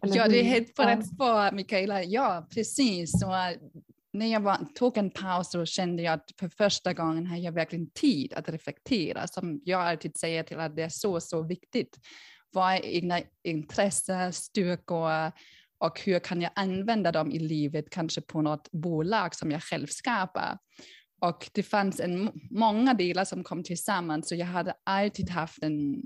eller 0.01 0.17
ja, 0.17 0.29
det 0.29 0.41
är 0.41 0.45
helt 0.45 0.75
på 0.75 0.83
rätt 0.83 1.07
spår 1.07 1.53
Mikaela. 1.53 2.03
Ja, 2.03 2.47
precis. 2.51 3.21
Så, 3.21 3.27
när 4.13 4.27
jag 4.27 4.41
var, 4.41 4.59
tog 4.75 4.97
en 4.97 5.11
paus 5.11 5.51
så 5.51 5.65
kände 5.67 6.03
jag 6.03 6.15
att 6.15 6.31
för 6.39 6.49
första 6.49 6.93
gången 6.93 7.27
har 7.27 7.37
jag 7.37 7.53
verkligen 7.53 7.91
tid 7.91 8.33
att 8.33 8.49
reflektera. 8.49 9.27
Som 9.27 9.61
jag 9.65 9.81
alltid 9.81 10.17
säger 10.17 10.43
till 10.43 10.61
att 10.61 10.77
det 10.77 10.83
är 10.83 10.89
så, 10.89 11.21
så 11.21 11.43
viktigt. 11.43 11.99
Vad 12.51 12.73
är 12.73 12.85
egna 12.85 13.21
intressen, 13.43 14.33
styrkor 14.33 15.33
och 15.79 16.01
hur 16.01 16.19
kan 16.19 16.43
jag 16.43 16.51
använda 16.55 17.13
dem 17.13 17.31
i 17.31 17.39
livet, 17.39 17.91
kanske 17.91 18.21
på 18.21 18.43
något 18.43 18.73
bolag 18.73 19.35
som 19.35 19.51
jag 19.51 19.63
själv 19.63 19.87
skapar. 19.87 20.59
Och 21.21 21.51
det 21.53 21.63
fanns 21.63 22.01
en, 22.01 22.31
många 22.51 22.95
delar 22.95 23.25
som 23.25 23.45
kom 23.45 23.63
tillsammans, 23.63 24.29
så 24.29 24.35
jag 24.35 24.47
hade 24.47 24.75
alltid 24.85 25.31
haft 25.31 25.63
en 25.63 26.03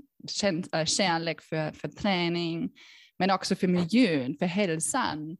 äh, 0.73 0.85
kärlek 0.85 1.41
för, 1.41 1.71
för 1.71 1.87
träning, 1.87 2.69
men 3.19 3.31
också 3.31 3.55
för 3.55 3.67
miljön, 3.67 4.35
för 4.39 4.45
hälsan. 4.45 5.37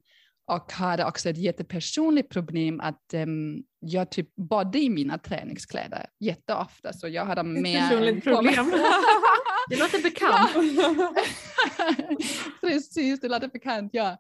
Och 0.48 0.72
hade 0.72 1.06
också 1.06 1.30
ett 1.30 1.38
jättepersonligt 1.38 2.30
problem 2.30 2.80
att 2.80 3.14
um, 3.14 3.64
jag 3.80 4.12
typ 4.12 4.36
bodde 4.36 4.80
i 4.80 4.90
mina 4.90 5.18
träningskläder 5.18 6.06
jätteofta. 6.20 6.94
Så 6.94 7.08
jag 7.08 7.26
hade 7.26 7.44
mer... 7.44 7.78
Ett 7.78 7.90
personligt 7.90 8.24
problem. 8.24 8.72
det 9.70 9.80
låter 9.80 10.04
bekant. 10.04 10.52
Precis, 12.62 13.20
det 13.20 13.28
låter 13.28 13.48
bekant, 13.48 13.90
ja. 13.94 14.18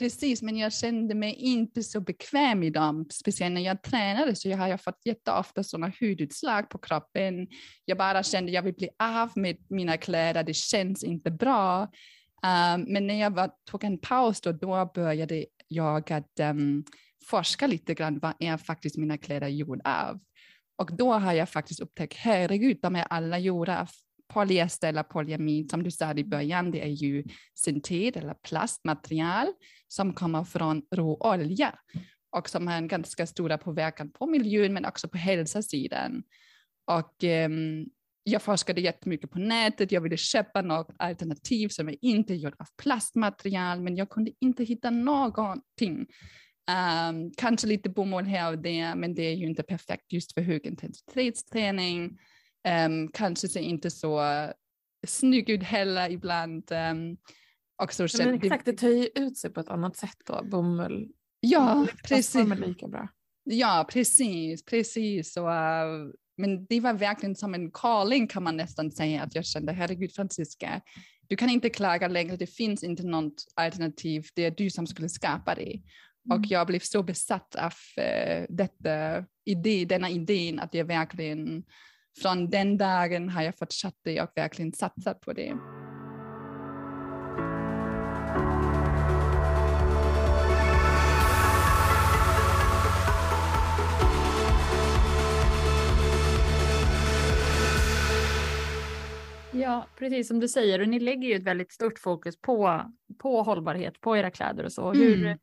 Precis, 0.00 0.42
men 0.42 0.56
jag 0.56 0.72
kände 0.72 1.14
mig 1.14 1.34
inte 1.34 1.82
så 1.82 2.00
bekväm 2.00 2.62
i 2.62 2.70
dem, 2.70 3.06
speciellt 3.10 3.54
när 3.54 3.60
jag 3.60 3.82
tränade 3.82 4.34
så 4.34 4.48
jag 4.48 4.58
har 4.58 4.68
jag 4.68 4.80
fått 4.80 5.00
jätteofta 5.04 5.62
sådana 5.62 5.92
hudutslag 6.00 6.70
på 6.70 6.78
kroppen. 6.78 7.48
Jag 7.84 7.98
bara 7.98 8.22
kände 8.22 8.50
att 8.50 8.54
jag 8.54 8.62
vill 8.62 8.74
bli 8.74 8.88
av 8.98 9.30
med 9.34 9.56
mina 9.68 9.96
kläder, 9.96 10.42
det 10.42 10.54
känns 10.54 11.04
inte 11.04 11.30
bra. 11.30 11.82
Um, 11.82 12.82
men 12.88 13.06
när 13.06 13.20
jag 13.20 13.30
var, 13.30 13.50
tog 13.70 13.84
en 13.84 13.98
paus 13.98 14.40
då, 14.40 14.52
då 14.52 14.90
började 14.94 15.46
jag 15.68 16.12
att 16.12 16.40
um, 16.40 16.84
forska 17.26 17.66
lite 17.66 17.94
grann, 17.94 18.18
vad 18.18 18.34
är 18.38 18.56
faktiskt 18.56 18.96
mina 18.96 19.18
kläder 19.18 19.48
gjorda 19.48 20.08
av? 20.08 20.20
Och 20.76 20.96
då 20.96 21.12
har 21.12 21.32
jag 21.32 21.48
faktiskt 21.48 21.80
upptäckt, 21.80 22.16
herregud, 22.16 22.78
de 22.82 22.96
är 22.96 23.06
alla 23.10 23.38
gjorda 23.38 23.80
av 23.80 23.88
polyester 24.32 24.88
eller 24.88 25.02
polyamid, 25.02 25.70
som 25.70 25.82
du 25.82 25.90
sa 25.90 26.14
i 26.14 26.24
början, 26.24 26.70
det 26.70 26.82
är 26.82 26.88
ju 26.88 27.24
syntet 27.54 28.16
eller 28.16 28.34
plastmaterial 28.34 29.46
som 29.88 30.12
kommer 30.12 30.44
från 30.44 30.82
råolja 30.94 31.74
och 32.36 32.48
som 32.48 32.66
har 32.66 32.76
en 32.76 32.88
ganska 32.88 33.26
stor 33.26 33.56
påverkan 33.56 34.10
på 34.10 34.26
miljön 34.26 34.72
men 34.72 34.84
också 34.84 35.08
på 35.08 35.18
hälsosidan. 35.18 36.22
Och 36.86 37.24
um, 37.24 37.86
jag 38.22 38.42
forskade 38.42 38.80
jättemycket 38.80 39.30
på 39.30 39.38
nätet, 39.38 39.92
jag 39.92 40.00
ville 40.00 40.16
köpa 40.16 40.62
något 40.62 40.94
alternativ 40.98 41.68
som 41.68 41.88
är 41.88 41.96
inte 42.00 42.34
gjort 42.34 42.54
av 42.58 42.66
plastmaterial 42.82 43.80
men 43.80 43.96
jag 43.96 44.10
kunde 44.10 44.32
inte 44.40 44.64
hitta 44.64 44.90
någonting 44.90 46.06
Um, 46.70 47.32
kanske 47.36 47.66
lite 47.66 47.88
bomull 47.88 48.24
här 48.24 48.52
och 48.52 48.58
där, 48.58 48.94
men 48.94 49.14
det 49.14 49.22
är 49.22 49.34
ju 49.34 49.46
inte 49.46 49.62
perfekt 49.62 50.12
just 50.12 50.34
för 50.34 50.40
högintensitetsträning. 50.40 52.18
Um, 52.68 53.08
kanske 53.08 53.48
ser 53.48 53.60
inte 53.60 53.90
så 53.90 54.22
snygg 55.06 55.50
ut 55.50 55.62
heller 55.62 56.10
ibland. 56.10 56.72
Um, 56.72 57.16
också 57.82 58.06
ja, 58.18 58.26
men 58.26 58.34
exakt, 58.34 58.64
det 58.64 58.72
tar 58.72 58.88
ju 58.88 59.08
ut 59.14 59.38
sig 59.38 59.50
på 59.50 59.60
ett 59.60 59.68
annat 59.68 59.96
sätt 59.96 60.16
då, 60.26 60.44
bomull. 60.44 61.08
Ja, 61.40 61.86
precis. 62.08 62.58
lika 62.58 62.88
bra. 62.88 63.08
Ja, 63.44 63.86
precis, 63.92 64.64
precis. 64.64 65.36
Och, 65.36 65.48
uh, 65.48 66.12
men 66.36 66.66
det 66.66 66.80
var 66.80 66.92
verkligen 66.92 67.36
som 67.36 67.54
en 67.54 67.70
calling 67.70 68.26
kan 68.26 68.42
man 68.42 68.56
nästan 68.56 68.90
säga 68.90 69.22
att 69.22 69.34
jag 69.34 69.44
kände, 69.44 69.72
herregud 69.72 70.12
Franziska, 70.12 70.80
du 71.28 71.36
kan 71.36 71.50
inte 71.50 71.70
klaga 71.70 72.08
längre, 72.08 72.36
det 72.36 72.46
finns 72.46 72.84
inte 72.84 73.02
något 73.02 73.44
alternativ, 73.54 74.26
det 74.34 74.44
är 74.44 74.50
du 74.50 74.70
som 74.70 74.86
skulle 74.86 75.08
skapa 75.08 75.54
det. 75.54 75.72
Mm. 75.72 76.38
Och 76.38 76.46
jag 76.46 76.66
blev 76.66 76.80
så 76.80 77.02
besatt 77.02 77.54
av 77.54 77.72
uh, 77.98 78.46
detta 78.48 79.24
idé, 79.44 79.84
denna 79.84 80.10
idén 80.10 80.60
att 80.60 80.74
jag 80.74 80.84
verkligen 80.84 81.64
från 82.18 82.50
den 82.50 82.78
dagen 82.78 83.28
har 83.28 83.42
jag 83.42 83.58
fortsatt 83.58 83.96
det 84.04 84.22
och 84.22 84.32
verkligen 84.34 84.72
satsat 84.72 85.20
på 85.20 85.32
det. 85.32 85.54
Ja, 99.52 99.86
precis 99.98 100.28
som 100.28 100.40
du 100.40 100.48
säger. 100.48 100.80
Och 100.80 100.88
ni 100.88 101.00
lägger 101.00 101.28
ju 101.28 101.34
ett 101.34 101.42
väldigt 101.42 101.72
stort 101.72 101.98
fokus 101.98 102.40
på, 102.40 102.90
på 103.18 103.42
hållbarhet 103.42 104.00
på 104.00 104.16
era 104.16 104.30
kläder 104.30 104.64
och 104.64 104.72
så. 104.72 104.92
Hur, 104.92 105.24
mm. 105.24 105.38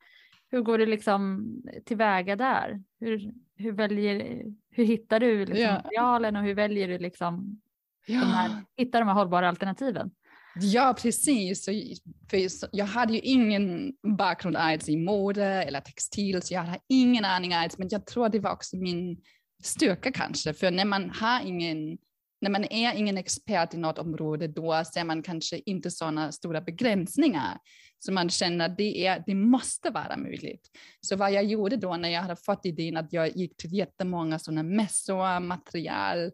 hur 0.51 0.61
går 0.61 0.77
det 0.77 0.85
liksom 0.85 1.45
tillväga 1.85 2.35
där? 2.35 2.83
Hur, 2.99 3.33
hur, 3.57 3.71
väljer, 3.71 4.43
hur 4.71 4.85
hittar 4.85 5.19
du 5.19 5.45
liksom 5.45 5.63
ja. 5.63 5.73
materialen 5.73 6.35
och 6.35 6.43
hur 6.43 6.55
väljer 6.55 6.87
du 6.87 6.97
liksom 6.97 7.61
ja. 8.05 8.19
de 8.19 8.25
här, 8.25 8.63
hitta 8.77 8.99
de 8.99 9.07
här 9.07 9.15
hållbara 9.15 9.49
alternativen? 9.49 10.11
Ja, 10.59 10.95
precis. 11.01 11.65
För 12.29 12.47
jag 12.71 12.85
hade 12.85 13.13
ju 13.13 13.19
ingen 13.19 13.93
bakgrund 14.17 14.55
alls 14.55 14.89
i 14.89 14.97
mode 14.97 15.45
eller 15.45 15.81
textil, 15.81 16.41
så 16.41 16.53
jag 16.53 16.61
hade 16.61 16.79
ingen 16.89 17.25
aning 17.25 17.53
alls. 17.53 17.77
Men 17.77 17.87
jag 17.91 18.05
tror 18.05 18.29
det 18.29 18.39
var 18.39 18.51
också 18.51 18.77
min 18.77 19.21
styrka 19.63 20.11
kanske, 20.11 20.53
för 20.53 20.71
när 20.71 20.85
man 20.85 21.09
har 21.09 21.41
ingen 21.45 21.97
när 22.41 22.49
man 22.49 22.63
är 22.63 22.93
ingen 22.93 23.17
expert 23.17 23.73
i 23.73 23.77
något 23.77 23.99
område, 23.99 24.47
då 24.47 24.83
ser 24.93 25.03
man 25.03 25.23
kanske 25.23 25.61
inte 25.65 25.91
sådana 25.91 26.31
stora 26.31 26.61
begränsningar. 26.61 27.57
Så 28.07 28.13
man 28.13 28.29
känner 28.29 28.65
att 28.65 28.77
det, 28.77 29.05
är, 29.05 29.23
det 29.25 29.35
måste 29.35 29.89
vara 29.89 30.17
möjligt. 30.17 30.71
Så 31.01 31.15
vad 31.15 31.31
jag 31.31 31.43
gjorde 31.43 31.75
då 31.75 31.97
när 31.97 32.09
jag 32.09 32.21
hade 32.21 32.35
fått 32.35 32.65
idén 32.65 32.97
att 32.97 33.13
jag 33.13 33.37
gick 33.37 33.57
till 33.57 33.73
jättemånga 33.73 34.39
sådana 34.39 34.63
mässor, 34.63 35.39
material, 35.39 36.31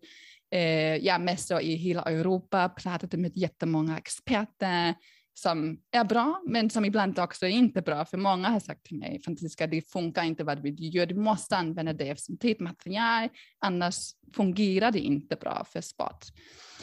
eh, 0.52 0.96
ja, 0.96 1.18
mässor 1.18 1.62
i 1.62 1.76
hela 1.76 2.02
Europa, 2.02 2.70
pratade 2.70 3.18
med 3.18 3.38
jättemånga 3.38 3.98
experter, 3.98 4.96
som 5.34 5.78
är 5.92 6.04
bra, 6.04 6.42
men 6.46 6.70
som 6.70 6.86
ibland 6.86 7.20
också 7.20 7.46
är 7.46 7.50
inte 7.50 7.82
bra. 7.82 8.06
För 8.06 8.18
många 8.18 8.50
har 8.50 8.60
sagt 8.60 8.84
till 8.84 8.98
mig, 8.98 9.22
Franziska, 9.26 9.68
det 9.68 9.92
funkar 9.92 10.24
inte 10.24 10.44
vad 10.44 10.64
du 10.64 10.70
gör, 10.70 11.06
du 11.06 11.16
måste 11.16 11.58
använda 11.58 11.94
det 11.94 12.20
som 12.20 12.38
material, 12.60 13.30
annars 13.60 13.96
fungerar 14.36 14.92
det 14.92 15.00
inte 15.00 15.36
bra 15.36 15.66
för 15.70 15.82
sport. 15.82 16.26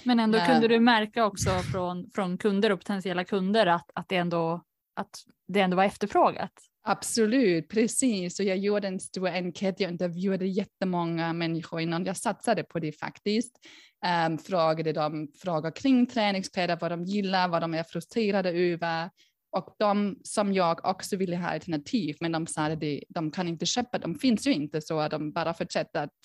Men 0.04 0.20
ändå 0.20 0.38
kunde 0.38 0.68
du 0.68 0.80
märka 0.80 1.24
också 1.24 1.50
från, 1.50 2.10
från 2.14 2.38
kunder 2.38 2.72
och 2.72 2.78
potentiella 2.78 3.24
kunder 3.24 3.66
att, 3.66 3.90
att, 3.94 4.08
det 4.08 4.16
ändå, 4.16 4.62
att 5.00 5.16
det 5.48 5.60
ändå 5.60 5.76
var 5.76 5.84
efterfrågat? 5.84 6.52
Absolut, 6.82 7.68
precis. 7.68 8.40
Och 8.40 8.46
jag 8.46 8.58
gjorde 8.58 8.88
en 8.88 9.00
stor 9.00 9.28
enkät, 9.28 9.80
jag 9.80 9.90
intervjuade 9.90 10.46
jättemånga 10.46 11.32
människor 11.32 11.80
innan 11.80 12.04
jag 12.04 12.16
satsade 12.16 12.62
på 12.62 12.78
det 12.78 12.92
faktiskt. 12.92 13.58
Um, 14.26 14.38
frågade 14.38 14.92
dem 14.92 15.28
frågor 15.42 15.70
kring 15.70 16.06
träningskläder, 16.06 16.78
vad 16.80 16.90
de 16.90 17.04
gillar, 17.04 17.48
vad 17.48 17.62
de 17.62 17.74
är 17.74 17.82
frustrerade 17.82 18.50
över. 18.50 19.10
Och 19.52 19.74
de 19.78 20.18
som 20.22 20.52
jag 20.52 20.84
också 20.84 21.16
ville 21.16 21.36
ha 21.36 21.48
alternativ, 21.48 22.16
men 22.20 22.32
de 22.32 22.46
sa 22.46 22.62
att 22.62 22.82
de 23.08 23.30
kan 23.30 23.48
inte 23.48 23.66
köpa, 23.66 23.98
de 23.98 24.14
finns 24.14 24.46
ju 24.46 24.52
inte, 24.52 24.80
så 24.80 25.08
de 25.08 25.32
bara 25.32 25.54
fortsätter 25.54 26.04
att, 26.04 26.18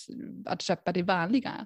att 0.46 0.62
köpa 0.62 0.92
det 0.92 1.04
vanliga. 1.04 1.66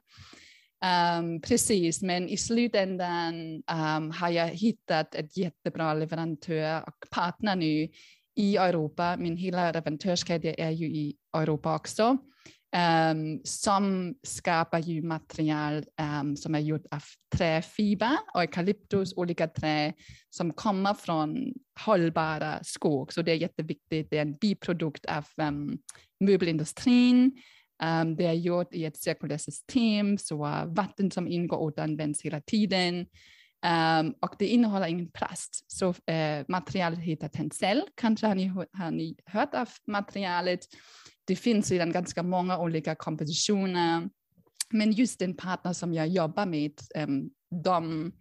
Um, 0.86 1.42
precis, 1.42 2.02
men 2.02 2.30
i 2.30 2.38
slutändan 2.38 3.64
um, 3.72 4.12
har 4.12 4.30
jag 4.30 4.48
hittat 4.48 5.16
ett 5.16 5.38
jättebra 5.38 5.94
leverantör 5.94 6.84
och 6.88 7.10
partner 7.12 7.56
nu 7.56 7.88
i 8.36 8.58
Europa. 8.58 9.16
Min 9.18 9.38
hela 9.38 9.72
leverantörskedja 9.72 10.54
är 10.54 10.70
ju 10.72 10.86
i 10.86 11.16
Europa 11.38 11.76
också. 11.76 12.18
Um, 13.12 13.42
som 13.44 14.16
skapar 14.24 14.80
ju 14.80 15.02
material 15.02 15.84
um, 16.22 16.38
som 16.38 16.56
är 16.56 16.60
gjort 16.60 16.86
av 16.92 17.04
träfiber 17.36 18.18
och 18.34 18.42
eukalyptus, 18.42 19.14
olika 19.16 19.48
trä 19.48 19.94
som 20.30 20.54
kommer 20.54 20.94
från 20.94 21.54
hållbara 21.86 22.64
skog. 22.64 23.14
Så 23.14 23.22
det 23.22 23.32
är 23.32 23.36
jätteviktigt. 23.36 24.08
Det 24.12 24.18
är 24.18 24.22
en 24.22 24.34
biprodukt 24.34 25.06
av 25.06 25.26
um, 25.48 25.78
möbelindustrin. 26.20 27.42
Um, 27.84 28.16
det 28.16 28.26
är 28.26 28.34
gjort 28.34 28.74
i 28.74 28.86
ett 28.86 28.98
cirkulärt 28.98 29.42
system, 29.42 30.18
så 30.18 30.38
vatten 30.68 31.12
som 31.12 31.28
ingår 31.28 31.58
återanvänds 31.58 32.22
hela 32.22 32.42
tiden. 32.42 33.06
Um, 34.00 34.16
och 34.20 34.36
det 34.40 34.48
innehåller 34.48 34.88
ingen 34.88 35.12
plast. 35.12 35.66
Så 35.68 35.94
eh, 36.06 36.40
uh, 36.40 36.46
materialet 36.48 37.00
heter 37.00 37.28
Tencel. 37.28 37.84
Kanske 37.96 38.28
har 38.28 38.36
ni, 38.36 38.48
har 38.74 38.92
ni 38.92 39.16
hört 39.26 39.54
av 39.54 39.70
materialet. 39.88 40.60
Det 41.26 41.36
finns 41.36 41.72
redan 41.72 41.92
ganska 41.92 42.24
många 42.24 42.60
olika 42.60 42.96
kompositioner. 42.96 44.10
Men 44.70 44.92
just 44.92 45.20
den 45.20 45.36
partner 45.36 45.74
som 45.74 45.94
jag 45.94 46.08
jobbar 46.08 46.46
med, 46.46 46.74
um, 46.96 47.30
de 47.64 48.12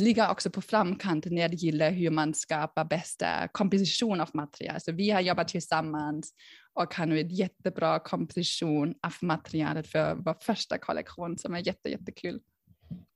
ligger 0.00 0.30
också 0.30 0.50
på 0.50 0.60
framkant 0.60 1.24
när 1.24 1.48
det 1.48 1.56
gäller 1.56 1.90
hur 1.90 2.10
man 2.10 2.34
skapar 2.34 2.84
bästa 2.84 3.48
komposition 3.48 4.20
av 4.20 4.30
material. 4.34 4.80
Så 4.80 4.92
vi 4.92 5.10
har 5.10 5.20
jobbat 5.20 5.48
tillsammans 5.48 6.34
och 6.72 6.94
har 6.94 7.06
nu 7.06 7.20
en 7.20 7.28
jättebra 7.28 7.98
komposition 7.98 8.94
av 9.02 9.14
materialet 9.20 9.86
för 9.86 10.14
vår 10.14 10.36
första 10.40 10.78
kollektion 10.78 11.38
som 11.38 11.54
är 11.54 11.66
jätte, 11.66 11.88
jättekul. 11.88 12.40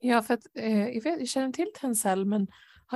Ja, 0.01 0.23
för 0.23 0.35
att, 0.35 0.47
eh, 0.55 0.89
jag, 0.89 1.03
vet, 1.03 1.19
jag 1.19 1.29
känner 1.29 1.53
till 1.53 1.73
Tencel 1.81 2.25
men 2.25 2.47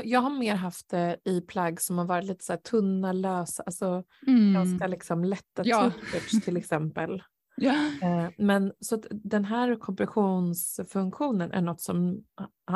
jag 0.04 0.20
har 0.20 0.30
mer 0.30 0.54
haft 0.54 0.88
det 0.88 1.18
i 1.24 1.40
plagg 1.40 1.80
som 1.80 1.98
har 1.98 2.04
varit 2.04 2.24
lite 2.24 2.44
så 2.44 2.56
tunna, 2.56 3.12
lösa, 3.12 3.62
alltså 3.62 4.04
mm. 4.26 4.54
ganska 4.54 4.86
liksom 4.86 5.24
lätta 5.24 5.62
ja. 5.64 5.90
t-shirts 5.90 6.44
till 6.44 6.56
exempel. 6.56 7.22
Ja. 7.56 7.90
Eh, 8.02 8.30
men 8.38 8.72
så 8.80 8.94
att 8.94 9.06
den 9.10 9.44
här 9.44 9.76
kompressionsfunktionen 9.76 11.52
är 11.52 11.60
något 11.60 11.80
som 11.80 12.24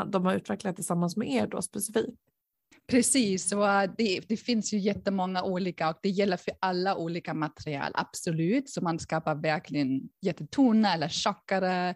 de 0.06 0.24
har 0.24 0.34
utvecklat 0.34 0.76
tillsammans 0.76 1.16
med 1.16 1.28
er 1.30 1.46
då 1.46 1.62
specifikt? 1.62 2.18
Precis, 2.88 3.52
och 3.52 3.66
det, 3.98 4.20
det, 4.28 4.36
finns 4.36 4.72
ju 4.72 4.78
jättemånga 4.78 5.42
olika 5.42 5.88
och 5.88 5.98
det 6.02 6.08
gäller 6.08 6.36
för 6.36 6.52
alla 6.60 6.96
olika 6.96 7.34
material, 7.34 7.92
absolut. 7.94 8.70
Så 8.70 8.80
man 8.80 8.98
skapar 8.98 9.34
verkligen 9.34 10.00
jättetunna 10.20 10.94
eller 10.94 11.08
tjockare 11.08 11.94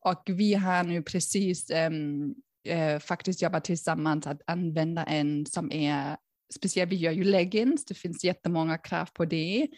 och 0.00 0.22
vi 0.26 0.54
har 0.54 0.84
nu 0.84 1.02
precis 1.02 1.70
um, 1.70 2.34
uh, 2.70 2.98
faktiskt 2.98 3.42
jobbat 3.42 3.64
tillsammans 3.64 4.26
att 4.26 4.40
använda 4.46 5.04
en 5.04 5.46
som 5.46 5.72
är 5.72 6.16
speciellt, 6.54 6.92
vi 6.92 6.96
gör 6.96 7.12
ju 7.12 7.24
leggings, 7.24 7.84
det 7.84 7.94
finns 7.94 8.24
jättemånga 8.24 8.78
krav 8.78 9.08
på 9.12 9.24
det, 9.24 9.68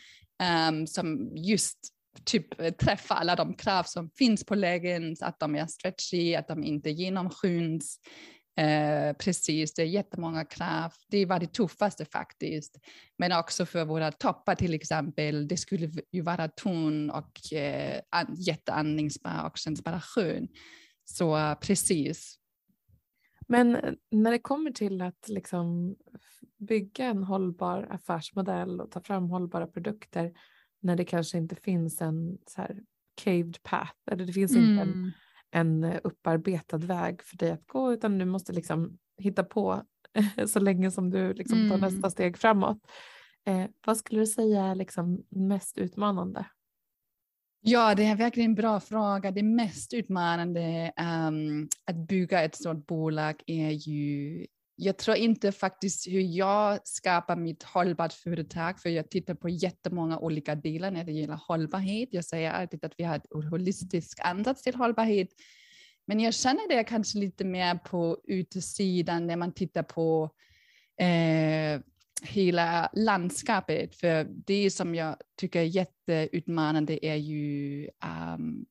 um, 0.70 0.86
som 0.86 1.32
just 1.36 1.78
typ 2.24 2.60
eh, 2.60 2.72
träffa 2.72 3.14
alla 3.14 3.36
de 3.36 3.54
krav 3.54 3.82
som 3.82 4.10
finns 4.10 4.44
på 4.44 4.54
leggings, 4.54 5.22
att 5.22 5.40
de 5.40 5.56
är 5.56 5.66
stretchy, 5.66 6.34
att 6.34 6.48
de 6.48 6.64
inte 6.64 6.90
genomskyns, 6.90 8.00
Eh, 8.60 9.12
precis, 9.12 9.74
det 9.74 9.82
är 9.82 9.86
jättemånga 9.86 10.44
krav. 10.44 10.92
Det 11.10 11.26
var 11.26 11.38
det 11.38 11.52
tuffaste 11.52 12.04
faktiskt. 12.04 12.78
Men 13.18 13.32
också 13.32 13.66
för 13.66 13.84
våra 13.84 14.12
toppar 14.12 14.54
till 14.54 14.74
exempel, 14.74 15.48
det 15.48 15.56
skulle 15.56 15.90
ju 16.12 16.22
vara 16.22 16.48
tunn 16.48 17.10
och 17.10 17.52
eh, 17.52 18.00
jätteandningsbar 18.36 19.46
och 19.46 19.58
känns 19.58 19.84
bara 19.84 20.00
skön. 20.00 20.48
Så 21.04 21.56
precis. 21.60 22.36
Men 23.48 23.76
eh, 23.76 23.92
när 24.10 24.30
det 24.30 24.38
kommer 24.38 24.70
till 24.70 25.02
att 25.02 25.28
liksom 25.28 25.96
bygga 26.58 27.04
en 27.04 27.24
hållbar 27.24 27.88
affärsmodell 27.90 28.80
och 28.80 28.90
ta 28.90 29.00
fram 29.00 29.30
hållbara 29.30 29.66
produkter 29.66 30.32
när 30.80 30.96
det 30.96 31.04
kanske 31.04 31.38
inte 31.38 31.56
finns 31.56 32.00
en 32.00 32.38
så 32.46 32.60
här 32.60 32.82
caved 33.24 33.62
path 33.62 33.94
eller 34.10 34.24
det 34.26 34.32
finns 34.32 34.52
mm. 34.52 34.70
inte 34.70 34.82
en 34.82 34.92
mm 34.92 35.12
en 35.50 35.84
upparbetad 35.84 36.78
väg 36.78 37.22
för 37.22 37.36
dig 37.36 37.50
att 37.50 37.66
gå 37.66 37.92
utan 37.92 38.18
du 38.18 38.24
måste 38.24 38.52
liksom 38.52 38.98
hitta 39.18 39.44
på 39.44 39.82
så 40.46 40.60
länge 40.60 40.90
som 40.90 41.10
du 41.10 41.34
liksom 41.34 41.68
tar 41.68 41.76
mm. 41.76 41.80
nästa 41.80 42.10
steg 42.10 42.38
framåt. 42.38 42.78
Eh, 43.46 43.66
vad 43.86 43.96
skulle 43.96 44.20
du 44.20 44.26
säga 44.26 44.64
är 44.64 44.74
liksom 44.74 45.24
mest 45.28 45.78
utmanande? 45.78 46.46
Ja, 47.62 47.94
det 47.94 48.04
är 48.04 48.16
verkligen 48.16 48.50
en 48.50 48.54
bra 48.54 48.80
fråga. 48.80 49.30
Det 49.30 49.42
mest 49.42 49.94
utmanande 49.94 50.92
um, 51.28 51.68
att 51.84 51.96
bygga 51.96 52.42
ett 52.42 52.56
sådant 52.56 52.86
bolag 52.86 53.42
är 53.46 53.70
ju 53.70 54.46
jag 54.82 54.98
tror 54.98 55.16
inte 55.16 55.52
faktiskt 55.52 56.08
hur 56.08 56.20
jag 56.20 56.78
skapar 56.84 57.36
mitt 57.36 57.62
hållbart 57.62 58.12
företag, 58.12 58.80
för 58.80 58.88
jag 58.88 59.10
tittar 59.10 59.34
på 59.34 59.48
jättemånga 59.48 60.18
olika 60.18 60.54
delar 60.54 60.90
när 60.90 61.04
det 61.04 61.12
gäller 61.12 61.40
hållbarhet. 61.48 62.08
Jag 62.12 62.24
säger 62.24 62.50
alltid 62.50 62.84
att 62.84 62.94
vi 62.98 63.04
har 63.04 63.16
ett 63.16 63.26
holistisk 63.50 64.18
ansats 64.22 64.62
till 64.62 64.74
hållbarhet, 64.74 65.28
men 66.06 66.20
jag 66.20 66.34
känner 66.34 66.68
det 66.68 66.84
kanske 66.84 67.18
lite 67.18 67.44
mer 67.44 67.74
på 67.74 68.20
utsidan 68.24 69.26
när 69.26 69.36
man 69.36 69.52
tittar 69.52 69.82
på 69.82 70.30
eh, 71.00 71.80
hela 72.22 72.90
landskapet. 72.92 73.96
För 73.96 74.26
det 74.46 74.70
som 74.70 74.94
jag 74.94 75.16
tycker 75.40 75.60
är 75.60 75.64
jätteutmanande 75.64 77.06
är 77.06 77.16
ju 77.16 77.88
um, 78.34 78.66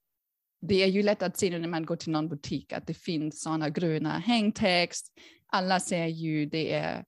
det 0.62 0.84
är 0.84 0.88
ju 0.88 1.04
lätt 1.04 1.22
att 1.22 1.38
se 1.38 1.60
när 1.60 1.68
man 1.68 1.86
går 1.86 1.96
till 1.96 2.12
någon 2.12 2.30
butik 2.30 2.74
att 2.74 2.88
det 2.88 2.94
finns 2.94 3.42
sådana 3.42 3.70
gröna 3.70 4.20
hängtext. 4.20 5.14
Alla 5.48 5.80
ser 5.80 6.06
ju 6.06 6.46
det 6.46 6.74
är 6.74 7.04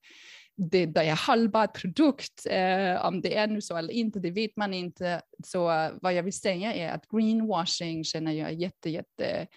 det, 0.56 0.86
det 0.86 1.02
är 1.02 1.28
hållbar 1.28 1.68
produkt. 1.68 2.46
Eh, 2.50 3.06
om 3.06 3.22
det 3.22 3.38
är 3.38 3.48
nu 3.48 3.62
så 3.62 3.78
eller 3.78 3.94
inte, 3.94 4.20
det 4.20 4.32
vet 4.32 4.58
man 4.58 4.74
inte. 4.74 5.22
Så 5.46 5.64
vad 6.02 6.14
jag 6.14 6.24
vill 6.24 6.40
säga 6.40 6.74
är 6.74 6.90
att 6.90 7.08
greenwashing 7.08 8.04
känner 8.04 8.32
jag 8.32 8.50
är 8.50 8.54
jätte, 8.54 8.90
jätte 8.90 9.48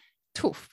tuff. 0.41 0.69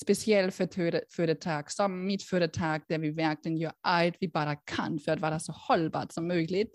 Speciellt 0.00 0.54
för 0.54 0.94
ett 0.94 1.12
företag 1.12 1.70
som 1.70 2.06
mitt 2.06 2.22
företag 2.22 2.82
där 2.88 2.98
vi 2.98 3.10
verkligen 3.10 3.58
gör 3.58 3.72
allt 3.80 4.16
vi 4.20 4.28
bara 4.28 4.56
kan 4.56 4.98
för 4.98 5.12
att 5.12 5.20
vara 5.20 5.40
så 5.40 5.52
hållbart 5.52 6.12
som 6.12 6.28
möjligt. 6.28 6.74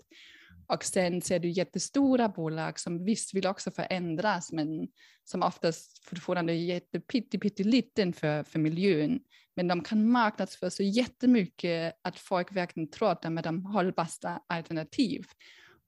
Och 0.66 0.84
sen 0.84 1.22
ser 1.22 1.38
du 1.38 1.48
jättestora 1.48 2.28
bolag 2.28 2.80
som 2.80 3.04
visst 3.04 3.34
vill 3.34 3.46
också 3.46 3.70
förändras 3.70 4.52
men 4.52 4.88
som 5.24 5.42
oftast 5.42 6.04
fortfarande 6.04 6.52
är 6.52 6.56
jättepytteliten 6.56 8.12
för, 8.12 8.42
för 8.44 8.58
miljön. 8.58 9.20
Men 9.56 9.68
de 9.68 9.82
kan 9.82 10.10
marknadsföra 10.10 10.70
så 10.70 10.82
jättemycket 10.82 11.94
att 12.02 12.18
folk 12.18 12.52
verkligen 12.52 12.90
tror 12.90 13.10
att 13.10 13.22
de 13.22 13.38
är 13.38 13.42
de 13.42 13.64
hållbara 13.64 14.40
alternativ. 14.46 15.26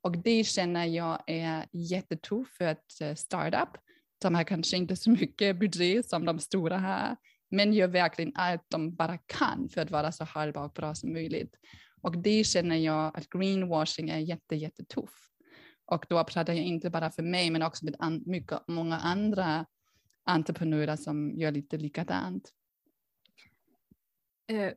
Och 0.00 0.18
det 0.18 0.44
känner 0.44 0.86
jag 0.86 1.22
är 1.26 1.66
jättetufft 1.72 2.56
för 2.56 2.64
ett 2.64 3.00
eh, 3.00 3.14
startup 3.14 3.68
de 4.18 4.34
har 4.34 4.44
kanske 4.44 4.76
inte 4.76 4.96
så 4.96 5.10
mycket 5.10 5.58
budget 5.58 6.08
som 6.08 6.24
de 6.24 6.38
stora 6.38 6.78
har, 6.78 7.16
men 7.50 7.72
gör 7.72 7.88
verkligen 7.88 8.32
allt 8.34 8.64
de 8.68 8.94
bara 8.94 9.18
kan 9.18 9.68
för 9.68 9.80
att 9.80 9.90
vara 9.90 10.12
så 10.12 10.24
hållbara 10.24 10.64
och 10.64 10.72
bra 10.72 10.94
som 10.94 11.12
möjligt. 11.12 11.56
Och 12.00 12.18
det 12.18 12.44
känner 12.46 12.76
jag 12.76 13.18
att 13.18 13.28
greenwashing 13.28 14.11
är 14.11 14.18
jätte, 14.18 14.56
jättetuff. 14.56 15.28
Och 15.84 16.06
då 16.08 16.24
pratar 16.24 16.52
jag 16.52 16.64
inte 16.64 16.90
bara 16.90 17.11
för 17.11 17.22
mig, 17.22 17.50
men 17.50 17.62
också 17.62 17.84
med 17.84 17.96
an 17.98 18.22
mycket, 18.26 18.68
många 18.68 18.96
andra 18.96 19.66
entreprenörer 20.24 20.96
som 20.96 21.30
gör 21.30 21.52
lite 21.52 21.76
likadant. 21.76 22.52
Eh, 24.50 24.72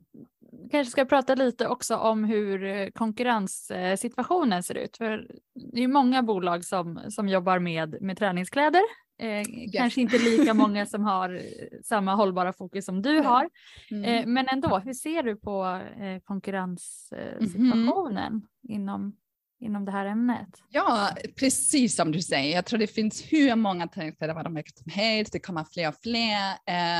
kanske 0.71 0.91
ska 0.91 1.05
prata 1.05 1.35
lite 1.35 1.67
också 1.67 1.95
om 1.95 2.23
hur 2.23 2.63
eh, 2.63 2.89
konkurrenssituationen 2.89 4.63
ser 4.63 4.75
ut. 4.75 4.97
För 4.97 5.31
det 5.73 5.83
är 5.83 5.87
många 5.87 6.23
bolag 6.23 6.65
som, 6.65 7.01
som 7.09 7.29
jobbar 7.29 7.59
med, 7.59 8.01
med 8.01 8.17
träningskläder 8.17 8.81
Eh, 9.21 9.49
yes. 9.49 9.71
Kanske 9.73 10.01
inte 10.01 10.17
lika 10.17 10.53
många 10.53 10.85
som 10.85 11.03
har 11.03 11.35
eh, 11.35 11.41
samma 11.83 12.15
hållbara 12.15 12.53
fokus 12.53 12.85
som 12.85 13.01
du 13.01 13.19
har. 13.19 13.49
Mm. 13.91 14.03
Eh, 14.03 14.25
men 14.25 14.47
ändå, 14.47 14.79
hur 14.79 14.93
ser 14.93 15.23
du 15.23 15.35
på 15.35 15.81
eh, 15.99 16.19
konkurrenssituationen 16.23 18.27
mm. 18.27 18.41
inom, 18.69 19.15
inom 19.59 19.85
det 19.85 19.91
här 19.91 20.05
ämnet? 20.05 20.49
Ja, 20.69 21.09
precis 21.39 21.95
som 21.95 22.11
du 22.11 22.21
säger. 22.21 22.55
Jag 22.55 22.65
tror 22.65 22.79
det 22.79 22.87
finns 22.87 23.21
hur 23.21 23.55
många 23.55 23.87
träningskläder 23.87 24.33
varumärken 24.33 24.73
som 24.75 24.91
helst. 24.91 25.33
Det 25.33 25.39
kommer 25.39 25.65
fler 25.73 25.87
och 25.87 25.95
fler. 26.03 26.51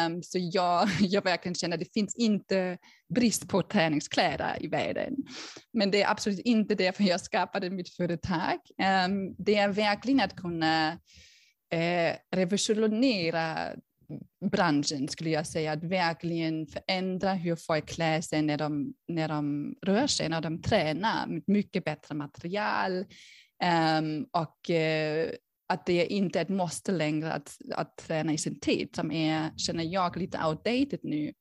Um, 0.08 0.24
så 0.24 0.38
jag, 0.42 0.88
jag 1.00 1.24
verkligen 1.24 1.56
känner 1.56 1.78
att 1.78 1.84
det 1.84 1.94
finns 1.94 2.16
inte 2.16 2.78
brist 3.16 3.50
på 3.50 3.62
träningskläder 3.62 4.58
i 4.60 4.68
världen. 4.68 5.16
Men 5.74 5.92
det 5.92 6.02
är 6.02 6.12
absolut 6.12 6.40
inte 6.40 6.76
därför 6.76 7.04
jag 7.04 7.22
skapade 7.22 7.70
mitt 7.70 7.90
företag. 7.90 8.60
Um, 9.06 9.36
det 9.38 9.56
är 9.56 9.70
verkligen 9.70 10.20
att 10.20 10.36
kunna 10.36 10.98
eh, 11.72 12.16
revolutionera 12.32 13.76
branschen 14.52 15.08
skulle 15.08 15.30
jag 15.30 15.48
säga, 15.48 15.72
att 15.72 15.84
verkligen 15.84 16.68
förändra 16.68 17.34
hur 17.34 17.56
folk 17.56 17.90
klär 17.90 18.22
sig 18.22 18.42
när 18.42 18.58
de, 18.58 18.94
när 19.08 19.28
de 19.28 19.76
rör 19.82 20.08
sig, 20.08 20.30
när 20.30 20.42
de 20.42 20.62
tränar, 20.62 21.28
med 21.28 21.44
mycket 21.48 21.84
bättre 21.84 22.16
material 22.16 23.06
um, 24.00 24.28
och 24.32 24.70
uh, 24.70 25.32
att 25.68 25.86
det 25.86 26.06
inte 26.06 26.40
är 26.40 26.42
ett 26.42 26.50
måste 26.50 26.92
längre 26.92 27.34
att, 27.34 27.58
att 27.76 27.98
träna 27.98 28.34
i 28.34 28.38
sin 28.38 28.60
tid 28.60 28.90
som 28.96 29.12
är, 29.12 29.58
känner 29.58 29.84
jag, 29.84 30.18
lite 30.18 30.46
outdated 30.46 31.00
nu. 31.04 31.34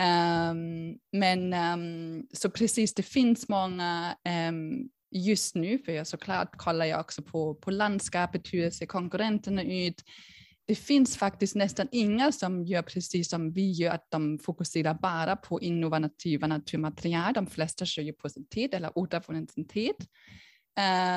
Um, 0.00 0.98
men 1.12 1.54
um, 1.54 2.26
så 2.32 2.50
precis, 2.50 2.94
det 2.94 3.02
finns 3.02 3.48
många 3.48 4.16
um, 4.48 4.88
just 5.16 5.54
nu, 5.54 5.78
för 5.78 5.92
jag 5.92 6.06
såklart 6.06 6.56
kollar 6.56 6.86
jag 6.86 7.00
också 7.00 7.22
på, 7.22 7.54
på 7.54 7.70
landskapet, 7.70 8.52
hur 8.52 8.60
ser 8.74 8.86
konkurrenterna 8.86 9.62
ut. 9.62 10.02
Det 10.66 10.74
finns 10.74 11.16
faktiskt 11.16 11.54
nästan 11.54 11.88
inga 11.92 12.32
som 12.32 12.64
gör 12.64 12.82
precis 12.82 13.28
som 13.30 13.52
vi 13.52 13.70
gör, 13.70 13.94
att 13.94 14.10
de 14.10 14.38
fokuserar 14.38 14.94
bara 14.94 15.36
på 15.36 15.60
innovativa 15.60 16.46
naturmaterial. 16.46 17.32
De 17.34 17.46
flesta 17.46 17.84
kör 17.84 18.02
ju 18.02 18.12
på 18.12 18.28
syntet 18.28 18.74
eller 18.74 18.98
återvunnen 18.98 19.48
syntet. 19.48 19.96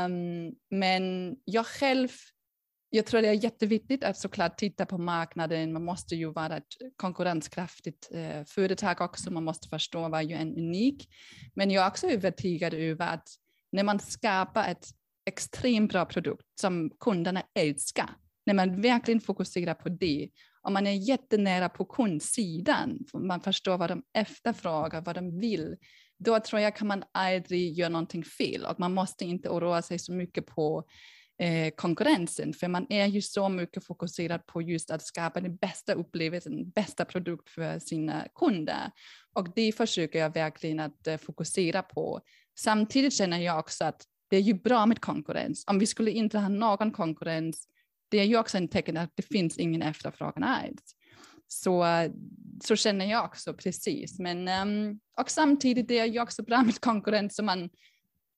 Um, 0.05 0.55
men 0.69 1.35
jag 1.45 1.65
själv, 1.65 2.09
jag 2.89 3.05
tror 3.05 3.21
det 3.21 3.27
är 3.27 3.43
jätteviktigt 3.43 4.03
att 4.03 4.17
såklart 4.17 4.57
titta 4.57 4.85
på 4.85 4.97
marknaden. 4.97 5.73
Man 5.73 5.85
måste 5.85 6.15
ju 6.15 6.31
vara 6.31 6.57
ett 6.57 6.75
konkurrenskraftigt 6.95 8.09
eh, 8.11 8.43
företag 8.45 9.01
också. 9.01 9.31
Man 9.31 9.43
måste 9.43 9.67
förstå 9.69 10.09
vad 10.09 10.31
är 10.31 10.41
en 10.41 10.57
unik. 10.57 11.09
Men 11.53 11.71
jag 11.71 11.83
är 11.83 11.89
också 11.89 12.07
övertygad 12.07 12.73
över 12.73 13.13
att 13.13 13.27
när 13.71 13.83
man 13.83 13.99
skapar 13.99 14.67
ett 14.71 14.87
extremt 15.25 15.91
bra 15.91 16.05
produkt 16.05 16.45
som 16.61 16.91
kunderna 16.99 17.43
älskar, 17.59 18.09
när 18.45 18.53
man 18.53 18.81
verkligen 18.81 19.21
fokuserar 19.21 19.73
på 19.73 19.89
det 19.89 20.29
och 20.61 20.71
man 20.71 20.87
är 20.87 21.09
jättenära 21.09 21.69
på 21.69 21.85
kundsidan, 21.85 22.99
man 23.13 23.41
förstår 23.41 23.77
vad 23.77 23.89
de 23.89 24.03
efterfrågar, 24.13 25.01
vad 25.01 25.15
de 25.15 25.39
vill, 25.39 25.77
då 26.17 26.39
tror 26.39 26.61
jag 26.61 26.75
kan 26.75 26.87
man 26.87 27.03
aldrig 27.13 27.73
göra 27.73 27.89
någonting 27.89 28.23
fel 28.23 28.65
och 28.65 28.79
man 28.79 28.93
måste 28.93 29.25
inte 29.25 29.49
oroa 29.49 29.81
sig 29.81 29.99
så 29.99 30.13
mycket 30.13 30.45
på 30.45 30.85
eh, 31.39 31.73
konkurrensen, 31.75 32.53
för 32.53 32.67
man 32.67 32.85
är 32.89 33.05
ju 33.05 33.21
så 33.21 33.49
mycket 33.49 33.85
fokuserad 33.85 34.45
på 34.45 34.61
just 34.61 34.91
att 34.91 35.05
skapa 35.05 35.41
den 35.41 35.55
bästa 35.55 35.93
upplevelsen, 35.93 36.69
bästa 36.69 37.05
produkt 37.05 37.49
för 37.49 37.79
sina 37.79 38.27
kunder. 38.35 38.91
Och 39.33 39.53
det 39.55 39.71
försöker 39.71 40.19
jag 40.19 40.33
verkligen 40.33 40.79
att 40.79 41.07
eh, 41.07 41.17
fokusera 41.17 41.81
på. 41.81 42.21
Samtidigt 42.59 43.13
känner 43.13 43.39
jag 43.39 43.59
också 43.59 43.85
att 43.85 44.03
det 44.29 44.37
är 44.37 44.41
ju 44.41 44.53
bra 44.53 44.85
med 44.85 45.01
konkurrens. 45.01 45.63
Om 45.67 45.79
vi 45.79 45.85
skulle 45.85 46.11
inte 46.11 46.39
ha 46.39 46.49
någon 46.49 46.91
konkurrens, 46.91 47.67
det 48.09 48.17
är 48.17 48.25
ju 48.25 48.37
också 48.37 48.57
en 48.57 48.67
tecken 48.67 48.97
att 48.97 49.11
det 49.15 49.23
finns 49.23 49.57
ingen 49.57 49.81
efterfrågan 49.81 50.43
alls. 50.43 50.95
Så, 51.47 51.85
så 52.63 52.75
känner 52.75 53.05
jag 53.05 53.25
också 53.25 53.53
precis. 53.53 54.19
Men, 54.19 54.47
ehm, 54.47 54.99
och 55.17 55.29
samtidigt 55.29 55.87
det 55.87 55.99
är 55.99 56.05
ju 56.05 56.21
också 56.21 56.43
bra 56.43 56.63
med 56.65 56.79
konkurrens, 56.79 57.35
så 57.35 57.43
man, 57.43 57.69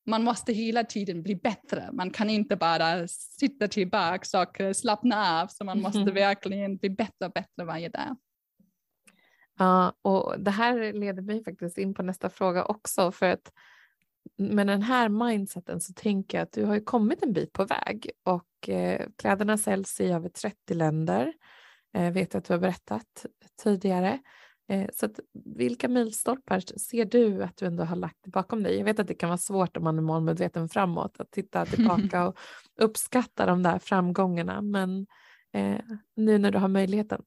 man 0.05 0.23
måste 0.23 0.53
hela 0.53 0.83
tiden 0.83 1.23
bli 1.23 1.35
bättre. 1.35 1.89
Man 1.93 2.11
kan 2.11 2.29
inte 2.29 2.55
bara 2.55 3.07
sitta 3.07 3.67
tillbaka 3.67 4.39
och 4.39 4.75
slappna 4.75 5.41
av, 5.41 5.47
så 5.47 5.63
man 5.63 5.81
måste 5.81 5.99
mm. 5.99 6.13
verkligen 6.13 6.77
bli 6.77 6.89
bättre 6.89 7.25
och 7.25 7.31
bättre 7.31 7.65
varje 7.65 7.89
dag. 7.89 8.15
Ja, 9.57 9.93
och 10.01 10.39
det 10.39 10.51
här 10.51 10.93
leder 10.93 11.21
mig 11.21 11.43
faktiskt 11.43 11.77
in 11.77 11.93
på 11.93 12.03
nästa 12.03 12.29
fråga 12.29 12.65
också, 12.65 13.11
för 13.11 13.25
att 13.25 13.51
med 14.37 14.67
den 14.67 14.81
här 14.81 15.09
mindseten 15.09 15.81
så 15.81 15.93
tänker 15.93 16.37
jag 16.37 16.43
att 16.43 16.51
du 16.51 16.65
har 16.65 16.73
ju 16.73 16.81
kommit 16.81 17.23
en 17.23 17.33
bit 17.33 17.53
på 17.53 17.65
väg 17.65 18.11
och 18.23 18.69
eh, 18.69 19.07
kläderna 19.17 19.57
säljs 19.57 20.01
i 20.01 20.11
över 20.11 20.29
30 20.29 20.73
länder. 20.73 21.33
Eh, 21.93 22.11
vet 22.11 22.35
att 22.35 22.45
du 22.45 22.53
har 22.53 22.59
berättat 22.59 23.25
tidigare. 23.63 24.19
Eh, 24.71 24.87
så 24.93 25.05
att, 25.05 25.19
vilka 25.33 25.87
milstolpar 25.87 26.79
ser 26.79 27.05
du 27.05 27.43
att 27.43 27.57
du 27.57 27.65
ändå 27.65 27.83
har 27.83 27.95
lagt 27.95 28.27
bakom 28.27 28.63
dig? 28.63 28.77
Jag 28.77 28.85
vet 28.85 28.99
att 28.99 29.07
det 29.07 29.13
kan 29.13 29.29
vara 29.29 29.37
svårt 29.37 29.77
om 29.77 29.83
man 29.83 29.97
är 29.97 30.01
målmedveten 30.01 30.69
framåt 30.69 31.19
att 31.19 31.31
titta 31.31 31.65
tillbaka 31.75 32.27
och 32.27 32.37
uppskatta 32.75 33.45
de 33.45 33.63
där 33.63 33.79
framgångarna. 33.79 34.61
Men 34.61 35.07
eh, 35.53 35.79
nu 36.15 36.37
när 36.37 36.51
du 36.51 36.57
har 36.57 36.67
möjligheten. 36.67 37.21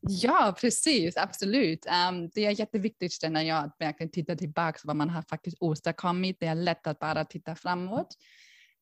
Ja, 0.00 0.56
precis, 0.60 1.16
absolut. 1.16 1.86
Um, 1.86 2.28
det 2.34 2.46
är 2.46 2.60
jätteviktigt 2.60 3.12
känner 3.12 3.42
jag 3.42 3.64
att 3.64 3.76
verkligen 3.78 4.10
titta 4.10 4.36
tillbaka 4.36 4.78
på 4.82 4.86
vad 4.86 4.96
man 4.96 5.10
har 5.10 5.22
faktiskt 5.22 5.56
åstadkommit. 5.60 6.36
Det 6.40 6.46
är 6.46 6.54
lätt 6.54 6.86
att 6.86 6.98
bara 6.98 7.24
titta 7.24 7.54
framåt. 7.54 8.08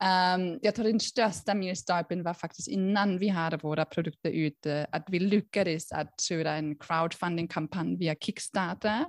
Um, 0.04 0.58
jag 0.62 0.74
tror 0.74 0.84
den 0.84 1.00
största 1.00 1.54
milstolpen 1.54 2.22
var 2.22 2.34
faktiskt 2.34 2.68
innan 2.68 3.18
vi 3.18 3.28
hade 3.28 3.56
våra 3.56 3.84
produkter 3.84 4.30
ute, 4.30 4.72
eh, 4.72 4.86
att 4.92 5.04
vi 5.08 5.18
lyckades 5.18 5.92
att 5.92 6.20
köra 6.20 6.52
en 6.52 6.76
crowdfunding-kampanj 6.76 7.96
via 7.96 8.14
Kickstarter 8.14 9.04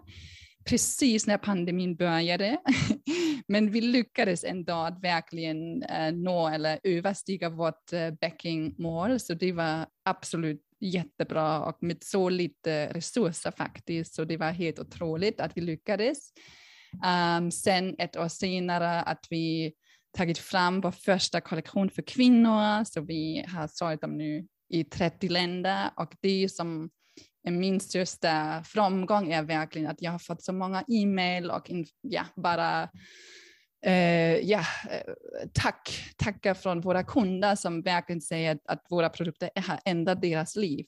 precis 0.66 1.28
när 1.28 1.38
pandemin 1.38 1.96
började. 1.96 2.58
Men 3.48 3.72
vi 3.72 3.82
lyckades 3.82 4.44
ändå 4.44 4.74
att 4.74 5.04
verkligen 5.04 5.84
uh, 5.84 6.12
nå 6.14 6.48
eller 6.48 6.80
överstiga 6.84 7.50
vårt 7.50 7.94
uh, 7.94 8.12
backing-mål, 8.22 9.20
så 9.20 9.34
det 9.34 9.52
var 9.52 9.86
absolut 10.06 10.62
jättebra 10.80 11.60
och 11.60 11.78
med 11.84 11.98
så 12.04 12.30
lite 12.30 12.94
resurser 12.94 13.52
faktiskt. 13.52 14.16
Så 14.16 14.26
det 14.26 14.38
var 14.38 14.52
helt 14.52 14.80
otroligt 14.80 15.40
att 15.40 15.58
vi 15.58 15.62
lyckades. 15.62 16.18
Um, 17.40 17.52
sen 17.52 17.96
ett 17.98 18.18
år 18.18 18.28
senare 18.28 19.02
att 19.02 19.28
vi 19.30 19.74
tagit 20.16 20.38
fram 20.38 20.82
vår 20.82 20.91
första 20.91 21.41
kollektion 21.41 21.89
för 21.89 22.01
kvinnor, 22.01 22.84
så 22.84 23.01
vi 23.01 23.45
har 23.47 23.68
sålt 23.68 24.01
dem 24.01 24.18
nu 24.18 24.47
i 24.70 24.84
30 24.84 25.30
länder 25.30 25.89
och 25.95 26.13
det 26.22 26.49
som 26.49 26.89
är 27.47 27.51
min 27.51 27.80
största 27.80 28.63
framgång 28.63 29.32
är 29.32 29.43
verkligen 29.43 29.88
att 29.88 30.01
jag 30.01 30.11
har 30.11 30.20
fått 30.20 30.43
så 30.43 30.53
många 30.53 30.84
e-mail 30.88 31.51
och 31.51 31.72
ja, 32.01 32.26
bara 32.36 32.89
Uh, 33.88 34.38
ja, 34.38 34.59
eh, 34.91 35.13
tack, 35.53 36.13
tackar 36.18 36.53
från 36.53 36.82
våra 36.82 37.03
kunder 37.03 37.55
som 37.55 37.82
verkligen 37.82 38.22
säger 38.22 38.51
att, 38.55 38.61
att 38.68 38.86
våra 38.89 39.09
produkter 39.09 39.49
har 39.55 39.80
ändrat 39.86 40.22
deras 40.22 40.55
liv. 40.55 40.86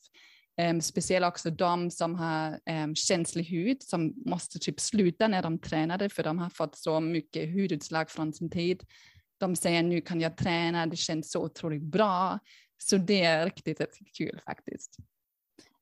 Um, 0.61 0.81
speciellt 0.81 1.25
också 1.25 1.49
de 1.49 1.91
som 1.91 2.15
har 2.15 2.59
um, 2.69 2.95
känslig 2.95 3.43
hud 3.43 3.83
som 3.83 4.13
måste 4.25 4.59
typ 4.59 4.79
sluta 4.79 5.27
när 5.27 5.41
de 5.41 5.59
tränade 5.59 6.09
för 6.09 6.23
de 6.23 6.39
har 6.39 6.49
fått 6.49 6.77
så 6.77 6.99
mycket 6.99 7.49
hudutslag 7.49 8.09
från 8.09 8.33
sin 8.33 8.49
tid. 8.49 8.83
De 9.37 9.55
säger 9.55 9.83
nu 9.83 10.01
kan 10.01 10.21
jag 10.21 10.37
träna, 10.37 10.85
det 10.85 10.95
känns 10.95 11.31
så 11.31 11.43
otroligt 11.43 11.83
bra. 11.83 12.39
Så 12.77 12.97
det 12.97 13.23
är 13.23 13.45
riktigt, 13.45 13.79
riktigt 13.79 14.15
kul 14.17 14.41
faktiskt. 14.45 14.97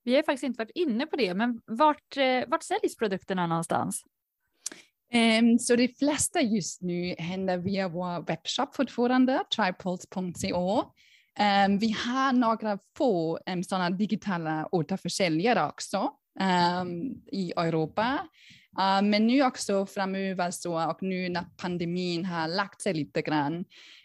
Vi 0.04 0.16
har 0.16 0.22
faktiskt 0.22 0.44
inte 0.44 0.58
varit 0.58 0.70
inne 0.74 1.06
på 1.06 1.16
det, 1.16 1.34
men 1.34 1.60
vart, 1.66 2.16
eh, 2.16 2.48
vart 2.48 2.62
säljs 2.62 2.96
produkterna 2.96 3.46
någonstans? 3.46 4.02
Um, 5.14 5.58
så 5.58 5.76
de 5.76 5.88
flesta 5.88 6.40
just 6.40 6.82
nu 6.82 7.14
händer 7.18 7.58
via 7.58 7.88
vår 7.88 8.26
webbshop 8.26 8.76
fortfarande, 8.76 9.44
triples.co. 9.56 10.78
Um, 10.80 10.84
ehm, 11.38 11.78
vi 11.78 11.90
har 11.90 12.32
några 12.32 12.78
få 12.96 13.38
um, 13.46 13.62
sådana 13.62 13.90
digitala 13.90 14.68
återförsäljare 14.72 15.68
också 15.68 16.10
um, 16.40 17.22
i 17.32 17.52
Europa. 17.56 18.28
Uh, 18.78 19.02
men 19.02 19.26
nu 19.26 19.42
också 19.42 19.86
framöver 19.86 20.50
så, 20.50 20.90
och 20.90 21.02
nu 21.02 21.28
när 21.28 21.44
pandemin 21.56 22.24
har 22.24 22.48
lagt 22.48 22.82
sig 22.82 22.94
lite 22.94 23.22
grann, 23.22 23.64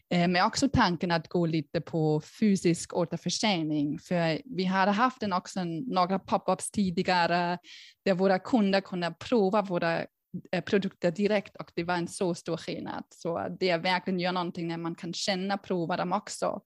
eh, 0.10 0.28
men 0.28 0.46
också 0.46 0.70
tanken 0.70 1.12
att 1.12 1.28
gå 1.28 1.46
lite 1.46 1.82
på 1.82 2.22
fysisk 2.40 2.94
återförsäljning. 2.94 4.00
För 4.00 4.42
vi 4.46 4.64
hade 4.64 4.92
haft 4.92 5.24
en 5.24 5.34
också 5.34 5.64
några 5.64 6.20
pop-ups 6.20 6.72
tidigare 6.72 7.58
där 8.06 8.14
våra 8.14 8.40
kunder 8.40 8.82
kunde 8.82 9.16
prova 9.20 9.62
våra 9.62 10.06
eh, 10.52 10.64
produkter 10.66 11.12
direkt 11.12 11.56
och 11.56 11.72
det 11.76 11.84
var 11.84 11.96
en 11.96 12.08
så 12.08 12.36
stor 12.36 12.58
skillnad. 12.58 13.04
Så 13.10 13.48
det 13.60 13.70
är 13.70 13.80
verkligen 13.80 14.20
gör 14.20 14.32
någonting 14.32 14.68
när 14.68 14.78
man 14.78 14.96
kan 14.96 15.14
känna, 15.14 15.58
prova 15.58 15.98
dem 15.98 16.14
också. 16.14 16.62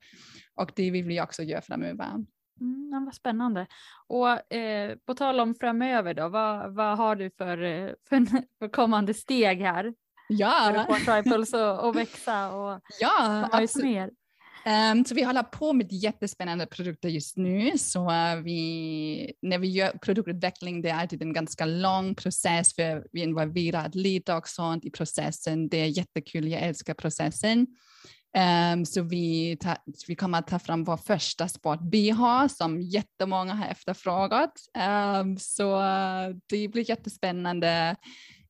Och 0.55 0.71
det 0.75 0.91
vill 0.91 1.05
vi 1.05 1.21
också 1.21 1.43
göra 1.43 1.61
framöver. 1.61 2.25
Mm, 2.61 3.05
vad 3.05 3.13
spännande. 3.13 3.67
Och 4.07 4.53
eh, 4.53 4.97
på 5.05 5.13
tal 5.13 5.39
om 5.39 5.55
framöver 5.55 6.13
då, 6.13 6.29
vad, 6.29 6.75
vad 6.75 6.97
har 6.97 7.15
du 7.15 7.31
för, 7.37 7.63
eh, 7.63 7.89
för, 8.09 8.25
för 8.59 8.67
kommande 8.67 9.13
steg 9.13 9.61
här? 9.61 9.93
Ja. 10.27 10.85
För 10.89 11.21
Triples 11.21 11.53
att 11.53 11.95
växa 11.95 12.55
och 12.55 12.81
ja, 12.99 13.47
komma 13.51 13.63
ut 13.63 13.75
mer? 13.75 14.11
Um, 14.91 15.05
så 15.05 15.15
vi 15.15 15.23
håller 15.23 15.43
på 15.43 15.73
med 15.73 15.91
jättespännande 15.91 16.65
produkter 16.65 17.09
just 17.09 17.37
nu. 17.37 17.77
Så 17.77 17.99
uh, 17.99 18.35
vi, 18.43 19.33
när 19.41 19.59
vi 19.59 19.67
gör 19.67 19.97
produktutveckling, 20.01 20.81
det 20.81 20.89
är 20.89 20.95
alltid 20.95 21.21
en 21.21 21.33
ganska 21.33 21.65
lång 21.65 22.15
process 22.15 22.75
för 22.75 23.07
vi 23.11 23.21
involverar 23.21 23.85
atleter 23.85 24.37
och 24.37 24.47
sånt 24.47 24.85
i 24.85 24.91
processen. 24.91 25.69
Det 25.69 25.77
är 25.77 25.97
jättekul, 25.97 26.47
jag 26.47 26.61
älskar 26.61 26.93
processen. 26.93 27.67
Um, 28.37 28.85
så 28.85 29.01
vi, 29.01 29.57
ta, 29.59 29.75
vi 30.07 30.15
kommer 30.15 30.39
att 30.39 30.47
ta 30.47 30.59
fram 30.59 30.83
vår 30.83 30.97
första 30.97 31.47
sport-BH 31.47 32.47
som 32.47 32.81
jättemånga 32.81 33.53
har 33.53 33.67
efterfrågat. 33.67 34.51
Um, 35.21 35.37
så 35.37 35.75
uh, 35.75 36.35
det 36.49 36.67
blir 36.67 36.89
jättespännande 36.89 37.95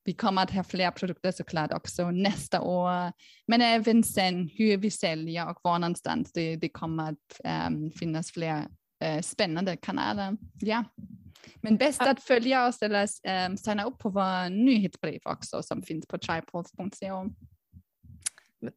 vi 0.05 0.13
kommer 0.13 0.43
att 0.43 0.51
ha 0.51 0.63
fler 0.63 0.91
produkter 0.91 1.31
såklart 1.31 1.73
också 1.73 2.11
nästa 2.11 2.61
år, 2.61 3.11
men 3.47 3.61
även 3.61 4.03
sen 4.03 4.49
hur 4.53 4.77
vi 4.77 4.91
säljer 4.91 5.49
och 5.49 5.59
var 5.63 5.79
någonstans 5.79 6.31
det, 6.31 6.55
det 6.55 6.69
kommer 6.69 7.11
att 7.11 7.67
um, 7.67 7.91
finnas 7.91 8.31
fler 8.31 8.57
uh, 9.05 9.21
spännande 9.21 9.77
kanaler. 9.77 10.37
Ja. 10.59 10.83
Men 11.61 11.77
bäst 11.77 12.01
att 12.01 12.23
följa 12.23 12.67
oss 12.67 12.81
eller 12.81 13.07
signa 13.57 13.83
upp 13.83 13.99
på 13.99 14.09
vår 14.09 14.49
nyhetsbrev 14.49 15.19
också 15.23 15.63
som 15.63 15.81
finns 15.81 16.07
på 16.07 16.17
tripods.co. 16.17 17.29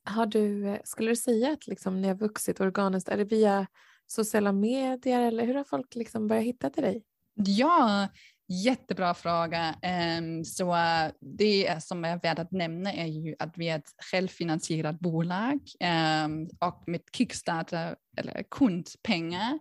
Har 0.04 0.26
du, 0.26 0.78
skulle 0.84 1.10
du 1.10 1.16
säga 1.16 1.52
att 1.52 1.66
liksom 1.66 2.00
ni 2.00 2.08
har 2.08 2.14
vuxit 2.14 2.60
organiskt, 2.60 3.08
är 3.08 3.16
det 3.16 3.24
via 3.24 3.66
sociala 4.06 4.52
medier 4.52 5.20
eller 5.20 5.46
hur 5.46 5.54
har 5.54 5.64
folk 5.64 5.94
liksom 5.94 6.26
börjat 6.26 6.44
hitta 6.44 6.70
till 6.70 6.82
dig? 6.82 7.02
Ja, 7.34 8.08
Jättebra 8.50 9.14
fråga. 9.14 9.74
Ehm, 9.82 10.44
så 10.44 10.76
det 11.20 11.82
som 11.82 12.04
är 12.04 12.20
värt 12.20 12.38
att 12.38 12.52
nämna 12.52 12.92
är 12.92 13.06
ju 13.06 13.34
att 13.38 13.58
vi 13.58 13.68
är 13.68 13.78
ett 13.78 13.94
självfinansierat 14.10 15.00
bolag 15.00 15.60
ehm, 15.80 16.48
och 16.60 16.82
med 16.86 17.00
Kickstarter 17.12 17.96
eller 18.16 18.42
kundpengar 18.50 19.58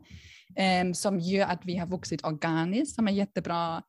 ehm, 0.55 0.93
som 0.93 1.19
gör 1.19 1.47
att 1.47 1.65
vi 1.65 1.77
har 1.77 1.87
vuxit 1.87 2.25
organiskt 2.25 2.95
som 2.95 3.07
är 3.07 3.11
jättebra. 3.11 3.83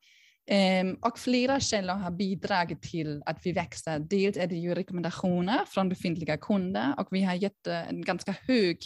Ehm, 0.51 0.97
och 1.01 1.19
flera 1.19 1.59
källor 1.59 1.93
har 1.93 2.11
bidragit 2.11 2.81
till 2.81 3.23
att 3.25 3.39
vi 3.43 3.51
växer. 3.51 3.99
Dels 3.99 4.37
är 4.37 4.47
det 4.47 4.55
ju 4.55 4.75
rekommendationer 4.75 5.65
från 5.67 5.89
befintliga 5.89 6.37
kunder 6.37 6.93
och 6.97 7.07
vi 7.11 7.23
har 7.23 7.35
gett 7.35 7.67
eh, 7.67 7.89
en 7.89 8.01
ganska 8.01 8.35
hög, 8.47 8.77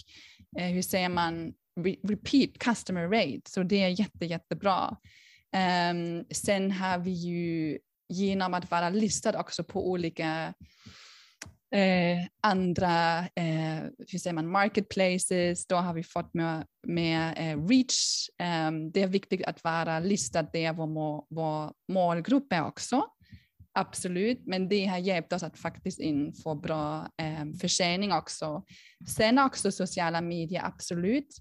eh, 0.60 0.66
hur 0.66 0.82
säger 0.82 1.10
man, 1.10 1.54
re 1.80 1.96
repeat 2.04 2.58
customer 2.60 3.08
rate, 3.08 3.42
så 3.46 3.64
det 3.64 3.84
är 3.84 4.00
jätte, 4.00 4.26
jättebra. 4.26 4.98
Um, 5.92 6.26
sen 6.32 6.72
har 6.72 6.98
vi 6.98 7.12
ju 7.12 7.80
genom 8.10 8.54
att 8.54 8.72
vara 8.72 8.90
listad 8.90 9.40
också 9.40 9.64
på 9.64 9.90
olika 9.90 10.54
eh, 11.74 12.26
andra 12.42 13.20
eh, 13.20 13.84
hur 14.12 14.20
säger 14.20 14.34
man, 14.34 14.52
marketplaces, 14.52 15.68
då 15.68 15.76
har 15.76 15.94
vi 15.94 16.04
fått 16.04 16.34
med, 16.34 16.68
mer 16.88 17.34
eh, 17.38 17.68
reach. 17.68 18.30
Ehm, 18.40 18.92
det 18.92 19.02
är 19.02 19.08
viktigt 19.08 19.46
att 19.46 19.64
vara 19.64 20.00
listad 20.00 20.44
där 20.44 20.74
vår, 20.74 20.88
må, 20.88 21.28
vår 21.30 21.74
målgrupp 21.94 22.54
är 22.54 22.66
också. 22.66 23.06
Absolut, 23.76 24.42
men 24.46 24.70
det 24.70 24.86
har 24.86 24.98
hjälpt 24.98 25.34
oss 25.34 25.44
att 25.44 25.60
faktiskt 25.60 26.00
in 26.00 26.34
få 26.44 26.56
bra 26.56 27.08
eh, 27.18 27.46
försäljning 27.62 28.14
också. 28.14 28.64
Sen 29.08 29.40
också 29.40 29.72
sociala 29.72 30.22
medier, 30.22 30.66
absolut. 30.66 31.38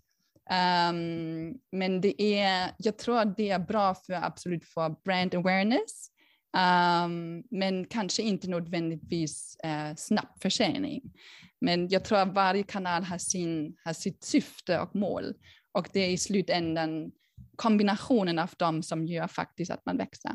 Um, 0.50 1.58
men 1.72 2.00
det 2.00 2.22
är, 2.22 2.70
jag 2.78 2.98
tror 2.98 3.18
att 3.18 3.36
det 3.36 3.50
är 3.50 3.58
bra 3.58 3.94
för 3.94 4.12
absolut 4.12 4.64
för 4.64 4.96
brand 5.04 5.34
awareness. 5.34 6.11
Um, 6.57 7.42
men 7.50 7.84
kanske 7.84 8.22
inte 8.22 8.50
nödvändigtvis 8.50 9.57
eh, 9.64 9.90
uh, 9.90 9.94
snabb 9.96 10.28
försäljning. 10.42 11.03
Men 11.61 11.88
jag 11.88 12.05
tror 12.05 12.18
att 12.18 12.34
varje 12.34 12.62
kanal 12.62 13.05
har, 13.05 13.18
sin, 13.18 13.76
har 13.84 13.92
sitt 13.92 14.24
syfte 14.24 14.80
och 14.80 14.96
mål. 14.96 15.34
Och 15.72 15.88
det 15.92 16.00
är 16.00 16.11
i 16.11 16.18
slutändan 16.18 17.12
kombinationen 17.57 18.38
av 18.38 18.50
dem 18.57 18.82
som 18.82 19.07
gör 19.07 19.28
faktiskt 19.28 19.70
att 19.70 19.86
man 19.86 19.96
växer. 19.96 20.32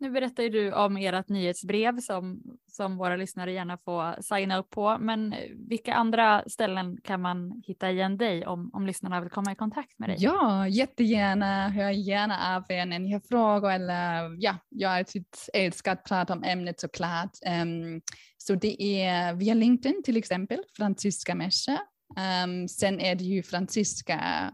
Nu 0.00 0.10
berättar 0.10 0.42
ju 0.42 0.48
du 0.48 0.72
om 0.72 0.96
ert 0.96 1.28
nyhetsbrev 1.28 2.00
som, 2.00 2.42
som 2.66 2.96
våra 2.96 3.16
lyssnare 3.16 3.52
gärna 3.52 3.78
får 3.78 4.22
signa 4.22 4.58
upp 4.58 4.70
på. 4.70 4.98
Men 5.00 5.34
vilka 5.68 5.94
andra 5.94 6.44
ställen 6.46 6.98
kan 7.04 7.22
man 7.22 7.62
hitta 7.66 7.90
igen 7.90 8.16
dig 8.16 8.46
om, 8.46 8.70
om 8.72 8.86
lyssnarna 8.86 9.20
vill 9.20 9.30
komma 9.30 9.52
i 9.52 9.54
kontakt 9.54 9.98
med 9.98 10.08
dig? 10.08 10.16
Ja, 10.20 10.68
jättegärna. 10.68 11.68
Hör 11.68 11.90
gärna 11.90 12.56
av 12.56 12.64
er 12.68 12.86
när 12.86 12.98
ni 12.98 13.12
har 13.12 13.20
frågor 13.20 13.70
eller 13.70 14.36
ja, 14.38 14.56
jag 14.68 14.92
alltid 14.92 15.30
typ 15.30 15.40
älskar 15.54 15.92
att 15.92 16.04
prata 16.04 16.32
om 16.32 16.44
ämnet 16.44 16.80
såklart. 16.80 17.30
Um, 17.62 18.00
så 18.36 18.54
det 18.54 18.82
är 18.82 19.34
via 19.34 19.54
LinkedIn 19.54 20.02
till 20.04 20.16
exempel, 20.16 20.58
Franziska 20.76 21.34
Mesche. 21.34 21.78
Um, 22.44 22.68
sen 22.68 23.00
är 23.00 23.14
det 23.14 23.24
ju 23.24 23.42
franziska 23.42 24.50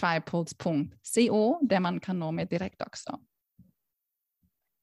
tripods.co 0.00 1.58
där 1.62 1.80
man 1.80 2.00
kan 2.00 2.18
nå 2.18 2.32
mig 2.32 2.46
direkt 2.46 2.82
också 2.82 3.18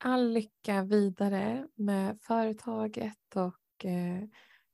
all 0.06 0.32
lycka 0.32 0.84
vidare 0.84 1.68
med 1.76 2.18
företaget 2.22 3.36
och 3.36 3.86
eh, 3.86 4.24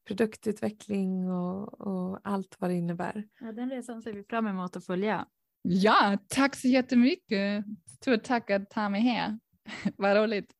produktutveckling 0.08 1.32
och, 1.32 1.82
och, 1.82 2.20
allt 2.24 2.56
vad 2.60 2.70
det 2.70 2.74
innebär. 2.74 3.28
Ja, 3.40 3.52
den 3.52 3.70
resan 3.70 4.02
ser 4.02 4.14
vi 4.14 4.24
fram 4.24 4.48
emot 4.48 4.76
att 4.76 4.86
följa. 4.86 5.28
Ja, 5.62 6.18
tack 6.28 6.56
så 6.56 6.68
jättemycket. 6.68 7.66
Stort 8.02 8.24
tack 8.24 8.50
att 8.50 8.70
ta 8.70 8.90
mig 8.90 9.02
här. 9.02 9.40
vad 9.98 10.18
roligt. 10.18 10.54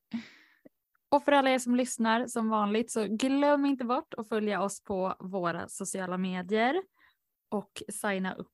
Och 1.10 1.24
för 1.24 1.32
alla 1.32 1.50
er 1.52 1.60
som 1.60 1.76
lyssnar 1.76 2.28
som 2.28 2.50
vanligt 2.50 2.92
så 2.92 3.06
glöm 3.06 3.66
inte 3.66 3.86
bort 3.86 4.14
att 4.14 4.30
följa 4.30 4.62
oss 4.62 4.84
på 4.84 5.16
våra 5.20 5.68
sociala 5.68 6.18
medier 6.18 6.84
och 7.50 7.84
signa 7.92 8.34
upp 8.34 8.48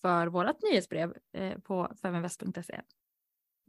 för 0.00 0.26
vårt 0.26 0.62
nyhetsbrev 0.62 1.14
eh, 1.32 1.58
på 1.58 1.92
feminvest.se. 2.02 2.80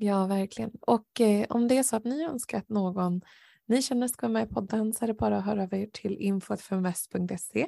Ja, 0.01 0.25
verkligen. 0.27 0.71
Och 0.81 1.21
eh, 1.21 1.45
om 1.49 1.67
det 1.67 1.77
är 1.77 1.83
så 1.83 1.95
att 1.95 2.03
ni 2.03 2.23
önskar 2.23 2.57
att 2.57 2.69
någon 2.69 3.21
ni 3.65 3.81
känner 3.81 4.07
ska 4.07 4.27
vara 4.27 4.33
med 4.33 4.47
i 4.47 4.53
podden 4.53 4.93
så 4.93 5.05
är 5.05 5.07
det 5.07 5.13
bara 5.13 5.37
att 5.37 5.45
höra 5.45 5.63
av 5.63 5.73
er 5.73 5.89
till 5.93 6.17
info.femvest.se 6.17 7.67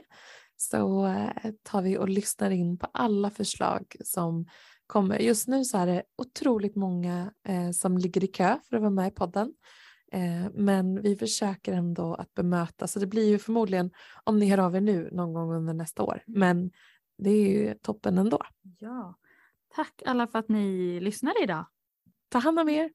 så 0.57 1.05
eh, 1.05 1.51
tar 1.63 1.81
vi 1.81 1.97
och 1.97 2.09
lyssnar 2.09 2.51
in 2.51 2.77
på 2.77 2.87
alla 2.93 3.29
förslag 3.29 3.95
som 4.03 4.45
kommer. 4.87 5.19
Just 5.19 5.47
nu 5.47 5.65
så 5.65 5.77
är 5.77 5.87
det 5.87 6.03
otroligt 6.17 6.75
många 6.75 7.33
eh, 7.47 7.71
som 7.71 7.97
ligger 7.97 8.23
i 8.23 8.27
kö 8.27 8.57
för 8.69 8.75
att 8.75 8.81
vara 8.81 8.91
med 8.91 9.07
i 9.07 9.11
podden. 9.11 9.53
Eh, 10.11 10.51
men 10.53 11.01
vi 11.01 11.15
försöker 11.15 11.73
ändå 11.73 12.13
att 12.13 12.33
bemöta, 12.33 12.87
så 12.87 12.99
det 12.99 13.07
blir 13.07 13.29
ju 13.29 13.39
förmodligen 13.39 13.91
om 14.23 14.39
ni 14.39 14.49
hör 14.49 14.57
av 14.57 14.75
er 14.75 14.81
nu 14.81 15.09
någon 15.11 15.33
gång 15.33 15.53
under 15.53 15.73
nästa 15.73 16.03
år. 16.03 16.23
Men 16.27 16.71
det 17.17 17.29
är 17.29 17.49
ju 17.49 17.73
toppen 17.73 18.17
ändå. 18.17 18.41
Ja. 18.79 19.15
Tack 19.75 20.01
alla 20.05 20.27
för 20.27 20.39
att 20.39 20.49
ni 20.49 20.99
lyssnade 20.99 21.43
idag. 21.43 21.65
Ta 22.31 22.39
hand 22.39 22.59
om 22.59 22.69
er. 22.69 22.89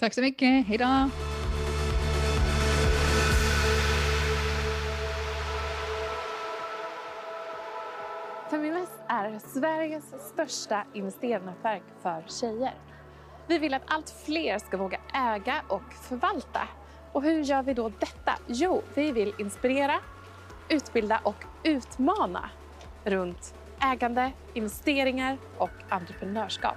Tack 0.00 0.14
så 0.14 0.20
mycket. 0.20 0.66
Hej 0.66 0.78
då. 0.78 1.10
Feminvest 8.50 8.92
är 9.08 9.38
Sveriges 9.38 10.04
största 10.32 10.84
investeringsnätverk 10.94 11.82
för 12.02 12.24
tjejer. 12.28 12.74
Vi 13.48 13.58
vill 13.58 13.74
att 13.74 13.82
allt 13.86 14.10
fler 14.26 14.58
ska 14.58 14.76
våga 14.76 15.00
äga 15.14 15.62
och 15.68 15.92
förvalta. 16.08 16.68
Och 17.12 17.22
hur 17.22 17.42
gör 17.42 17.62
vi 17.62 17.74
då 17.74 17.88
detta? 17.88 18.32
Jo, 18.46 18.82
vi 18.94 19.12
vill 19.12 19.34
inspirera, 19.38 20.00
utbilda 20.68 21.20
och 21.24 21.44
utmana 21.64 22.50
runt 23.04 23.54
ägande, 23.80 24.32
investeringar 24.54 25.38
och 25.58 25.70
entreprenörskap. 25.88 26.76